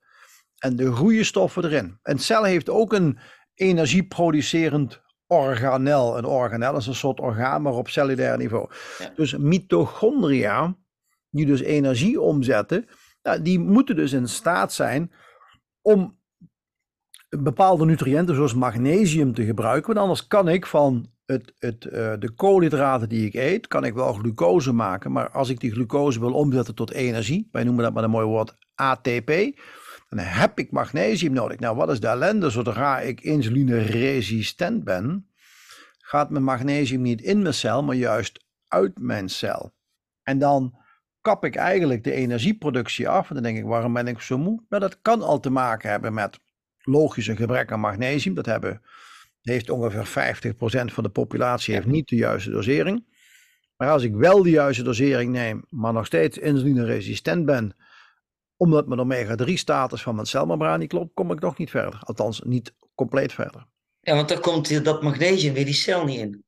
en 0.61 0.75
de 0.75 0.91
goede 0.91 1.23
stoffen 1.23 1.65
erin. 1.65 1.97
Een 2.03 2.19
cel 2.19 2.43
heeft 2.43 2.69
ook 2.69 2.93
een 2.93 3.19
energieproducerend 3.53 5.01
organel. 5.27 6.17
Een 6.17 6.25
organel 6.25 6.77
is 6.77 6.87
een 6.87 6.95
soort 6.95 7.19
orgaan, 7.19 7.61
maar 7.61 7.73
op 7.73 7.89
cellulair 7.89 8.37
niveau. 8.37 8.69
Dus 9.15 9.37
mitochondria, 9.37 10.77
die 11.29 11.45
dus 11.45 11.61
energie 11.61 12.21
omzetten, 12.21 12.87
nou, 13.21 13.41
die 13.41 13.59
moeten 13.59 13.95
dus 13.95 14.11
in 14.11 14.27
staat 14.27 14.73
zijn 14.73 15.11
om 15.81 16.19
bepaalde 17.29 17.85
nutriënten 17.85 18.35
zoals 18.35 18.53
magnesium 18.53 19.33
te 19.33 19.45
gebruiken. 19.45 19.87
Want 19.87 20.05
anders 20.05 20.27
kan 20.27 20.47
ik 20.47 20.65
van 20.65 21.11
het, 21.25 21.53
het, 21.57 21.85
uh, 21.85 21.91
de 22.19 22.31
koolhydraten 22.35 23.09
die 23.09 23.25
ik 23.25 23.33
eet, 23.33 23.67
kan 23.67 23.83
ik 23.83 23.93
wel 23.93 24.13
glucose 24.13 24.71
maken. 24.71 25.11
Maar 25.11 25.29
als 25.29 25.49
ik 25.49 25.59
die 25.59 25.71
glucose 25.71 26.19
wil 26.19 26.33
omzetten 26.33 26.75
tot 26.75 26.91
energie, 26.91 27.47
wij 27.51 27.63
noemen 27.63 27.83
dat 27.83 27.93
met 27.93 28.03
een 28.03 28.09
mooi 28.09 28.25
woord 28.25 28.57
ATP, 28.75 29.31
dan 30.17 30.25
heb 30.25 30.59
ik 30.59 30.71
magnesium 30.71 31.33
nodig. 31.33 31.59
Nou, 31.59 31.75
wat 31.75 31.91
is 31.91 31.99
de 31.99 32.07
ellende? 32.07 32.49
Zodra 32.49 32.99
ik 32.99 33.21
insulineresistent 33.21 34.83
ben, 34.83 35.27
gaat 35.97 36.29
mijn 36.29 36.43
magnesium 36.43 37.01
niet 37.01 37.21
in 37.21 37.41
mijn 37.41 37.53
cel, 37.53 37.83
maar 37.83 37.95
juist 37.95 38.45
uit 38.67 38.99
mijn 38.99 39.29
cel. 39.29 39.73
En 40.23 40.39
dan 40.39 40.75
kap 41.21 41.45
ik 41.45 41.55
eigenlijk 41.55 42.03
de 42.03 42.11
energieproductie 42.11 43.09
af. 43.09 43.27
En 43.27 43.33
dan 43.33 43.43
denk 43.43 43.57
ik, 43.57 43.65
waarom 43.65 43.93
ben 43.93 44.07
ik 44.07 44.19
zo 44.19 44.37
moe? 44.37 44.63
Nou, 44.69 44.81
dat 44.81 45.01
kan 45.01 45.21
al 45.21 45.39
te 45.39 45.49
maken 45.49 45.89
hebben 45.89 46.13
met 46.13 46.39
logische 46.77 47.35
gebrek 47.35 47.71
aan 47.71 47.79
magnesium. 47.79 48.35
Dat 48.35 48.45
hebben, 48.45 48.81
heeft 49.41 49.69
ongeveer 49.69 50.07
50% 50.53 50.93
van 50.93 51.03
de 51.03 51.09
populatie 51.09 51.73
heeft 51.73 51.85
niet 51.85 52.07
de 52.07 52.15
juiste 52.15 52.49
dosering. 52.49 53.05
Maar 53.77 53.89
als 53.89 54.03
ik 54.03 54.15
wel 54.15 54.43
de 54.43 54.49
juiste 54.49 54.83
dosering 54.83 55.31
neem, 55.31 55.65
maar 55.69 55.93
nog 55.93 56.05
steeds 56.05 56.37
insulineresistent 56.37 57.45
ben, 57.45 57.75
omdat 58.61 58.87
mijn 58.87 58.99
omega-3 58.99 59.53
status 59.53 60.01
van 60.01 60.15
mijn 60.15 60.27
celmembraan 60.27 60.79
niet 60.79 60.89
klopt, 60.89 61.13
kom 61.13 61.31
ik 61.31 61.39
nog 61.39 61.57
niet 61.57 61.69
verder. 61.69 61.99
Althans, 62.03 62.41
niet 62.45 62.73
compleet 62.95 63.33
verder. 63.33 63.65
Ja, 63.99 64.15
want 64.15 64.29
dan 64.29 64.39
komt 64.39 64.85
dat 64.85 65.01
magnesium 65.01 65.53
weer 65.53 65.65
die 65.65 65.73
cel 65.73 66.05
niet 66.05 66.19
in. 66.19 66.43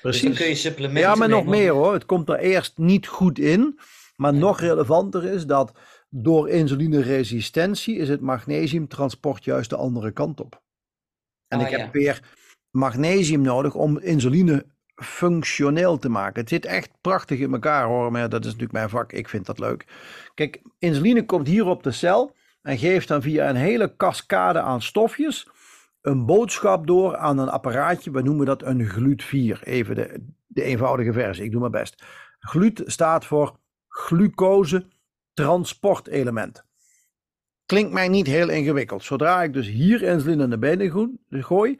Precies. 0.00 0.20
Dus 0.20 0.30
dan 0.30 0.38
kun 0.38 0.48
je 0.48 0.54
supplementen 0.54 1.10
Ja, 1.10 1.14
maar 1.14 1.28
nog 1.28 1.46
meer 1.46 1.72
hoor. 1.72 1.92
Het 1.92 2.06
komt 2.06 2.28
er 2.28 2.38
eerst 2.38 2.78
niet 2.78 3.06
goed 3.06 3.38
in. 3.38 3.78
Maar 4.16 4.34
nog 4.34 4.60
relevanter 4.60 5.24
is 5.24 5.46
dat 5.46 5.72
door 6.08 6.48
insulineresistentie 6.48 7.96
is 7.96 8.08
het 8.08 8.20
magnesiumtransport 8.20 9.44
juist 9.44 9.70
de 9.70 9.76
andere 9.76 10.10
kant 10.10 10.40
op. 10.40 10.62
En 11.48 11.58
ah, 11.58 11.66
ik 11.66 11.76
heb 11.76 11.92
weer 11.92 12.36
magnesium 12.70 13.40
nodig 13.40 13.74
om 13.74 13.98
insuline 13.98 14.66
functioneel 15.00 15.98
te 15.98 16.08
maken. 16.08 16.40
Het 16.40 16.48
zit 16.48 16.64
echt 16.64 16.90
prachtig 17.00 17.38
in 17.38 17.52
elkaar 17.52 17.86
hoor, 17.86 18.12
maar 18.12 18.28
dat 18.28 18.40
is 18.40 18.46
natuurlijk 18.46 18.72
mijn 18.72 18.88
vak. 18.88 19.12
Ik 19.12 19.28
vind 19.28 19.46
dat 19.46 19.58
leuk. 19.58 19.86
Kijk, 20.34 20.62
insuline 20.78 21.24
komt 21.24 21.46
hier 21.46 21.66
op 21.66 21.82
de 21.82 21.92
cel 21.92 22.36
en 22.62 22.78
geeft 22.78 23.08
dan 23.08 23.22
via 23.22 23.48
een 23.48 23.56
hele 23.56 23.96
cascade 23.96 24.60
aan 24.60 24.82
stofjes 24.82 25.48
een 26.02 26.26
boodschap 26.26 26.86
door 26.86 27.16
aan 27.16 27.38
een 27.38 27.48
apparaatje. 27.48 28.10
We 28.10 28.22
noemen 28.22 28.46
dat 28.46 28.62
een 28.62 28.88
GLUT4. 28.88 29.62
Even 29.62 29.94
de, 29.94 30.26
de 30.46 30.62
eenvoudige 30.62 31.12
versie, 31.12 31.44
ik 31.44 31.50
doe 31.50 31.60
mijn 31.60 31.72
best. 31.72 32.04
GLUT 32.38 32.82
staat 32.86 33.24
voor 33.24 33.58
glucose 33.88 34.86
transportelement. 35.32 36.64
Klinkt 37.66 37.92
mij 37.92 38.08
niet 38.08 38.26
heel 38.26 38.48
ingewikkeld. 38.48 39.04
Zodra 39.04 39.42
ik 39.42 39.52
dus 39.52 39.66
hier 39.66 40.02
insuline 40.02 40.46
naar 40.46 40.58
binnen 40.58 41.18
gooi, 41.28 41.78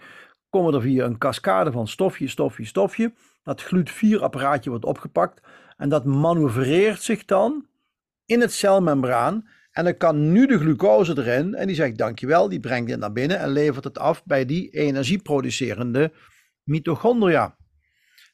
komen 0.51 0.75
er 0.75 0.81
via 0.81 1.05
een 1.05 1.19
cascade 1.19 1.73
van 1.73 1.89
stofje, 1.89 2.29
stofje, 2.29 2.65
stofje. 2.65 3.13
Dat 3.43 3.65
GLUT4-apparaatje 3.65 4.71
wordt 4.71 4.85
opgepakt 4.85 5.41
en 5.77 5.89
dat 5.89 6.05
manoeuvreert 6.05 7.03
zich 7.03 7.25
dan 7.25 7.67
in 8.25 8.41
het 8.41 8.53
celmembraan. 8.53 9.49
En 9.71 9.85
dan 9.85 9.97
kan 9.97 10.33
nu 10.33 10.47
de 10.47 10.59
glucose 10.59 11.19
erin 11.19 11.55
en 11.55 11.67
die 11.67 11.77
zegt 11.77 11.99
dankjewel, 11.99 12.49
die 12.49 12.61
brengt 12.61 12.91
het 12.91 13.01
naar 13.01 13.13
binnen 13.13 13.39
en 13.39 13.49
levert 13.49 13.85
het 13.85 13.99
af 13.99 14.25
bij 14.25 14.45
die 14.45 14.71
energieproducerende 14.71 16.13
mitochondria. 16.63 17.57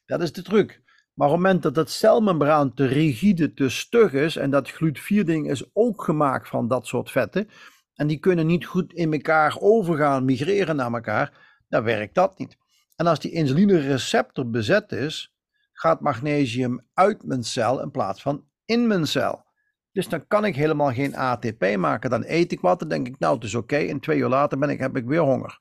Dat 0.05 0.21
is 0.21 0.31
de 0.31 0.41
truc. 0.41 0.81
Maar 1.13 1.27
op 1.27 1.33
het 1.33 1.43
moment 1.43 1.63
dat 1.63 1.75
dat 1.75 1.89
celmembraan 1.89 2.73
te 2.73 2.85
rigide, 2.85 3.53
te 3.53 3.69
stug 3.69 4.13
is, 4.13 4.35
en 4.35 4.49
dat 4.49 4.71
GLUT4-ding 4.71 5.49
is 5.49 5.69
ook 5.73 6.03
gemaakt 6.03 6.47
van 6.47 6.67
dat 6.67 6.87
soort 6.87 7.11
vetten, 7.11 7.49
en 7.93 8.07
die 8.07 8.19
kunnen 8.19 8.45
niet 8.45 8.65
goed 8.65 8.93
in 8.93 9.13
elkaar 9.13 9.57
overgaan, 9.59 10.25
migreren 10.25 10.75
naar 10.75 10.93
elkaar, 10.93 11.46
dan 11.67 11.83
werkt 11.83 12.15
dat 12.15 12.39
niet. 12.39 12.57
En 12.95 13.07
als 13.07 13.19
die 13.19 13.31
insulinereceptor 13.31 14.49
bezet 14.49 14.91
is, 14.91 15.35
gaat 15.71 16.01
magnesium 16.01 16.85
uit 16.93 17.23
mijn 17.23 17.43
cel 17.43 17.81
in 17.81 17.91
plaats 17.91 18.21
van 18.21 18.45
in 18.65 18.87
mijn 18.87 19.07
cel. 19.07 19.45
Dus 19.91 20.09
dan 20.09 20.27
kan 20.27 20.45
ik 20.45 20.55
helemaal 20.55 20.93
geen 20.93 21.15
ATP 21.15 21.75
maken. 21.77 22.09
Dan 22.09 22.23
eet 22.25 22.51
ik 22.51 22.59
wat, 22.59 22.79
dan 22.79 22.87
denk 22.87 23.07
ik, 23.07 23.19
nou, 23.19 23.35
het 23.35 23.43
is 23.43 23.55
oké. 23.55 23.75
En 23.75 23.99
twee 23.99 24.17
uur 24.17 24.27
later 24.27 24.57
ben 24.57 24.69
ik, 24.69 24.79
heb 24.79 24.97
ik 24.97 25.05
weer 25.05 25.19
honger. 25.19 25.59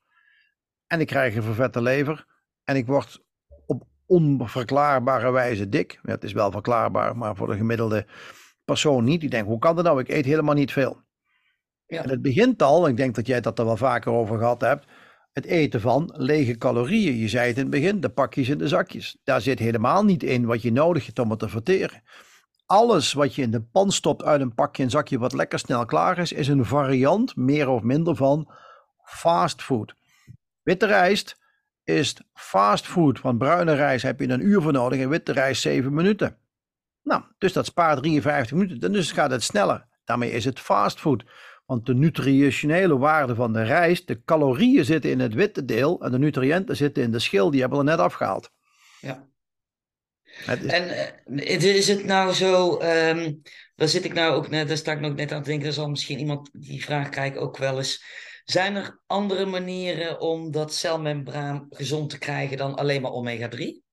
En 0.86 1.00
ik 1.00 1.06
krijg 1.06 1.34
een 1.34 1.42
vervette 1.42 1.82
lever. 1.82 2.26
En 2.64 2.76
ik 2.76 2.86
word 2.86 3.24
op 3.66 3.84
onverklaarbare 4.06 5.30
wijze 5.30 5.68
dik. 5.68 5.98
Ja, 6.02 6.12
het 6.12 6.24
is 6.24 6.32
wel 6.32 6.50
verklaarbaar, 6.50 7.16
maar 7.16 7.36
voor 7.36 7.46
de 7.46 7.56
gemiddelde 7.56 8.06
persoon 8.64 9.04
niet. 9.04 9.20
Die 9.20 9.30
denkt, 9.30 9.48
hoe 9.48 9.58
kan 9.58 9.76
dat 9.76 9.84
nou? 9.84 10.00
Ik 10.00 10.08
eet 10.08 10.24
helemaal 10.24 10.54
niet 10.54 10.72
veel. 10.72 11.04
Ja. 11.86 12.02
En 12.02 12.10
het 12.10 12.22
begint 12.22 12.62
al, 12.62 12.88
ik 12.88 12.96
denk 12.96 13.14
dat 13.14 13.26
jij 13.26 13.40
dat 13.40 13.58
er 13.58 13.64
wel 13.64 13.76
vaker 13.76 14.12
over 14.12 14.38
gehad 14.38 14.60
hebt 14.60 14.86
het 15.36 15.44
eten 15.44 15.80
van 15.80 16.12
lege 16.14 16.58
calorieën. 16.58 17.16
Je 17.16 17.28
zei 17.28 17.46
het 17.46 17.56
in 17.56 17.62
het 17.62 17.70
begin, 17.70 18.00
de 18.00 18.08
pakjes 18.08 18.48
en 18.48 18.58
de 18.58 18.68
zakjes. 18.68 19.16
Daar 19.24 19.40
zit 19.40 19.58
helemaal 19.58 20.04
niet 20.04 20.22
in 20.22 20.46
wat 20.46 20.62
je 20.62 20.72
nodig 20.72 21.06
hebt 21.06 21.18
om 21.18 21.30
het 21.30 21.38
te 21.38 21.48
verteren. 21.48 22.02
Alles 22.66 23.12
wat 23.12 23.34
je 23.34 23.42
in 23.42 23.50
de 23.50 23.62
pan 23.62 23.92
stopt 23.92 24.22
uit 24.22 24.40
een 24.40 24.54
pakje 24.54 24.82
en 24.82 24.90
zakje 24.90 25.18
wat 25.18 25.32
lekker 25.32 25.58
snel 25.58 25.84
klaar 25.84 26.18
is, 26.18 26.32
is 26.32 26.48
een 26.48 26.64
variant, 26.64 27.36
meer 27.36 27.68
of 27.68 27.82
minder, 27.82 28.16
van 28.16 28.50
fastfood. 29.04 29.94
Witte 30.62 30.86
rijst 30.86 31.38
is 31.84 32.20
fastfood, 32.34 33.20
want 33.20 33.38
bruine 33.38 33.74
rijst 33.74 34.04
heb 34.04 34.20
je 34.20 34.28
een 34.28 34.46
uur 34.46 34.62
voor 34.62 34.72
nodig 34.72 35.00
en 35.00 35.08
witte 35.08 35.32
rijst 35.32 35.62
zeven 35.62 35.94
minuten. 35.94 36.38
Nou, 37.02 37.22
dus 37.38 37.52
dat 37.52 37.66
spaart 37.66 37.98
53 37.98 38.56
minuten. 38.56 38.80
En 38.80 38.92
dus 38.92 39.12
gaat 39.12 39.30
het 39.30 39.42
sneller. 39.42 39.86
Daarmee 40.04 40.30
is 40.30 40.44
het 40.44 40.60
fastfood. 40.60 41.24
Want 41.66 41.86
de 41.86 41.94
nutritionele 41.94 42.98
waarde 42.98 43.34
van 43.34 43.52
de 43.52 43.62
rijst, 43.62 44.06
de 44.06 44.22
calorieën 44.24 44.84
zitten 44.84 45.10
in 45.10 45.20
het 45.20 45.34
witte 45.34 45.64
deel 45.64 46.02
en 46.02 46.10
de 46.10 46.18
nutriënten 46.18 46.76
zitten 46.76 47.02
in 47.02 47.10
de 47.10 47.18
schil, 47.18 47.50
die 47.50 47.60
hebben 47.60 47.78
we 47.78 47.84
er 47.84 47.90
net 47.90 48.04
afgehaald. 48.04 48.50
Ja. 49.00 49.28
Is... 50.26 50.46
En 50.46 51.12
uh, 51.26 51.74
is 51.74 51.88
het 51.88 52.04
nou 52.04 52.32
zo, 52.32 52.72
um, 52.72 53.42
daar 53.74 53.88
zit 53.88 54.04
ik 54.04 54.14
nou 54.14 54.34
ook 54.34 54.50
net, 54.50 54.68
daar 54.68 54.76
sta 54.76 54.92
ik 54.92 55.00
nog 55.00 55.14
net 55.14 55.32
aan 55.32 55.42
te 55.42 55.48
denken, 55.48 55.66
er 55.66 55.72
zal 55.72 55.88
misschien 55.88 56.18
iemand 56.18 56.50
die 56.52 56.84
vraag 56.84 57.08
krijgen 57.08 57.40
ook 57.40 57.56
wel 57.56 57.76
eens. 57.76 58.04
Zijn 58.44 58.76
er 58.76 59.00
andere 59.06 59.46
manieren 59.46 60.20
om 60.20 60.50
dat 60.50 60.74
celmembraan 60.74 61.66
gezond 61.70 62.10
te 62.10 62.18
krijgen 62.18 62.56
dan 62.56 62.74
alleen 62.74 63.02
maar 63.02 63.12
omega-3? 63.12 63.85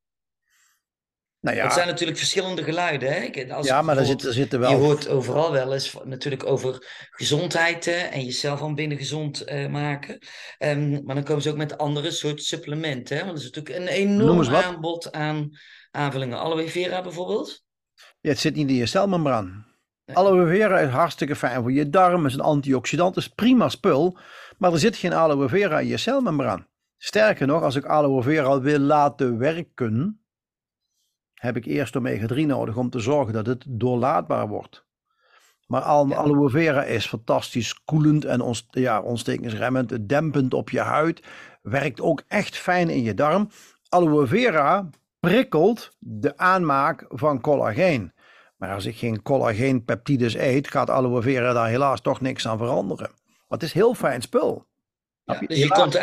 Nou 1.43 1.55
ja. 1.57 1.63
Het 1.63 1.73
zijn 1.73 1.87
natuurlijk 1.87 2.17
verschillende 2.17 2.63
geluiden. 2.63 3.13
Hè? 3.13 3.53
Als 3.53 3.67
ja, 3.67 3.81
maar 3.81 3.97
er 3.97 4.05
zitten, 4.05 4.33
zitten 4.33 4.59
wel. 4.59 4.69
Je 4.69 4.75
hoort 4.75 5.07
overal 5.07 5.51
wel 5.51 5.73
eens 5.73 5.97
natuurlijk 6.03 6.45
over 6.45 6.85
gezondheid 7.09 7.87
en 7.87 8.25
jezelf 8.25 8.59
van 8.59 8.75
binnen 8.75 8.97
gezond 8.97 9.49
uh, 9.49 9.67
maken. 9.67 10.17
Um, 10.59 11.01
maar 11.05 11.15
dan 11.15 11.23
komen 11.23 11.43
ze 11.43 11.49
ook 11.49 11.57
met 11.57 11.77
andere 11.77 12.11
soort 12.11 12.43
supplementen. 12.43 13.17
Hè? 13.17 13.25
Want 13.25 13.37
er 13.37 13.43
is 13.43 13.51
natuurlijk 13.51 13.79
een 13.79 13.87
enorm 13.87 14.55
aanbod 14.55 15.11
aan 15.11 15.49
aanvullingen. 15.91 16.39
Aloe 16.39 16.69
vera 16.69 17.01
bijvoorbeeld. 17.01 17.63
Ja, 18.19 18.29
het 18.29 18.39
zit 18.39 18.55
niet 18.55 18.69
in 18.69 18.75
je 18.75 18.85
celmembraan. 18.85 19.65
Aloe 20.05 20.47
vera 20.47 20.79
is 20.79 20.89
hartstikke 20.89 21.35
fijn 21.35 21.61
voor 21.61 21.71
je 21.71 21.89
darm, 21.89 22.25
is 22.25 22.33
een 22.33 22.39
antioxidant, 22.39 23.17
is 23.17 23.27
prima 23.27 23.69
spul. 23.69 24.17
Maar 24.57 24.71
er 24.73 24.79
zit 24.79 24.95
geen 24.95 25.13
aloe 25.13 25.49
vera 25.49 25.79
in 25.79 25.87
je 25.87 25.97
celmembraan. 25.97 26.67
Sterker 26.97 27.47
nog, 27.47 27.61
als 27.61 27.75
ik 27.75 27.85
aloe 27.85 28.23
vera 28.23 28.59
wil 28.59 28.79
laten 28.79 29.37
werken, 29.37 30.22
heb 31.43 31.57
ik 31.57 31.65
eerst 31.65 31.97
omega-3 31.97 32.45
nodig 32.45 32.77
om 32.77 32.89
te 32.89 32.99
zorgen 32.99 33.33
dat 33.33 33.45
het 33.45 33.65
doorlaatbaar 33.67 34.47
wordt. 34.47 34.85
Maar 35.67 35.81
aloe 35.81 36.49
vera 36.49 36.83
is 36.83 37.07
fantastisch 37.07 37.83
koelend 37.83 38.25
en 38.25 38.41
ons, 38.41 38.67
ja, 38.69 39.01
ontstekingsremmend, 39.01 40.09
dempend 40.09 40.53
op 40.53 40.69
je 40.69 40.79
huid. 40.79 41.23
Werkt 41.61 42.01
ook 42.01 42.23
echt 42.27 42.57
fijn 42.57 42.89
in 42.89 43.03
je 43.03 43.13
darm. 43.13 43.49
Aloe 43.89 44.27
vera 44.27 44.89
prikkelt 45.19 45.95
de 45.99 46.37
aanmaak 46.37 47.05
van 47.09 47.41
collageen. 47.41 48.13
Maar 48.57 48.73
als 48.73 48.85
ik 48.85 48.95
geen 48.95 49.21
collageenpeptides 49.21 50.35
eet, 50.35 50.67
gaat 50.67 50.89
aloe 50.89 51.21
vera 51.21 51.53
daar 51.53 51.67
helaas 51.67 52.01
toch 52.01 52.21
niks 52.21 52.47
aan 52.47 52.57
veranderen. 52.57 53.09
Maar 53.25 53.59
het 53.59 53.63
is 53.63 53.73
heel 53.73 53.93
fijn 53.93 54.21
spul. 54.21 54.65
Ja, 55.23 55.39
dus 55.39 55.57
je 55.57 55.67
komt, 55.67 55.93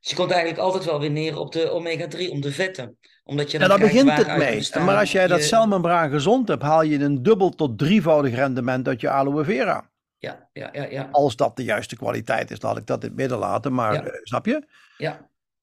je 0.00 0.14
komt 0.14 0.30
eigenlijk 0.30 0.60
altijd 0.60 0.84
wel 0.84 1.00
weer 1.00 1.10
neer 1.10 1.38
op 1.38 1.52
de 1.52 1.70
omega-3, 1.70 2.30
om 2.30 2.40
de 2.40 2.52
vetten 2.52 2.98
omdat 3.30 3.50
je 3.50 3.58
ja, 3.58 3.68
daar 3.68 3.78
begint 3.78 4.12
het 4.12 4.36
mee. 4.36 4.84
Maar 4.84 4.96
als 4.96 5.12
jij 5.12 5.26
dat 5.26 5.42
celmembraan 5.42 6.10
gezond 6.10 6.48
hebt, 6.48 6.62
haal 6.62 6.82
je 6.82 6.98
een 6.98 7.22
dubbel 7.22 7.50
tot 7.50 7.78
drievoudig 7.78 8.34
rendement 8.34 8.88
uit 8.88 9.00
je 9.00 9.10
aloe 9.10 9.44
vera. 9.44 9.90
Ja, 10.18 10.48
ja, 10.52 10.68
ja, 10.72 10.84
ja. 10.84 11.08
Als 11.12 11.36
dat 11.36 11.56
de 11.56 11.64
juiste 11.64 11.96
kwaliteit 11.96 12.50
is, 12.50 12.62
laat 12.62 12.76
ik 12.76 12.86
dat 12.86 13.02
in 13.02 13.08
het 13.08 13.18
midden 13.18 13.38
laten. 13.38 13.72
Maar 13.72 13.94
ja. 13.94 14.04
Eh, 14.04 14.20
snap 14.22 14.46
je? 14.46 14.66
Ja. 14.96 15.10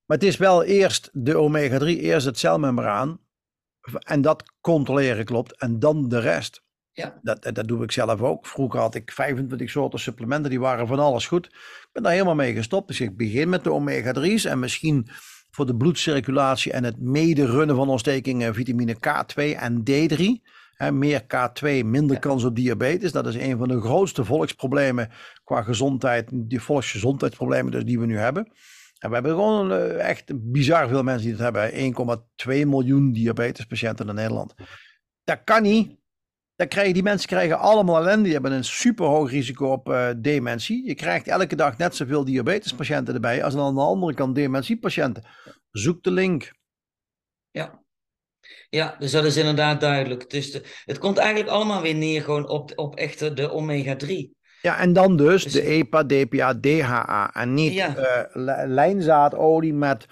Maar 0.06 0.18
het 0.18 0.24
is 0.24 0.38
wel 0.38 0.64
eerst 0.64 1.10
de 1.14 1.36
omega-3, 1.38 1.86
eerst 1.86 2.26
het 2.26 2.38
celmembraan. 2.38 3.20
En 4.00 4.22
dat 4.22 4.44
controleren 4.62 5.26
klopt. 5.26 5.58
En 5.58 5.80
dan 5.80 6.10
de 6.10 6.20
rest. 6.20 6.64
Ja. 6.92 7.20
Dat, 7.22 7.50
dat 7.54 7.68
doe 7.68 7.84
ik 7.84 7.92
zelf 7.92 8.22
ook. 8.22 8.48
Vroeger 8.48 8.80
had 8.80 8.96
ik 8.96 9.12
25 9.12 9.70
soorten 9.70 10.00
supplementen, 10.00 10.50
die 10.50 10.60
waren 10.60 10.88
van 10.88 11.00
alles 11.00 11.28
goed. 11.28 11.46
Ik 11.46 11.90
ben 11.92 12.04
daar 12.04 12.12
helemaal 12.12 12.36
mee 12.36 12.54
gestopt. 12.54 12.88
Dus 12.88 13.02
ik 13.02 13.18
begin 13.18 13.50
met 13.50 13.64
de 13.64 13.72
omega-3's 13.72 14.46
en 14.46 14.60
misschien 14.60 15.10
voor 15.58 15.66
de 15.66 15.76
bloedcirculatie 15.76 16.72
en 16.72 16.84
het 16.84 17.00
mede-runnen 17.00 17.76
van 17.76 17.90
ontstekingen 17.90 18.54
vitamine 18.54 18.96
K2 18.96 19.60
en 19.60 19.84
D3. 19.90 20.24
meer 20.94 21.22
K2, 21.22 21.86
minder 21.86 22.20
kans 22.20 22.44
op 22.44 22.56
diabetes. 22.56 23.12
Dat 23.12 23.28
is 23.28 23.36
een 23.36 23.58
van 23.58 23.68
de 23.68 23.82
grootste 23.82 24.26
volksproblemen 24.26 25.10
qua 25.44 25.62
gezondheid, 25.62 26.30
die 26.34 26.62
volksgezondheidsproblemen 26.62 27.72
dus 27.72 27.84
die 27.84 28.00
we 28.00 28.06
nu 28.06 28.18
hebben. 28.18 28.52
En 29.00 29.10
we 29.10 29.14
hebben 29.14 29.32
gewoon 29.32 29.72
uh, 29.72 30.10
echt 30.10 30.52
bizar 30.52 30.88
veel 30.88 31.04
mensen 31.04 31.28
die 31.28 31.38
dat 31.38 31.54
hebben. 31.54 31.94
1,2 32.64 32.68
miljoen 32.68 33.12
diabetespatiënten 33.12 34.08
in 34.08 34.16
Nederland. 34.16 34.54
Dat 35.24 35.40
kan 35.44 35.62
niet. 35.62 35.97
Dan 36.58 36.68
krijgen, 36.68 36.94
die 36.94 37.04
mensen 37.04 37.28
krijgen 37.28 37.60
allemaal 37.60 37.98
ellende. 37.98 38.24
Die 38.24 38.34
hebben 38.34 38.52
een 38.52 38.64
super 38.64 39.06
hoog 39.06 39.32
risico 39.32 39.72
op 39.72 39.90
uh, 39.90 40.10
dementie. 40.18 40.86
Je 40.86 40.96
krijgt 40.96 41.28
elke 41.28 41.56
dag 41.56 41.78
net 41.78 41.96
zoveel 41.96 42.26
diabetespatiënten 42.26 43.14
erbij 43.14 43.44
als 43.44 43.56
aan 43.56 43.76
de 43.76 43.82
andere 43.82 44.14
kant 44.14 44.36
dementiepatiënten. 44.36 45.24
Zoek 45.72 46.04
de 46.04 46.12
link. 46.12 46.54
Ja. 47.52 47.84
Ja, 48.70 48.96
dus 49.00 49.12
dat 49.12 49.26
is 49.26 49.38
inderdaad 49.38 49.82
duidelijk. 49.82 50.30
Dus 50.30 50.52
de, 50.52 50.64
het 50.86 50.98
komt 50.98 51.18
eigenlijk 51.18 51.50
allemaal 51.50 51.82
weer 51.82 51.96
neer 51.96 52.22
gewoon 52.22 52.48
op, 52.48 52.72
op 52.76 52.96
echte 52.96 53.34
de 53.34 53.52
omega-3. 53.52 54.36
Ja, 54.62 54.80
en 54.80 54.94
dan 54.94 55.18
dus, 55.18 55.44
dus, 55.44 55.54
de 55.54 55.62
EPA, 55.62 56.04
DPA, 56.04 56.60
DHA. 56.60 57.34
En 57.34 57.54
niet 57.54 57.74
ja. 57.74 57.96
uh, 57.98 58.66
lijnzaadolie 58.68 59.74
met 59.74 60.06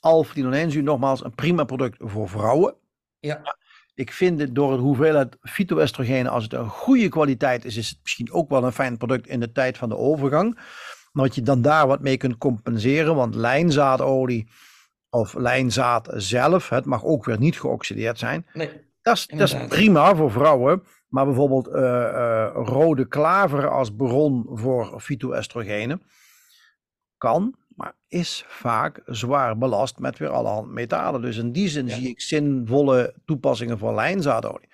alpha-linoleenzuur. 0.00 0.82
Nogmaals, 0.82 1.24
een 1.24 1.34
prima 1.34 1.64
product 1.64 1.96
voor 1.98 2.28
vrouwen. 2.28 2.76
Ja. 3.18 3.56
Ik 3.94 4.12
vind 4.12 4.40
het 4.40 4.54
door 4.54 4.72
het 4.72 4.80
hoeveelheid 4.80 5.36
fytoestrogenen, 5.40 6.32
als 6.32 6.42
het 6.42 6.52
een 6.52 6.68
goede 6.68 7.08
kwaliteit 7.08 7.64
is, 7.64 7.76
is 7.76 7.88
het 7.88 7.98
misschien 8.02 8.32
ook 8.32 8.50
wel 8.50 8.64
een 8.64 8.72
fijn 8.72 8.96
product 8.96 9.26
in 9.26 9.40
de 9.40 9.52
tijd 9.52 9.78
van 9.78 9.88
de 9.88 9.96
overgang. 9.96 10.58
Maar 11.12 11.24
dat 11.24 11.34
je 11.34 11.42
dan 11.42 11.62
daar 11.62 11.86
wat 11.86 12.00
mee 12.00 12.16
kunt 12.16 12.38
compenseren, 12.38 13.14
want 13.14 13.34
lijnzaadolie 13.34 14.48
of 15.10 15.34
lijnzaad 15.34 16.10
zelf, 16.14 16.68
het 16.68 16.84
mag 16.84 17.04
ook 17.04 17.24
weer 17.24 17.38
niet 17.38 17.60
geoxideerd 17.60 18.18
zijn. 18.18 18.46
Nee, 18.52 18.70
dat, 19.02 19.16
is, 19.16 19.26
dat 19.26 19.40
is 19.40 19.66
prima 19.68 20.16
voor 20.16 20.30
vrouwen, 20.30 20.82
maar 21.08 21.24
bijvoorbeeld 21.24 21.68
uh, 21.68 21.74
uh, 21.74 22.50
rode 22.54 23.08
klaver 23.08 23.68
als 23.68 23.94
bron 23.94 24.46
voor 24.50 25.00
fytoestrogenen 25.00 26.02
kan, 27.16 27.54
maar 27.76 27.94
is 28.08 28.44
vaak 28.48 29.02
zwaar 29.06 29.58
belast 29.58 29.98
met 29.98 30.18
weer 30.18 30.28
allerhand 30.28 30.70
metalen. 30.70 31.22
Dus 31.22 31.36
in 31.36 31.52
die 31.52 31.68
zin 31.68 31.90
zie 31.90 32.08
ik 32.08 32.20
zinvolle 32.20 33.14
toepassingen 33.24 33.78
voor 33.78 33.94
lijnzaadolie. 33.94 34.68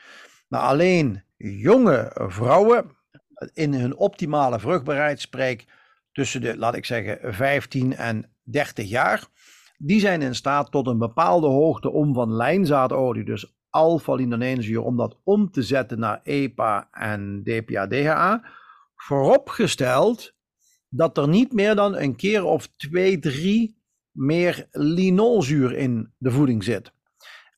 Maar 0.49 0.61
alleen 0.61 1.23
jonge 1.37 2.11
vrouwen 2.15 2.97
in 3.53 3.75
hun 3.75 3.97
optimale 3.97 4.61
vruchtbaarheid, 4.61 5.21
spreek 5.21 5.67
tussen 6.13 6.41
de, 6.41 6.57
laat 6.57 6.75
ik 6.75 6.85
zeggen, 6.85 7.35
15 7.35 7.97
en 7.97 8.31
30 8.43 8.89
jaar, 8.89 9.27
die 9.79 10.01
zijn 10.01 10.23
in 10.23 10.35
staat 10.35 10.71
tot 10.71 10.87
een 10.87 10.99
bepaalde 10.99 11.47
hoogte 11.47 11.91
om 11.91 12.15
van 12.15 12.33
lijnzaadolie, 12.33 13.25
dus 13.25 13.57
alpha-linoleenzuur, 13.71 14.83
om 14.83 14.97
dat 14.97 15.17
om 15.25 15.51
te 15.51 15.63
zetten 15.63 15.99
naar 15.99 16.21
EPA 16.23 16.89
en 16.93 17.43
DPA-DHA, 17.43 18.45
vooropgesteld 18.97 20.37
dat 20.89 21.19
er 21.19 21.29
niet 21.29 21.53
meer 21.53 21.75
dan 21.75 21.97
een 21.97 22.17
keer 22.17 22.45
of 22.45 22.69
twee, 22.77 23.19
drie 23.19 23.77
meer 24.11 24.67
linolzuur 24.71 25.77
in 25.77 26.13
de 26.19 26.31
voeding 26.31 26.65
zit. 26.65 26.93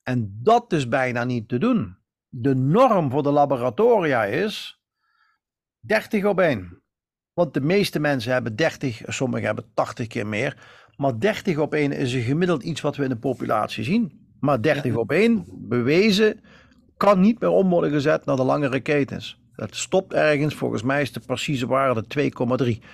En 0.02 0.38
dat 0.42 0.72
is 0.72 0.88
bijna 0.88 1.24
niet 1.24 1.48
te 1.48 1.58
doen. 1.58 1.96
De 2.28 2.54
norm 2.54 3.10
voor 3.10 3.22
de 3.22 3.30
laboratoria 3.30 4.24
is 4.24 4.80
30 5.80 6.24
op 6.24 6.40
1. 6.40 6.82
Want 7.32 7.54
de 7.54 7.60
meeste 7.60 8.00
mensen 8.00 8.32
hebben 8.32 8.56
30, 8.56 9.02
sommigen 9.06 9.46
hebben 9.46 9.70
80 9.74 10.06
keer 10.06 10.26
meer. 10.26 10.56
Maar 10.96 11.18
30 11.18 11.58
op 11.58 11.74
1 11.74 11.92
is 11.92 12.12
een 12.12 12.22
gemiddeld 12.22 12.62
iets 12.62 12.80
wat 12.80 12.96
we 12.96 13.02
in 13.02 13.08
de 13.08 13.16
populatie 13.16 13.84
zien. 13.84 14.28
Maar 14.40 14.62
30 14.62 14.94
op 14.94 15.10
1, 15.10 15.44
bewezen, 15.48 16.40
kan 16.96 17.20
niet 17.20 17.40
meer 17.40 17.50
om 17.50 17.68
worden 17.68 17.90
gezet 17.90 18.24
naar 18.24 18.36
de 18.36 18.42
langere 18.42 18.80
ketens. 18.80 19.40
Dat 19.54 19.76
stopt 19.76 20.12
ergens, 20.12 20.54
volgens 20.54 20.82
mij 20.82 21.02
is 21.02 21.12
de 21.12 21.20
precieze 21.20 21.66
waarde 21.66 22.04
2,3. 22.74 22.84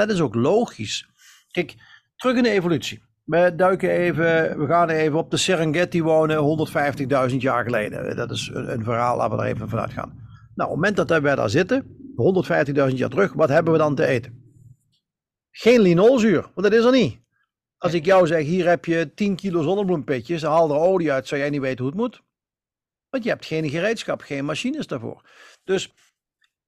En 0.00 0.06
dat 0.06 0.16
is 0.16 0.22
ook 0.22 0.34
logisch. 0.34 1.08
Kijk, 1.50 1.74
terug 2.16 2.36
in 2.36 2.42
de 2.42 2.50
evolutie. 2.50 3.02
We 3.24 3.52
duiken 3.56 3.90
even, 3.90 4.58
we 4.58 4.66
gaan 4.66 4.88
even 4.88 5.18
op 5.18 5.30
de 5.30 5.36
Serengeti 5.36 6.02
wonen 6.02 6.68
150.000 7.30 7.36
jaar 7.36 7.64
geleden. 7.64 8.16
Dat 8.16 8.30
is 8.30 8.50
een, 8.52 8.72
een, 8.72 8.84
verhaal, 8.84 9.16
laten 9.16 9.36
we 9.36 9.42
er 9.42 9.48
even 9.48 9.68
vanuit 9.68 9.92
gaan. 9.92 10.08
Nou, 10.54 10.70
op 10.70 10.76
het 10.76 10.94
moment 10.94 10.96
dat 10.96 11.20
wij 11.22 11.34
daar 11.34 11.50
zitten, 11.50 11.82
150.000 12.88 12.94
jaar 12.94 13.08
terug, 13.08 13.32
wat 13.32 13.48
hebben 13.48 13.72
we 13.72 13.78
dan 13.78 13.94
te 13.94 14.06
eten? 14.06 14.42
Geen 15.50 15.80
linolzuur, 15.80 16.40
want 16.40 16.62
dat 16.62 16.72
is 16.72 16.84
er 16.84 16.92
niet. 16.92 17.18
Als 17.78 17.92
ik 17.92 18.04
jou 18.04 18.26
zeg, 18.26 18.44
hier 18.44 18.68
heb 18.68 18.84
je 18.84 19.14
10 19.14 19.36
kilo 19.36 19.62
zonnebloempitjes, 19.62 20.42
haal 20.42 20.70
er 20.70 20.76
olie 20.76 21.12
uit, 21.12 21.28
zou 21.28 21.40
jij 21.40 21.50
niet 21.50 21.60
weten 21.60 21.78
hoe 21.78 21.92
het 21.92 22.00
moet. 22.00 22.22
Want 23.10 23.24
je 23.24 23.30
hebt 23.30 23.46
geen 23.46 23.68
gereedschap, 23.68 24.20
geen 24.20 24.44
machines 24.44 24.86
daarvoor. 24.86 25.22
Dus 25.64 25.94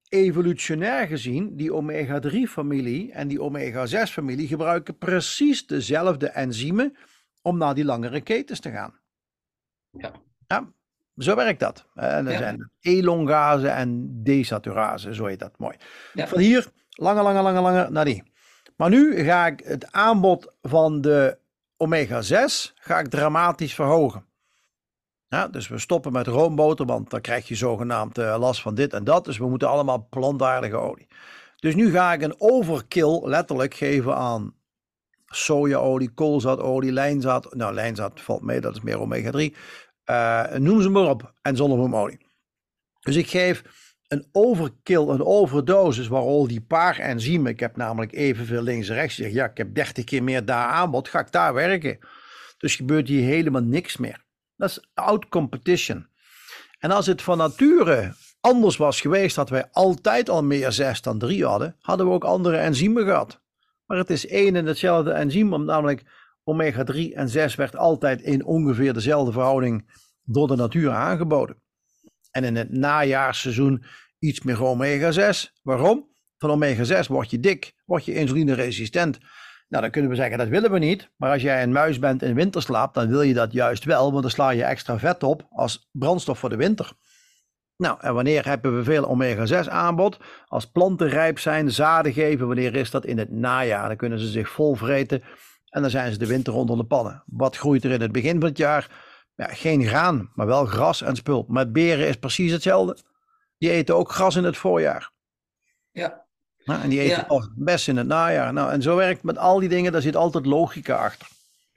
evolutionair 0.09 1.07
gezien, 1.07 1.55
die 1.55 1.73
omega-3-familie 1.73 3.11
en 3.11 3.27
die 3.27 3.41
omega-6-familie 3.41 4.47
gebruiken 4.47 4.97
precies 4.97 5.67
dezelfde 5.67 6.27
enzymen 6.27 6.97
om 7.41 7.57
naar 7.57 7.73
die 7.73 7.85
langere 7.85 8.21
ketens 8.21 8.59
te 8.59 8.71
gaan. 8.71 8.99
Ja. 9.91 10.11
ja 10.47 10.71
zo 11.17 11.35
werkt 11.35 11.59
dat. 11.59 11.85
En 11.95 12.27
er 12.27 12.37
zijn 12.37 12.71
elongase 12.79 13.67
en 13.67 14.19
desaturase, 14.23 15.13
zo 15.13 15.25
heet 15.25 15.39
dat 15.39 15.57
mooi. 15.57 15.75
Ja. 16.13 16.27
Van 16.27 16.39
hier, 16.39 16.71
lange, 16.89 17.21
lange, 17.21 17.41
lange, 17.41 17.61
lange 17.61 17.89
naar 17.89 18.05
die. 18.05 18.23
Maar 18.75 18.89
nu 18.89 19.23
ga 19.23 19.47
ik 19.47 19.59
het 19.63 19.91
aanbod 19.91 20.53
van 20.61 21.01
de 21.01 21.37
omega-6 21.77 22.73
ga 22.75 22.99
ik 22.99 23.07
dramatisch 23.07 23.73
verhogen. 23.73 24.25
Dus 25.29 25.67
we 25.67 25.79
stoppen 25.79 26.11
met 26.11 26.27
roomboter, 26.27 26.85
want 26.85 27.09
dan 27.09 27.21
krijg 27.21 27.47
je 27.47 27.55
zogenaamd 27.55 28.17
uh, 28.17 28.35
last 28.39 28.61
van 28.61 28.75
dit 28.75 28.93
en 28.93 29.03
dat. 29.03 29.25
Dus 29.25 29.37
we 29.37 29.49
moeten 29.49 29.69
allemaal 29.69 30.07
plantaardige 30.09 30.75
olie. 30.75 31.07
Dus 31.55 31.75
nu 31.75 31.91
ga 31.91 32.13
ik 32.13 32.21
een 32.21 32.35
overkill 32.37 33.21
letterlijk 33.23 33.73
geven 33.73 34.15
aan 34.15 34.55
sojaolie, 35.25 36.09
koolzaadolie, 36.09 36.91
lijnzaad. 36.91 37.53
Nou, 37.53 37.73
lijnzaad 37.73 38.21
valt 38.21 38.41
mee, 38.41 38.61
dat 38.61 38.75
is 38.75 38.81
meer 38.81 38.99
omega 38.99 39.31
3. 39.31 39.55
Uh, 40.05 40.53
eh, 40.53 40.61
noem 40.61 40.81
ze 40.81 40.89
maar 40.89 41.09
op. 41.09 41.33
En 41.41 41.55
zonnebloemolie. 41.55 42.25
Dus 42.99 43.15
ik 43.15 43.27
geef 43.27 43.63
een 44.07 44.27
overkill, 44.31 45.07
een 45.07 45.25
overdosis, 45.25 46.07
waar 46.07 46.21
al 46.21 46.47
die 46.47 46.61
paar 46.61 46.99
enzymen, 46.99 47.51
ik 47.51 47.59
heb 47.59 47.75
namelijk 47.75 48.13
evenveel 48.13 48.61
links 48.61 48.89
en 48.89 48.95
rechts, 48.95 49.15
ja, 49.15 49.45
ik 49.45 49.57
heb 49.57 49.75
30 49.75 50.03
keer 50.03 50.23
meer 50.23 50.45
daar 50.45 50.67
aanbod, 50.67 51.07
ga 51.07 51.19
ik 51.19 51.31
daar 51.31 51.53
werken. 51.53 51.99
Dus 52.57 52.75
gebeurt 52.75 53.07
hier 53.07 53.23
helemaal 53.23 53.61
niks 53.61 53.97
meer. 53.97 54.25
Dat 54.57 54.69
is 54.69 54.87
out 54.93 55.29
competition. 55.29 56.07
En 56.79 56.91
als 56.91 57.05
het 57.05 57.21
van 57.21 57.37
nature 57.37 58.13
anders 58.41 58.77
was 58.77 59.01
geweest, 59.01 59.35
dat 59.35 59.49
wij 59.49 59.67
altijd 59.71 60.29
al 60.29 60.43
meer 60.43 60.71
6 60.71 61.01
dan 61.01 61.19
3 61.19 61.45
hadden, 61.45 61.75
hadden 61.79 62.07
we 62.07 62.11
ook 62.11 62.23
andere 62.23 62.57
enzymen 62.57 63.03
gehad. 63.03 63.41
Maar 63.85 63.97
het 63.97 64.09
is 64.09 64.27
één 64.27 64.55
en 64.55 64.65
hetzelfde 64.65 65.11
enzym, 65.11 65.65
namelijk 65.65 66.03
omega 66.43 66.83
3 66.83 67.15
en 67.15 67.29
6 67.29 67.55
werd 67.55 67.75
altijd 67.75 68.21
in 68.21 68.45
ongeveer 68.45 68.93
dezelfde 68.93 69.31
verhouding 69.31 69.89
door 70.23 70.47
de 70.47 70.55
natuur 70.55 70.91
aangeboden. 70.91 71.61
En 72.31 72.43
in 72.43 72.55
het 72.55 72.71
najaarseizoen 72.71 73.83
iets 74.19 74.41
meer 74.41 74.63
omega 74.63 75.11
6. 75.11 75.59
Waarom? 75.63 76.09
Van 76.37 76.49
omega 76.49 76.83
6 76.83 77.07
word 77.07 77.29
je 77.29 77.39
dik, 77.39 77.73
word 77.85 78.05
je 78.05 78.13
insulineresistent. 78.13 79.17
Nou, 79.67 79.81
dan 79.83 79.91
kunnen 79.91 80.11
we 80.11 80.17
zeggen 80.17 80.37
dat 80.37 80.47
willen 80.47 80.71
we 80.71 80.79
niet. 80.79 81.09
Maar 81.17 81.31
als 81.31 81.41
jij 81.41 81.63
een 81.63 81.71
muis 81.71 81.99
bent 81.99 82.21
in 82.21 82.35
winterslaap, 82.35 82.93
dan 82.93 83.07
wil 83.07 83.21
je 83.21 83.33
dat 83.33 83.53
juist 83.53 83.83
wel, 83.83 84.11
want 84.11 84.21
dan 84.21 84.31
sla 84.31 84.49
je 84.49 84.63
extra 84.63 84.99
vet 84.99 85.23
op 85.23 85.47
als 85.49 85.89
brandstof 85.91 86.39
voor 86.39 86.49
de 86.49 86.55
winter. 86.55 86.91
Nou, 87.77 87.97
en 88.01 88.13
wanneer 88.13 88.45
hebben 88.45 88.75
we 88.75 88.83
veel 88.83 89.05
omega-6 89.07 89.69
aanbod? 89.69 90.17
Als 90.45 90.65
planten 90.65 91.09
rijp 91.09 91.39
zijn, 91.39 91.71
zaden 91.71 92.13
geven, 92.13 92.47
wanneer 92.47 92.75
is 92.75 92.91
dat? 92.91 93.05
In 93.05 93.17
het 93.17 93.31
najaar. 93.31 93.87
Dan 93.87 93.97
kunnen 93.97 94.19
ze 94.19 94.27
zich 94.27 94.49
vol 94.49 94.75
vreten 94.75 95.23
en 95.69 95.81
dan 95.81 95.91
zijn 95.91 96.11
ze 96.11 96.17
de 96.17 96.27
winter 96.27 96.53
onder 96.53 96.77
de 96.77 96.85
pannen. 96.85 97.23
Wat 97.25 97.57
groeit 97.57 97.83
er 97.83 97.91
in 97.91 98.01
het 98.01 98.11
begin 98.11 98.39
van 98.39 98.49
het 98.49 98.57
jaar? 98.57 99.05
Ja, 99.35 99.47
geen 99.47 99.83
graan, 99.85 100.31
maar 100.33 100.45
wel 100.45 100.65
gras 100.65 101.01
en 101.01 101.15
spul. 101.15 101.45
Met 101.47 101.73
beren 101.73 102.07
is 102.07 102.15
precies 102.15 102.51
hetzelfde. 102.51 102.97
Die 103.57 103.71
eten 103.71 103.95
ook 103.95 104.11
gras 104.11 104.35
in 104.35 104.43
het 104.43 104.57
voorjaar. 104.57 105.11
Ja. 105.91 106.26
Nou, 106.67 106.81
en 106.81 106.89
die 106.89 106.99
eten 106.99 107.25
ja. 107.29 107.49
best 107.55 107.87
in 107.87 107.97
het 107.97 108.07
najaar. 108.07 108.53
Nou, 108.53 108.71
en 108.71 108.81
zo 108.81 108.95
werkt 108.95 109.23
met 109.23 109.37
al 109.37 109.59
die 109.59 109.69
dingen, 109.69 109.91
daar 109.91 110.01
zit 110.01 110.15
altijd 110.15 110.45
logica 110.45 110.95
achter. 110.95 111.27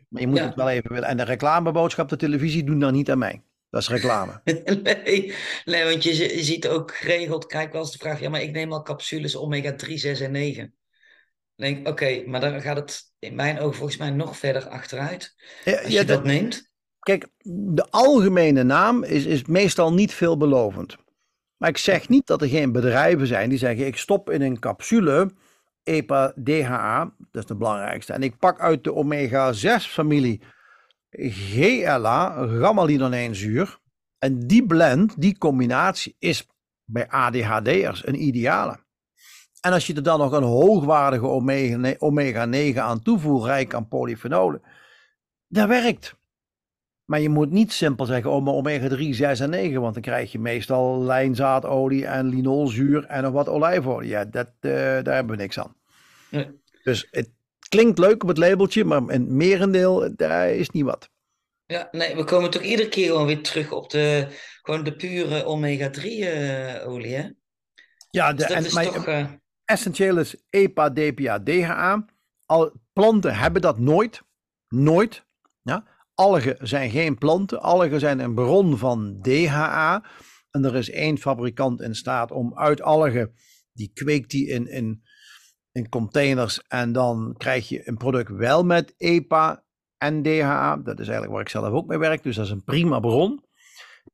Maar 0.08 0.20
je 0.20 0.28
moet 0.28 0.38
het 0.38 0.54
wel 0.54 0.68
even 0.68 0.92
willen. 0.92 1.08
En 1.08 1.16
de 1.16 1.22
reclameboodschap, 1.22 2.08
de 2.08 2.16
televisie, 2.16 2.64
doen 2.64 2.78
daar 2.78 2.92
niet 2.92 3.10
aan 3.10 3.18
mij. 3.18 3.42
Dat 3.70 3.80
is 3.82 3.88
reclame. 3.88 4.40
nee, 4.44 5.34
nee, 5.64 5.84
want 5.84 6.02
je, 6.02 6.42
ziet 6.42 6.68
ook 6.68 6.96
geregeld, 6.96 7.46
kijk 7.46 7.72
wel 7.72 7.80
eens 7.80 7.92
de 7.92 7.98
vraag, 7.98 8.20
ja, 8.20 8.28
maar 8.28 8.42
ik 8.42 8.52
neem 8.52 8.72
al 8.72 8.82
capsules 8.82 9.36
omega 9.36 9.74
3, 9.74 9.98
6 9.98 10.20
en 10.20 10.32
9. 10.32 10.74
Dan 11.56 11.72
denk 11.72 11.88
oké, 11.88 12.22
maar 12.26 12.40
dan 12.40 12.60
gaat 12.60 12.76
het 12.76 13.02
in 13.18 13.34
mijn 13.34 13.58
ogen 13.58 13.76
volgens 13.76 13.98
mij 13.98 14.10
nog 14.10 14.38
verder 14.38 14.68
achteruit. 14.68 15.34
Ja, 15.64 15.80
als 15.80 15.92
je 15.92 16.04
dat, 16.04 16.24
neemt. 16.24 16.70
Kijk, 16.98 17.28
de 17.74 17.86
algemene 17.90 18.62
naam 18.62 19.02
is, 19.02 19.24
is 19.24 19.44
meestal 19.44 19.92
niet 19.92 20.14
veelbelovend. 20.14 20.96
Maar 21.60 21.68
ik 21.68 21.78
zeg 21.78 22.08
niet 22.08 22.26
dat 22.26 22.42
er 22.42 22.48
geen 22.48 22.72
bedrijven 22.72 23.26
zijn 23.26 23.48
die 23.48 23.58
zeggen: 23.58 23.86
ik 23.86 23.96
stop 23.96 24.30
in 24.30 24.42
een 24.42 24.58
capsule 24.58 25.30
EPA-DHA, 25.82 27.14
dat 27.30 27.42
is 27.42 27.48
de 27.48 27.54
belangrijkste, 27.54 28.12
en 28.12 28.22
ik 28.22 28.38
pak 28.38 28.60
uit 28.60 28.84
de 28.84 28.94
omega-6-familie 28.94 30.40
GLA, 31.10 32.46
gamma-linoleenzuur. 32.46 33.78
En 34.18 34.46
die 34.46 34.66
blend, 34.66 35.20
die 35.20 35.38
combinatie, 35.38 36.16
is 36.18 36.46
bij 36.84 37.08
ADHD'ers 37.08 38.06
een 38.06 38.22
ideale. 38.22 38.78
En 39.60 39.72
als 39.72 39.86
je 39.86 39.94
er 39.94 40.02
dan 40.02 40.18
nog 40.18 40.32
een 40.32 40.42
hoogwaardige 40.42 41.26
omega-9 41.98 42.78
aan 42.78 43.02
toevoegt, 43.02 43.46
rijk 43.46 43.74
aan 43.74 43.88
polyfenolen, 43.88 44.62
dat 45.48 45.68
werkt. 45.68 46.18
Maar 47.10 47.20
je 47.20 47.28
moet 47.28 47.50
niet 47.50 47.72
simpel 47.72 48.06
zeggen, 48.06 48.30
oh, 48.30 48.48
omega 48.48 48.88
3, 48.88 49.14
6 49.14 49.40
en 49.40 49.50
9, 49.50 49.80
want 49.80 49.94
dan 49.94 50.02
krijg 50.02 50.32
je 50.32 50.38
meestal 50.38 51.02
lijnzaadolie 51.02 52.06
en 52.06 52.28
linolzuur 52.28 53.04
en 53.04 53.22
nog 53.22 53.32
wat 53.32 53.48
olijfolie. 53.48 54.08
Ja, 54.08 54.24
dat, 54.24 54.48
uh, 54.60 54.72
daar 54.72 55.14
hebben 55.14 55.36
we 55.36 55.42
niks 55.42 55.58
aan. 55.58 55.76
Nee. 56.28 56.48
Dus 56.82 57.08
het 57.10 57.30
klinkt 57.68 57.98
leuk 57.98 58.22
op 58.22 58.28
het 58.28 58.38
labeltje, 58.38 58.84
maar 58.84 59.02
een 59.06 59.36
merendeel, 59.36 60.16
daar 60.16 60.50
is 60.50 60.70
niet 60.70 60.84
wat. 60.84 61.10
Ja, 61.66 61.88
nee, 61.92 62.14
we 62.16 62.24
komen 62.24 62.50
toch 62.50 62.62
iedere 62.62 62.88
keer 62.88 63.06
gewoon 63.06 63.26
weer 63.26 63.42
terug 63.42 63.72
op 63.72 63.90
de, 63.90 64.26
gewoon 64.62 64.84
de 64.84 64.96
pure 64.96 65.44
omega 65.44 65.90
3 65.90 66.18
uh, 66.18 66.74
eh, 66.74 66.88
olie, 66.88 67.14
hè? 67.14 67.28
Ja, 68.10 68.32
de, 68.32 68.46
dus 68.46 68.74
en, 68.74 68.92
toch, 68.92 69.08
uh... 69.08 69.26
essentieel 69.64 70.18
is 70.18 70.36
EPA, 70.50 70.90
DPA, 70.90 71.38
DHA. 71.38 72.04
Al, 72.46 72.72
planten 72.92 73.34
hebben 73.34 73.62
dat 73.62 73.78
nooit. 73.78 74.22
Nooit. 74.68 75.24
Ja? 75.62 75.89
Algen 76.20 76.56
zijn 76.60 76.90
geen 76.90 77.18
planten. 77.18 77.60
Algen 77.60 78.00
zijn 78.00 78.18
een 78.18 78.34
bron 78.34 78.78
van 78.78 79.18
DHA. 79.22 80.04
En 80.50 80.64
er 80.64 80.76
is 80.76 80.90
één 80.90 81.18
fabrikant 81.18 81.80
in 81.80 81.94
staat 81.94 82.30
om 82.30 82.58
uit 82.58 82.82
algen, 82.82 83.34
die 83.72 83.90
kweekt 83.94 84.30
die 84.30 84.48
in, 84.48 84.66
in, 84.66 85.02
in 85.72 85.88
containers. 85.88 86.62
En 86.68 86.92
dan 86.92 87.34
krijg 87.36 87.68
je 87.68 87.88
een 87.88 87.96
product 87.96 88.30
wel 88.30 88.64
met 88.64 88.94
EPA 88.96 89.64
en 89.98 90.22
DHA. 90.22 90.76
Dat 90.76 90.98
is 90.98 91.06
eigenlijk 91.06 91.32
waar 91.32 91.40
ik 91.40 91.48
zelf 91.48 91.72
ook 91.72 91.86
mee 91.86 91.98
werk. 91.98 92.22
Dus 92.22 92.36
dat 92.36 92.44
is 92.44 92.50
een 92.50 92.64
prima 92.64 93.00
bron. 93.00 93.44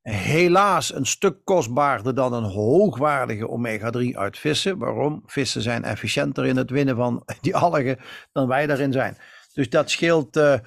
Helaas 0.02 0.94
een 0.94 1.06
stuk 1.06 1.44
kostbaarder 1.44 2.14
dan 2.14 2.32
een 2.32 2.50
hoogwaardige 2.50 3.48
omega-3 3.48 4.16
uit 4.16 4.38
vissen. 4.38 4.78
Waarom? 4.78 5.22
Vissen 5.26 5.62
zijn 5.62 5.84
efficiënter 5.84 6.46
in 6.46 6.56
het 6.56 6.70
winnen 6.70 6.96
van 6.96 7.24
die 7.40 7.56
algen 7.56 7.98
dan 8.32 8.48
wij 8.48 8.66
daarin 8.66 8.92
zijn. 8.92 9.16
Dus 9.52 9.68
dat 9.68 9.90
scheelt. 9.90 10.36
Uh, 10.36 10.58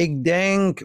ik 0.00 0.24
denk 0.24 0.84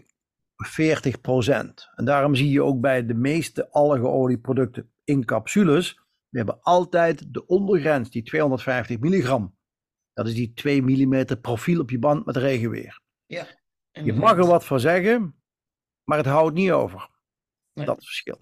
En 1.94 2.04
daarom 2.04 2.34
zie 2.34 2.50
je 2.50 2.62
ook 2.62 2.80
bij 2.80 3.06
de 3.06 3.14
meeste 3.14 3.70
algenolieproducten 3.70 4.92
in 5.04 5.24
capsules, 5.24 6.00
we 6.28 6.38
hebben 6.38 6.60
altijd 6.60 7.34
de 7.34 7.46
ondergrens, 7.46 8.10
die 8.10 8.22
250 8.22 8.98
milligram. 8.98 9.56
Dat 10.12 10.26
is 10.26 10.34
die 10.34 10.52
2 10.52 10.82
mm 10.82 11.40
profiel 11.40 11.80
op 11.80 11.90
je 11.90 11.98
band 11.98 12.26
met 12.26 12.36
regenweer. 12.36 13.00
Ja, 13.26 13.46
je 13.90 14.12
mag 14.12 14.36
er 14.36 14.46
wat 14.46 14.64
voor 14.64 14.80
zeggen, 14.80 15.42
maar 16.04 16.18
het 16.18 16.26
houdt 16.26 16.54
niet 16.54 16.70
over. 16.70 17.10
Dat 17.72 17.86
het 17.86 18.04
verschil. 18.04 18.38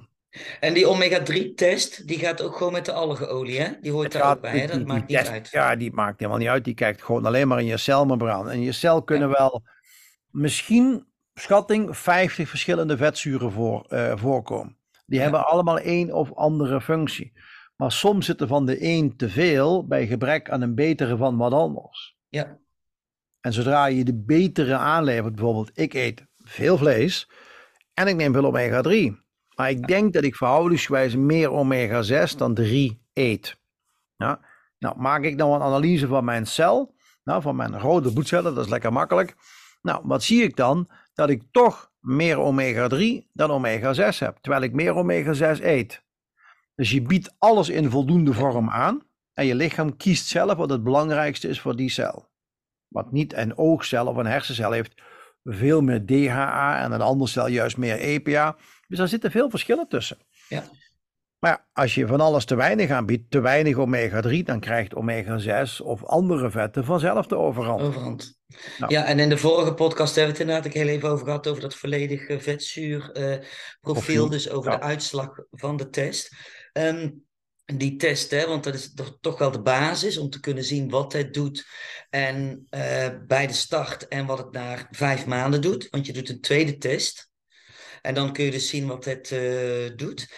En 0.60 0.74
die 0.74 0.88
omega-3-test, 0.88 2.08
die 2.08 2.18
gaat 2.18 2.42
ook 2.42 2.56
gewoon 2.56 2.72
met 2.72 2.84
de 2.84 2.92
algeolie, 2.92 3.60
hè? 3.60 3.72
Die 3.80 3.92
hoort 3.92 4.12
daar 4.12 4.30
ook 4.30 4.40
bij, 4.40 4.58
hè? 4.58 4.66
Dat 4.66 4.86
maakt 4.86 5.08
niet 5.08 5.16
uit. 5.16 5.50
Ja, 5.50 5.76
die 5.76 5.92
maakt 5.92 6.18
helemaal 6.18 6.40
niet 6.40 6.48
uit. 6.48 6.64
Die 6.64 6.74
kijkt 6.74 7.02
gewoon 7.02 7.26
alleen 7.26 7.48
maar 7.48 7.60
in 7.60 7.66
je 7.66 7.76
celmembraan. 7.76 8.50
En 8.50 8.60
je 8.60 8.72
cel 8.72 9.02
kunnen 9.02 9.28
wel 9.28 9.62
misschien 10.34 11.06
schatting 11.34 11.96
50 11.96 12.48
verschillende 12.48 12.96
vetzuren 12.96 13.52
voor, 13.52 13.86
uh, 13.88 14.16
voorkomen. 14.16 14.76
Die 15.06 15.20
hebben 15.20 15.46
allemaal 15.46 15.78
één 15.78 16.12
of 16.12 16.34
andere 16.34 16.80
functie. 16.80 17.32
Maar 17.76 17.92
soms 17.92 18.26
zit 18.26 18.40
er 18.40 18.46
van 18.46 18.66
de 18.66 18.82
een 18.82 19.16
te 19.16 19.28
veel 19.28 19.86
bij 19.86 20.06
gebrek 20.06 20.50
aan 20.50 20.60
een 20.60 20.74
betere 20.74 21.16
van 21.16 21.36
wat 21.36 21.52
anders. 21.52 22.16
Ja. 22.28 22.58
En 23.40 23.52
zodra 23.52 23.86
je 23.86 24.04
de 24.04 24.14
betere 24.14 24.76
aanlevert, 24.76 25.34
bijvoorbeeld 25.34 25.70
ik 25.74 25.94
eet 25.94 26.26
veel 26.36 26.76
vlees 26.76 27.30
en 27.94 28.06
ik 28.06 28.16
neem 28.16 28.32
veel 28.32 28.44
omega 28.44 28.80
3. 28.80 29.22
Maar 29.56 29.70
ik 29.70 29.86
denk 29.86 30.12
dat 30.12 30.24
ik 30.24 30.36
verhoudingsgewijs 30.36 31.16
meer 31.16 31.50
omega 31.50 32.02
6 32.02 32.36
dan 32.36 32.54
3 32.54 33.02
eet. 33.12 33.56
Ja. 34.16 34.40
Nou, 34.78 34.98
maak 34.98 35.22
ik 35.22 35.38
dan 35.38 35.52
een 35.52 35.62
analyse 35.62 36.06
van 36.06 36.24
mijn 36.24 36.46
cel, 36.46 36.94
nou, 37.24 37.42
van 37.42 37.56
mijn 37.56 37.80
rode 37.80 38.12
bloedcellen, 38.12 38.54
dat 38.54 38.64
is 38.64 38.70
lekker 38.70 38.92
makkelijk. 38.92 39.36
Nou, 39.84 40.00
wat 40.04 40.22
zie 40.22 40.42
ik 40.42 40.56
dan? 40.56 40.88
Dat 41.14 41.30
ik 41.30 41.42
toch 41.50 41.92
meer 42.00 42.38
omega-3 42.38 43.30
dan 43.32 43.50
omega-6 43.50 44.18
heb, 44.18 44.38
terwijl 44.40 44.62
ik 44.62 44.72
meer 44.72 44.94
omega-6 44.94 45.62
eet. 45.62 46.02
Dus 46.74 46.90
je 46.90 47.02
biedt 47.02 47.34
alles 47.38 47.68
in 47.68 47.90
voldoende 47.90 48.32
vorm 48.32 48.70
aan 48.70 49.02
en 49.32 49.46
je 49.46 49.54
lichaam 49.54 49.96
kiest 49.96 50.26
zelf 50.26 50.56
wat 50.56 50.70
het 50.70 50.82
belangrijkste 50.82 51.48
is 51.48 51.60
voor 51.60 51.76
die 51.76 51.90
cel. 51.90 52.28
Wat 52.88 53.12
niet 53.12 53.32
een 53.32 53.58
oogcel 53.58 54.06
of 54.06 54.16
een 54.16 54.26
hersencel 54.26 54.70
heeft 54.70 55.02
veel 55.42 55.80
meer 55.80 56.06
DHA 56.06 56.82
en 56.82 56.92
een 56.92 57.00
andere 57.00 57.30
cel 57.30 57.46
juist 57.46 57.76
meer 57.76 57.98
EPA. 57.98 58.56
Dus 58.88 58.98
daar 58.98 59.08
zitten 59.08 59.30
veel 59.30 59.50
verschillen 59.50 59.88
tussen. 59.88 60.18
Ja. 60.48 60.62
Maar 61.38 61.68
als 61.72 61.94
je 61.94 62.06
van 62.06 62.20
alles 62.20 62.44
te 62.44 62.54
weinig 62.54 62.90
aanbiedt, 62.90 63.30
te 63.30 63.40
weinig 63.40 63.76
omega-3, 63.76 64.44
dan 64.44 64.60
krijgt 64.60 64.94
omega-6 64.94 65.84
of 65.84 66.04
andere 66.04 66.50
vetten 66.50 66.84
vanzelf 66.84 67.26
de 67.26 67.36
overhand. 67.36 67.80
Overhand. 67.80 68.38
Nou. 68.78 68.92
Ja, 68.92 69.04
en 69.04 69.18
in 69.18 69.28
de 69.28 69.38
vorige 69.38 69.74
podcast 69.74 70.14
hebben 70.14 70.34
we 70.34 70.40
het 70.40 70.48
inderdaad 70.48 70.72
heel 70.72 70.94
even 70.94 71.08
over 71.08 71.24
gehad, 71.24 71.46
over 71.46 71.62
dat 71.62 71.74
volledige 71.74 72.40
vetzuurprofiel, 72.40 73.40
profiel, 73.80 74.28
dus 74.28 74.50
over 74.50 74.70
de 74.70 74.80
uitslag 74.80 75.38
van 75.50 75.76
de 75.76 75.90
test. 75.90 76.36
Um, 76.72 77.24
die 77.64 77.96
test, 77.96 78.30
hè, 78.30 78.46
want 78.46 78.64
dat 78.64 78.74
is 78.74 78.94
toch 79.20 79.38
wel 79.38 79.50
de 79.50 79.62
basis 79.62 80.18
om 80.18 80.30
te 80.30 80.40
kunnen 80.40 80.64
zien 80.64 80.90
wat 80.90 81.12
het 81.12 81.34
doet 81.34 81.66
en 82.10 82.66
uh, 82.70 83.08
bij 83.26 83.46
de 83.46 83.52
start 83.52 84.08
en 84.08 84.26
wat 84.26 84.38
het 84.38 84.52
na 84.52 84.88
vijf 84.90 85.26
maanden 85.26 85.60
doet. 85.60 85.88
Want 85.90 86.06
je 86.06 86.12
doet 86.12 86.28
een 86.28 86.40
tweede 86.40 86.76
test. 86.76 87.32
En 88.02 88.14
dan 88.14 88.32
kun 88.32 88.44
je 88.44 88.50
dus 88.50 88.68
zien 88.68 88.86
wat 88.86 89.04
het 89.04 89.28
doet. 89.98 90.32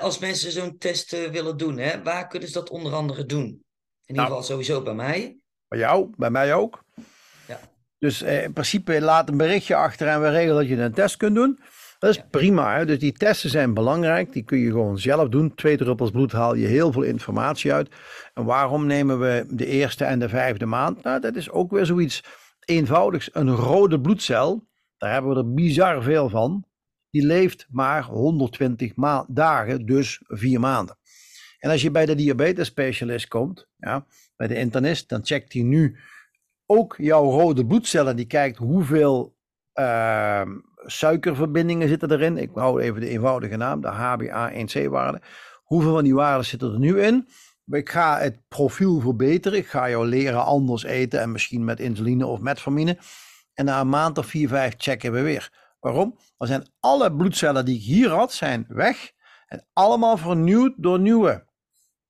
als 0.00 0.18
mensen 0.18 0.52
zo'n 0.52 0.78
test 0.78 1.10
willen 1.10 1.56
doen, 1.56 1.78
hè, 1.78 2.02
waar 2.02 2.26
kunnen 2.26 2.48
ze 2.48 2.54
dat 2.54 2.70
onder 2.70 2.92
andere 2.92 3.26
doen? 3.26 3.44
In 4.06 4.14
ieder 4.14 4.22
nou. 4.22 4.26
geval 4.26 4.42
sowieso 4.42 4.82
bij 4.82 4.94
mij. 4.94 5.36
Bij 5.68 5.78
jou, 5.78 6.10
bij 6.16 6.30
mij 6.30 6.54
ook. 6.54 6.83
Dus 8.04 8.22
in 8.22 8.52
principe 8.52 9.00
laat 9.00 9.28
een 9.28 9.36
berichtje 9.36 9.74
achter 9.74 10.08
en 10.08 10.20
we 10.20 10.28
regelen 10.28 10.56
dat 10.56 10.68
je 10.68 10.82
een 10.82 10.92
test 10.92 11.16
kunt 11.16 11.34
doen. 11.34 11.58
Dat 11.98 12.10
is 12.10 12.22
prima. 12.30 12.76
Hè? 12.76 12.86
Dus 12.86 12.98
die 12.98 13.12
testen 13.12 13.50
zijn 13.50 13.74
belangrijk. 13.74 14.32
Die 14.32 14.42
kun 14.42 14.58
je 14.58 14.70
gewoon 14.70 14.98
zelf 14.98 15.28
doen. 15.28 15.54
Twee 15.54 15.76
druppels 15.76 16.10
bloed 16.10 16.32
haal 16.32 16.54
je 16.54 16.66
heel 16.66 16.92
veel 16.92 17.02
informatie 17.02 17.72
uit. 17.72 17.88
En 18.34 18.44
waarom 18.44 18.86
nemen 18.86 19.20
we 19.20 19.46
de 19.48 19.66
eerste 19.66 20.04
en 20.04 20.18
de 20.18 20.28
vijfde 20.28 20.66
maand? 20.66 21.02
Nou, 21.02 21.20
dat 21.20 21.36
is 21.36 21.50
ook 21.50 21.70
weer 21.70 21.86
zoiets 21.86 22.22
eenvoudigs. 22.64 23.28
Een 23.32 23.50
rode 23.50 24.00
bloedcel, 24.00 24.68
daar 24.96 25.12
hebben 25.12 25.30
we 25.30 25.36
er 25.36 25.54
bizar 25.54 26.02
veel 26.02 26.28
van. 26.28 26.64
Die 27.10 27.26
leeft 27.26 27.66
maar 27.70 28.02
120 28.02 28.92
dagen, 29.26 29.86
dus 29.86 30.20
vier 30.26 30.60
maanden. 30.60 30.98
En 31.58 31.70
als 31.70 31.82
je 31.82 31.90
bij 31.90 32.06
de 32.06 32.14
diabetes 32.14 32.66
specialist 32.66 33.28
komt, 33.28 33.68
ja, 33.76 34.06
bij 34.36 34.46
de 34.46 34.54
internist, 34.54 35.08
dan 35.08 35.24
checkt 35.24 35.52
hij 35.52 35.62
nu 35.62 35.98
ook 36.66 36.94
jouw 36.98 37.30
rode 37.30 37.66
bloedcellen. 37.66 38.16
Die 38.16 38.26
kijkt 38.26 38.58
hoeveel 38.58 39.36
uh, 39.74 40.42
suikerverbindingen 40.76 41.88
zitten 41.88 42.10
erin. 42.10 42.38
Ik 42.38 42.50
hou 42.54 42.80
even 42.80 43.00
de 43.00 43.08
eenvoudige 43.08 43.56
naam, 43.56 43.80
de 43.80 43.92
HbA1c-waarde. 43.92 45.22
Hoeveel 45.64 45.92
van 45.92 46.04
die 46.04 46.14
waarden 46.14 46.46
zitten 46.46 46.72
er 46.72 46.78
nu 46.78 47.00
in? 47.00 47.28
Ik 47.66 47.90
ga 47.90 48.18
het 48.18 48.48
profiel 48.48 49.00
verbeteren. 49.00 49.58
Ik 49.58 49.66
ga 49.66 49.90
jou 49.90 50.06
leren 50.06 50.44
anders 50.44 50.82
eten 50.82 51.20
en 51.20 51.32
misschien 51.32 51.64
met 51.64 51.80
insuline 51.80 52.26
of 52.26 52.40
metformine. 52.40 52.98
En 53.54 53.64
na 53.64 53.80
een 53.80 53.88
maand 53.88 54.18
of 54.18 54.26
vier, 54.26 54.48
vijf 54.48 54.74
checken 54.76 55.12
we 55.12 55.20
weer. 55.20 55.52
Waarom? 55.80 56.18
Dan 56.38 56.48
zijn 56.48 56.68
alle 56.80 57.14
bloedcellen 57.14 57.64
die 57.64 57.76
ik 57.76 57.82
hier 57.82 58.10
had, 58.10 58.32
zijn 58.32 58.64
weg. 58.68 59.12
En 59.46 59.66
allemaal 59.72 60.16
vernieuwd 60.16 60.72
door 60.76 61.00
nieuwe. 61.00 61.44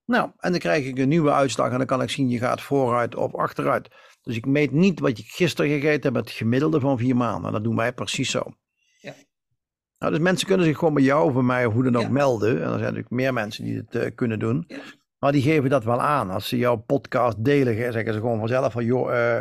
Nou, 0.07 0.31
en 0.39 0.51
dan 0.51 0.61
krijg 0.61 0.87
ik 0.87 0.99
een 0.99 1.09
nieuwe 1.09 1.33
uitslag 1.33 1.71
en 1.71 1.79
dan 1.79 1.87
kan 1.87 2.03
ik 2.03 2.11
zien, 2.11 2.29
je 2.29 2.39
gaat 2.39 2.61
vooruit 2.61 3.15
of 3.15 3.35
achteruit. 3.35 3.89
Dus 4.25 4.37
ik 4.37 4.47
meet 4.47 4.73
niet 4.73 5.01
wat 5.01 5.19
je 5.19 5.25
gisteren 5.27 5.71
gegeten 5.71 6.13
hebt, 6.13 6.29
het 6.29 6.37
gemiddelde 6.37 6.81
van 6.81 6.99
vier 6.99 7.17
maanden. 7.17 7.53
Dat 7.53 7.65
doen 7.65 7.77
wij 7.77 7.93
precies 7.93 8.31
zo. 8.31 8.53
Nou, 9.99 10.17
dus 10.17 10.25
mensen 10.25 10.47
kunnen 10.47 10.67
zich 10.67 10.79
gewoon 10.79 10.95
bij 10.95 11.03
jou 11.03 11.27
of 11.27 11.33
bij 11.33 11.43
mij 11.43 11.67
of 11.67 11.73
hoe 11.73 11.83
dan 11.83 11.97
ook 11.97 12.11
melden. 12.11 12.49
En 12.49 12.63
er 12.63 12.69
zijn 12.69 12.81
natuurlijk 12.81 13.11
meer 13.11 13.33
mensen 13.33 13.65
die 13.65 13.77
het 13.77 13.95
uh, 13.95 14.11
kunnen 14.15 14.39
doen. 14.39 14.65
Ja. 14.67 14.79
Maar 15.19 15.33
die 15.33 15.43
geven 15.43 15.71
dat 15.71 15.85
wel 15.85 16.01
aan. 16.01 16.31
Als 16.31 16.49
ze 16.49 16.57
jouw 16.57 16.77
podcast 16.77 17.45
delen, 17.45 17.93
zeggen 17.93 18.13
ze 18.13 18.21
gewoon 18.21 18.39
vanzelf 18.39 18.73
van 18.73 18.85
joh, 18.85 19.11
uh, 19.11 19.39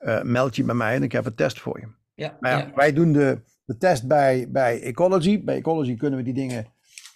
uh, 0.00 0.22
meld 0.22 0.56
je 0.56 0.64
bij 0.64 0.74
mij 0.74 0.94
en 0.94 1.02
ik 1.02 1.12
heb 1.12 1.26
een 1.26 1.34
test 1.34 1.60
voor 1.60 1.80
je. 1.80 1.86
Ja, 2.14 2.36
ja, 2.40 2.70
Wij 2.74 2.92
doen 2.92 3.12
de, 3.12 3.42
de 3.64 3.76
test 3.76 4.06
bij, 4.06 4.46
bij 4.50 4.82
Ecology. 4.82 5.44
Bij 5.44 5.56
Ecology 5.56 5.96
kunnen 5.96 6.18
we 6.18 6.24
die 6.24 6.34
dingen 6.34 6.66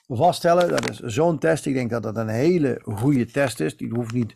vaststellen. 0.06 0.68
Dat 0.68 0.90
is 0.90 0.98
zo'n 0.98 1.38
test. 1.38 1.66
Ik 1.66 1.74
denk 1.74 1.90
dat 1.90 2.02
dat 2.02 2.16
een 2.16 2.28
hele 2.28 2.80
goede 2.84 3.26
test 3.26 3.60
is. 3.60 3.76
Die 3.76 3.90
hoeft 3.90 4.12
niet 4.12 4.34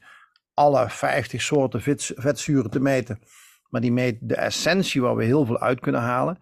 alle 0.57 0.91
50 0.91 1.43
soorten 1.43 1.81
vetzuren 2.17 2.71
te 2.71 2.81
meten. 2.81 3.21
Maar 3.69 3.81
die 3.81 3.93
meet 3.93 4.19
de 4.21 4.35
essentie 4.35 5.01
waar 5.01 5.17
we 5.17 5.25
heel 5.25 5.45
veel 5.45 5.59
uit 5.59 5.81
kunnen 5.81 6.01
halen. 6.01 6.39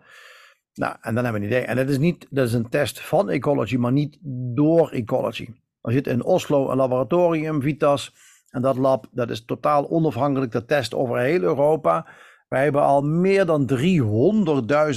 Nou, 0.74 0.96
en 1.00 1.14
dan 1.14 1.24
hebben 1.24 1.42
we 1.42 1.46
een 1.46 1.52
idee. 1.52 1.66
En 1.66 1.76
dat 1.76 1.88
is, 1.88 1.98
niet, 1.98 2.26
dat 2.30 2.46
is 2.46 2.52
een 2.52 2.68
test 2.68 3.00
van 3.00 3.30
Ecology, 3.30 3.76
maar 3.76 3.92
niet 3.92 4.18
door 4.54 4.90
Ecology. 4.90 5.48
Er 5.82 5.92
zit 5.92 6.06
in 6.06 6.24
Oslo 6.24 6.70
een 6.70 6.76
laboratorium, 6.76 7.62
Vitas. 7.62 8.14
En 8.50 8.62
dat 8.62 8.76
lab, 8.76 9.06
dat 9.12 9.30
is 9.30 9.44
totaal 9.44 9.90
onafhankelijk. 9.90 10.52
Dat 10.52 10.68
test 10.68 10.94
over 10.94 11.18
heel 11.18 11.42
Europa. 11.42 12.06
Wij 12.48 12.62
hebben 12.62 12.82
al 12.82 13.02
meer 13.02 13.46
dan 13.46 13.70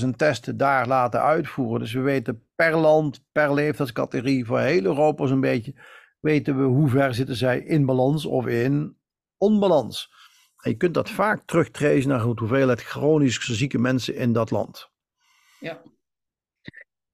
300.000 0.03 0.09
testen 0.15 0.57
daar 0.57 0.88
laten 0.88 1.22
uitvoeren. 1.22 1.80
Dus 1.80 1.93
we 1.93 1.99
weten 1.99 2.43
per 2.55 2.78
land, 2.78 3.26
per 3.32 3.53
leeftijdscategorie, 3.53 4.45
voor 4.45 4.59
heel 4.59 4.84
Europa 4.84 5.26
zo'n 5.26 5.41
beetje, 5.41 5.76
weten 6.20 6.57
we 6.57 6.63
hoe 6.63 6.89
ver 6.89 7.13
zitten 7.13 7.36
zij 7.36 7.59
in 7.59 7.86
balans 7.86 8.26
of 8.26 8.47
in 8.47 8.97
onbalans. 9.38 10.12
En 10.58 10.72
je 10.72 10.78
kunt 10.78 10.94
dat 10.94 11.10
vaak 11.10 11.42
terugtracen 11.46 12.10
naar 12.10 12.20
de 12.20 12.34
hoeveelheid 12.36 12.82
chronisch 12.82 13.40
zieke 13.40 13.78
mensen 13.78 14.16
in 14.16 14.34
dat 14.34 14.52
land. 14.52 14.90
Ja. 15.60 15.82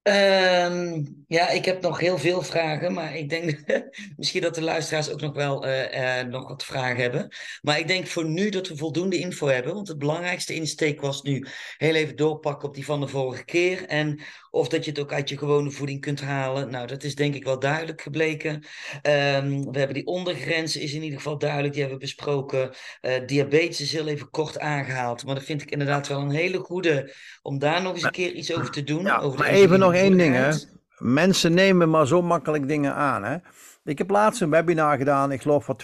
Ehm, 0.04 1.04
ja, 1.26 1.48
ik 1.48 1.64
heb 1.64 1.82
nog 1.82 2.00
heel 2.00 2.18
veel 2.18 2.42
vragen, 2.42 2.92
maar 2.92 3.16
ik 3.16 3.28
denk 3.28 3.62
misschien 4.16 4.42
dat 4.42 4.54
de 4.54 4.62
luisteraars 4.62 5.10
ook 5.10 5.20
nog 5.20 5.34
wel 5.34 5.66
uh, 5.66 6.20
uh, 6.20 6.26
nog 6.26 6.48
wat 6.48 6.64
vragen 6.64 7.02
hebben. 7.02 7.28
Maar 7.62 7.78
ik 7.78 7.86
denk 7.86 8.06
voor 8.06 8.24
nu 8.24 8.48
dat 8.48 8.68
we 8.68 8.76
voldoende 8.76 9.18
info 9.18 9.46
hebben, 9.46 9.74
want 9.74 9.88
het 9.88 9.98
belangrijkste 9.98 10.54
insteek 10.54 11.00
was 11.00 11.22
nu 11.22 11.46
heel 11.76 11.94
even 11.94 12.16
doorpakken 12.16 12.68
op 12.68 12.74
die 12.74 12.84
van 12.84 13.00
de 13.00 13.08
vorige 13.08 13.44
keer. 13.44 13.86
En 13.86 14.20
of 14.54 14.68
dat 14.68 14.84
je 14.84 14.90
het 14.90 15.00
ook 15.00 15.12
uit 15.12 15.28
je 15.28 15.38
gewone 15.38 15.70
voeding 15.70 16.00
kunt 16.00 16.20
halen. 16.20 16.70
Nou, 16.70 16.86
dat 16.86 17.02
is 17.02 17.14
denk 17.14 17.34
ik 17.34 17.44
wel 17.44 17.58
duidelijk 17.58 18.00
gebleken. 18.00 18.52
Um, 18.52 19.72
we 19.72 19.78
hebben 19.78 19.94
die 19.94 20.06
ondergrens 20.06 20.76
is 20.76 20.92
in 20.92 21.02
ieder 21.02 21.18
geval 21.18 21.38
duidelijk, 21.38 21.72
die 21.72 21.82
hebben 21.82 22.00
we 22.00 22.04
besproken. 22.04 22.70
Uh, 23.02 23.12
diabetes 23.26 23.80
is 23.80 23.92
heel 23.92 24.06
even 24.06 24.30
kort 24.30 24.58
aangehaald, 24.58 25.24
maar 25.24 25.34
dat 25.34 25.44
vind 25.44 25.62
ik 25.62 25.70
inderdaad 25.70 26.08
wel 26.08 26.20
een 26.20 26.30
hele 26.30 26.58
goede 26.58 27.12
om 27.42 27.58
daar 27.58 27.82
nog 27.82 27.94
eens 27.94 28.02
een 28.02 28.10
keer 28.10 28.32
iets 28.32 28.56
over 28.56 28.70
te 28.70 28.84
doen. 28.84 29.02
Ja, 29.02 29.18
over 29.18 29.38
maar 29.38 29.48
even 29.48 29.78
nog 29.78 29.94
één 29.94 30.16
ding, 30.16 30.34
hè. 30.34 30.50
Mensen 30.98 31.54
nemen 31.54 31.90
maar 31.90 32.06
zo 32.06 32.22
makkelijk 32.22 32.68
dingen 32.68 32.94
aan, 32.94 33.24
hè. 33.24 33.36
Ik 33.84 33.98
heb 33.98 34.10
laatst 34.10 34.40
een 34.40 34.50
webinar 34.50 34.96
gedaan, 34.96 35.32
ik 35.32 35.42
geloof 35.42 35.64
voor 35.64 35.76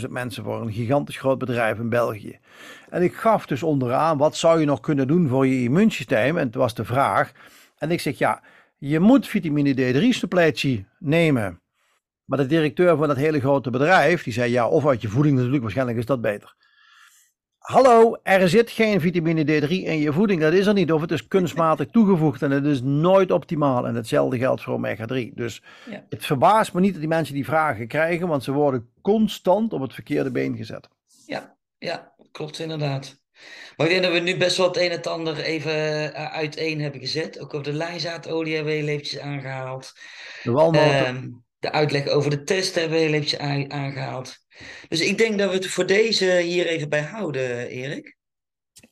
22.000 0.00 0.08
mensen 0.08 0.44
voor 0.44 0.60
een 0.60 0.72
gigantisch 0.72 1.18
groot 1.18 1.38
bedrijf 1.38 1.78
in 1.78 1.88
België. 1.88 2.38
En 2.90 3.02
ik 3.02 3.14
gaf 3.14 3.46
dus 3.46 3.62
onderaan, 3.62 4.18
wat 4.18 4.36
zou 4.36 4.60
je 4.60 4.66
nog 4.66 4.80
kunnen 4.80 5.06
doen 5.06 5.28
voor 5.28 5.46
je 5.46 5.62
immuunsysteem? 5.62 6.38
En 6.38 6.46
het 6.46 6.54
was 6.54 6.74
de 6.74 6.84
vraag, 6.84 7.32
en 7.82 7.90
ik 7.90 8.00
zeg, 8.00 8.18
ja, 8.18 8.42
je 8.78 9.00
moet 9.00 9.28
vitamine 9.28 9.74
D3 9.74 10.08
suppletie 10.08 10.86
nemen. 10.98 11.60
Maar 12.24 12.38
de 12.38 12.46
directeur 12.46 12.96
van 12.96 13.08
dat 13.08 13.16
hele 13.16 13.40
grote 13.40 13.70
bedrijf, 13.70 14.22
die 14.22 14.32
zei, 14.32 14.50
ja, 14.50 14.68
of 14.68 14.86
uit 14.86 15.02
je 15.02 15.08
voeding 15.08 15.36
natuurlijk, 15.36 15.62
waarschijnlijk 15.62 15.98
is 15.98 16.06
dat 16.06 16.20
beter. 16.20 16.54
Hallo, 17.58 18.16
er 18.22 18.48
zit 18.48 18.70
geen 18.70 19.00
vitamine 19.00 19.44
D3 19.44 19.68
in 19.68 19.98
je 19.98 20.12
voeding. 20.12 20.40
Dat 20.40 20.52
is 20.52 20.66
er 20.66 20.72
niet. 20.72 20.92
Of 20.92 21.00
het 21.00 21.10
is 21.10 21.28
kunstmatig 21.28 21.86
toegevoegd 21.96 22.42
en 22.42 22.50
het 22.50 22.64
is 22.64 22.82
nooit 22.82 23.30
optimaal. 23.30 23.86
En 23.86 23.94
hetzelfde 23.94 24.38
geldt 24.38 24.62
voor 24.62 24.74
omega 24.74 25.06
3. 25.06 25.32
Dus 25.34 25.62
ja. 25.90 26.04
het 26.08 26.26
verbaast 26.26 26.72
me 26.72 26.80
niet 26.80 26.92
dat 26.92 27.00
die 27.00 27.08
mensen 27.08 27.34
die 27.34 27.44
vragen 27.44 27.88
krijgen, 27.88 28.28
want 28.28 28.44
ze 28.44 28.52
worden 28.52 28.88
constant 29.00 29.72
op 29.72 29.80
het 29.80 29.94
verkeerde 29.94 30.30
been 30.30 30.56
gezet. 30.56 30.88
Ja, 31.26 31.56
ja 31.78 32.14
klopt 32.32 32.58
inderdaad. 32.58 33.21
Maar 33.76 33.86
ik 33.86 33.92
denk 33.92 34.04
dat 34.04 34.12
we 34.12 34.30
nu 34.30 34.36
best 34.36 34.56
wel 34.56 34.66
het 34.66 34.76
een 34.76 34.90
en 34.90 34.96
het 34.96 35.06
ander 35.06 35.38
even 35.38 35.72
uh, 35.72 36.32
uiteen 36.32 36.80
hebben 36.80 37.00
gezet. 37.00 37.40
Ook 37.40 37.54
over 37.54 37.66
de 37.66 37.76
lijnzaadolie 37.76 38.54
hebben 38.54 38.72
we 38.72 38.78
heel 38.78 38.88
eventjes 38.88 39.20
aangehaald. 39.20 39.92
De 40.42 40.50
walnoten. 40.50 41.06
Um, 41.06 41.44
de 41.58 41.72
uitleg 41.72 42.08
over 42.08 42.30
de 42.30 42.42
test 42.42 42.74
hebben 42.74 42.98
we 42.98 43.04
heel 43.04 43.12
eventjes 43.12 43.40
aangehaald. 43.68 44.36
Dus 44.88 45.00
ik 45.00 45.18
denk 45.18 45.38
dat 45.38 45.48
we 45.48 45.54
het 45.54 45.66
voor 45.66 45.86
deze 45.86 46.24
hier 46.24 46.66
even 46.66 46.88
bij 46.88 47.02
houden, 47.02 47.68
Erik. 47.68 48.16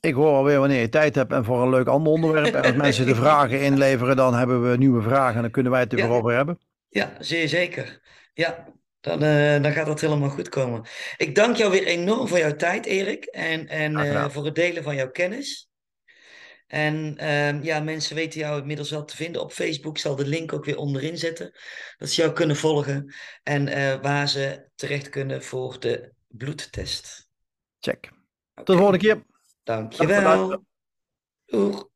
Ik 0.00 0.14
hoor 0.14 0.34
alweer 0.34 0.58
wanneer 0.58 0.80
je 0.80 0.88
tijd 0.88 1.14
hebt 1.14 1.32
en 1.32 1.44
voor 1.44 1.62
een 1.62 1.70
leuk 1.70 1.86
ander 1.86 2.12
onderwerp. 2.12 2.54
En 2.54 2.62
als 2.62 2.82
mensen 2.86 3.06
de 3.06 3.14
vragen 3.14 3.60
inleveren, 3.60 4.16
dan 4.16 4.34
hebben 4.34 4.70
we 4.70 4.76
nieuwe 4.76 5.02
vragen 5.02 5.36
en 5.36 5.42
dan 5.42 5.50
kunnen 5.50 5.72
wij 5.72 5.80
het 5.80 5.92
erover 5.92 6.16
over 6.16 6.32
hebben. 6.32 6.58
Ja, 6.88 7.12
zeer 7.18 7.48
zeker. 7.48 8.00
Ja, 8.34 8.66
dan, 9.00 9.22
uh, 9.22 9.62
dan 9.62 9.72
gaat 9.72 9.86
dat 9.86 10.00
helemaal 10.00 10.30
goed 10.30 10.48
komen. 10.48 10.82
Ik 11.16 11.34
dank 11.34 11.56
jou 11.56 11.70
weer 11.70 11.84
enorm 11.86 12.28
voor 12.28 12.38
jouw 12.38 12.56
tijd, 12.56 12.86
Erik. 12.86 13.24
En, 13.24 13.68
en 13.68 13.92
uh, 13.92 14.28
voor 14.28 14.44
het 14.44 14.54
delen 14.54 14.82
van 14.82 14.94
jouw 14.94 15.10
kennis. 15.10 15.68
En 16.66 17.16
uh, 17.20 17.62
ja, 17.62 17.80
mensen 17.80 18.16
weten 18.16 18.40
jou 18.40 18.60
inmiddels 18.60 18.90
wel 18.90 19.04
te 19.04 19.16
vinden 19.16 19.42
op 19.42 19.52
Facebook. 19.52 19.94
Ik 19.94 20.02
zal 20.02 20.16
de 20.16 20.26
link 20.26 20.52
ook 20.52 20.64
weer 20.64 20.76
onderin 20.76 21.18
zetten. 21.18 21.52
Dat 21.96 22.08
ze 22.08 22.20
jou 22.20 22.32
kunnen 22.32 22.56
volgen. 22.56 23.14
En 23.42 23.66
uh, 23.68 24.00
waar 24.00 24.28
ze 24.28 24.68
terecht 24.74 25.08
kunnen 25.08 25.42
voor 25.42 25.80
de 25.80 26.12
bloedtest. 26.28 27.28
Check. 27.80 27.96
Okay. 27.96 28.18
Tot 28.54 28.66
de 28.66 28.76
volgende 28.76 28.98
keer. 28.98 29.24
Dankjewel. 29.62 30.64
Doeg. 31.46 31.89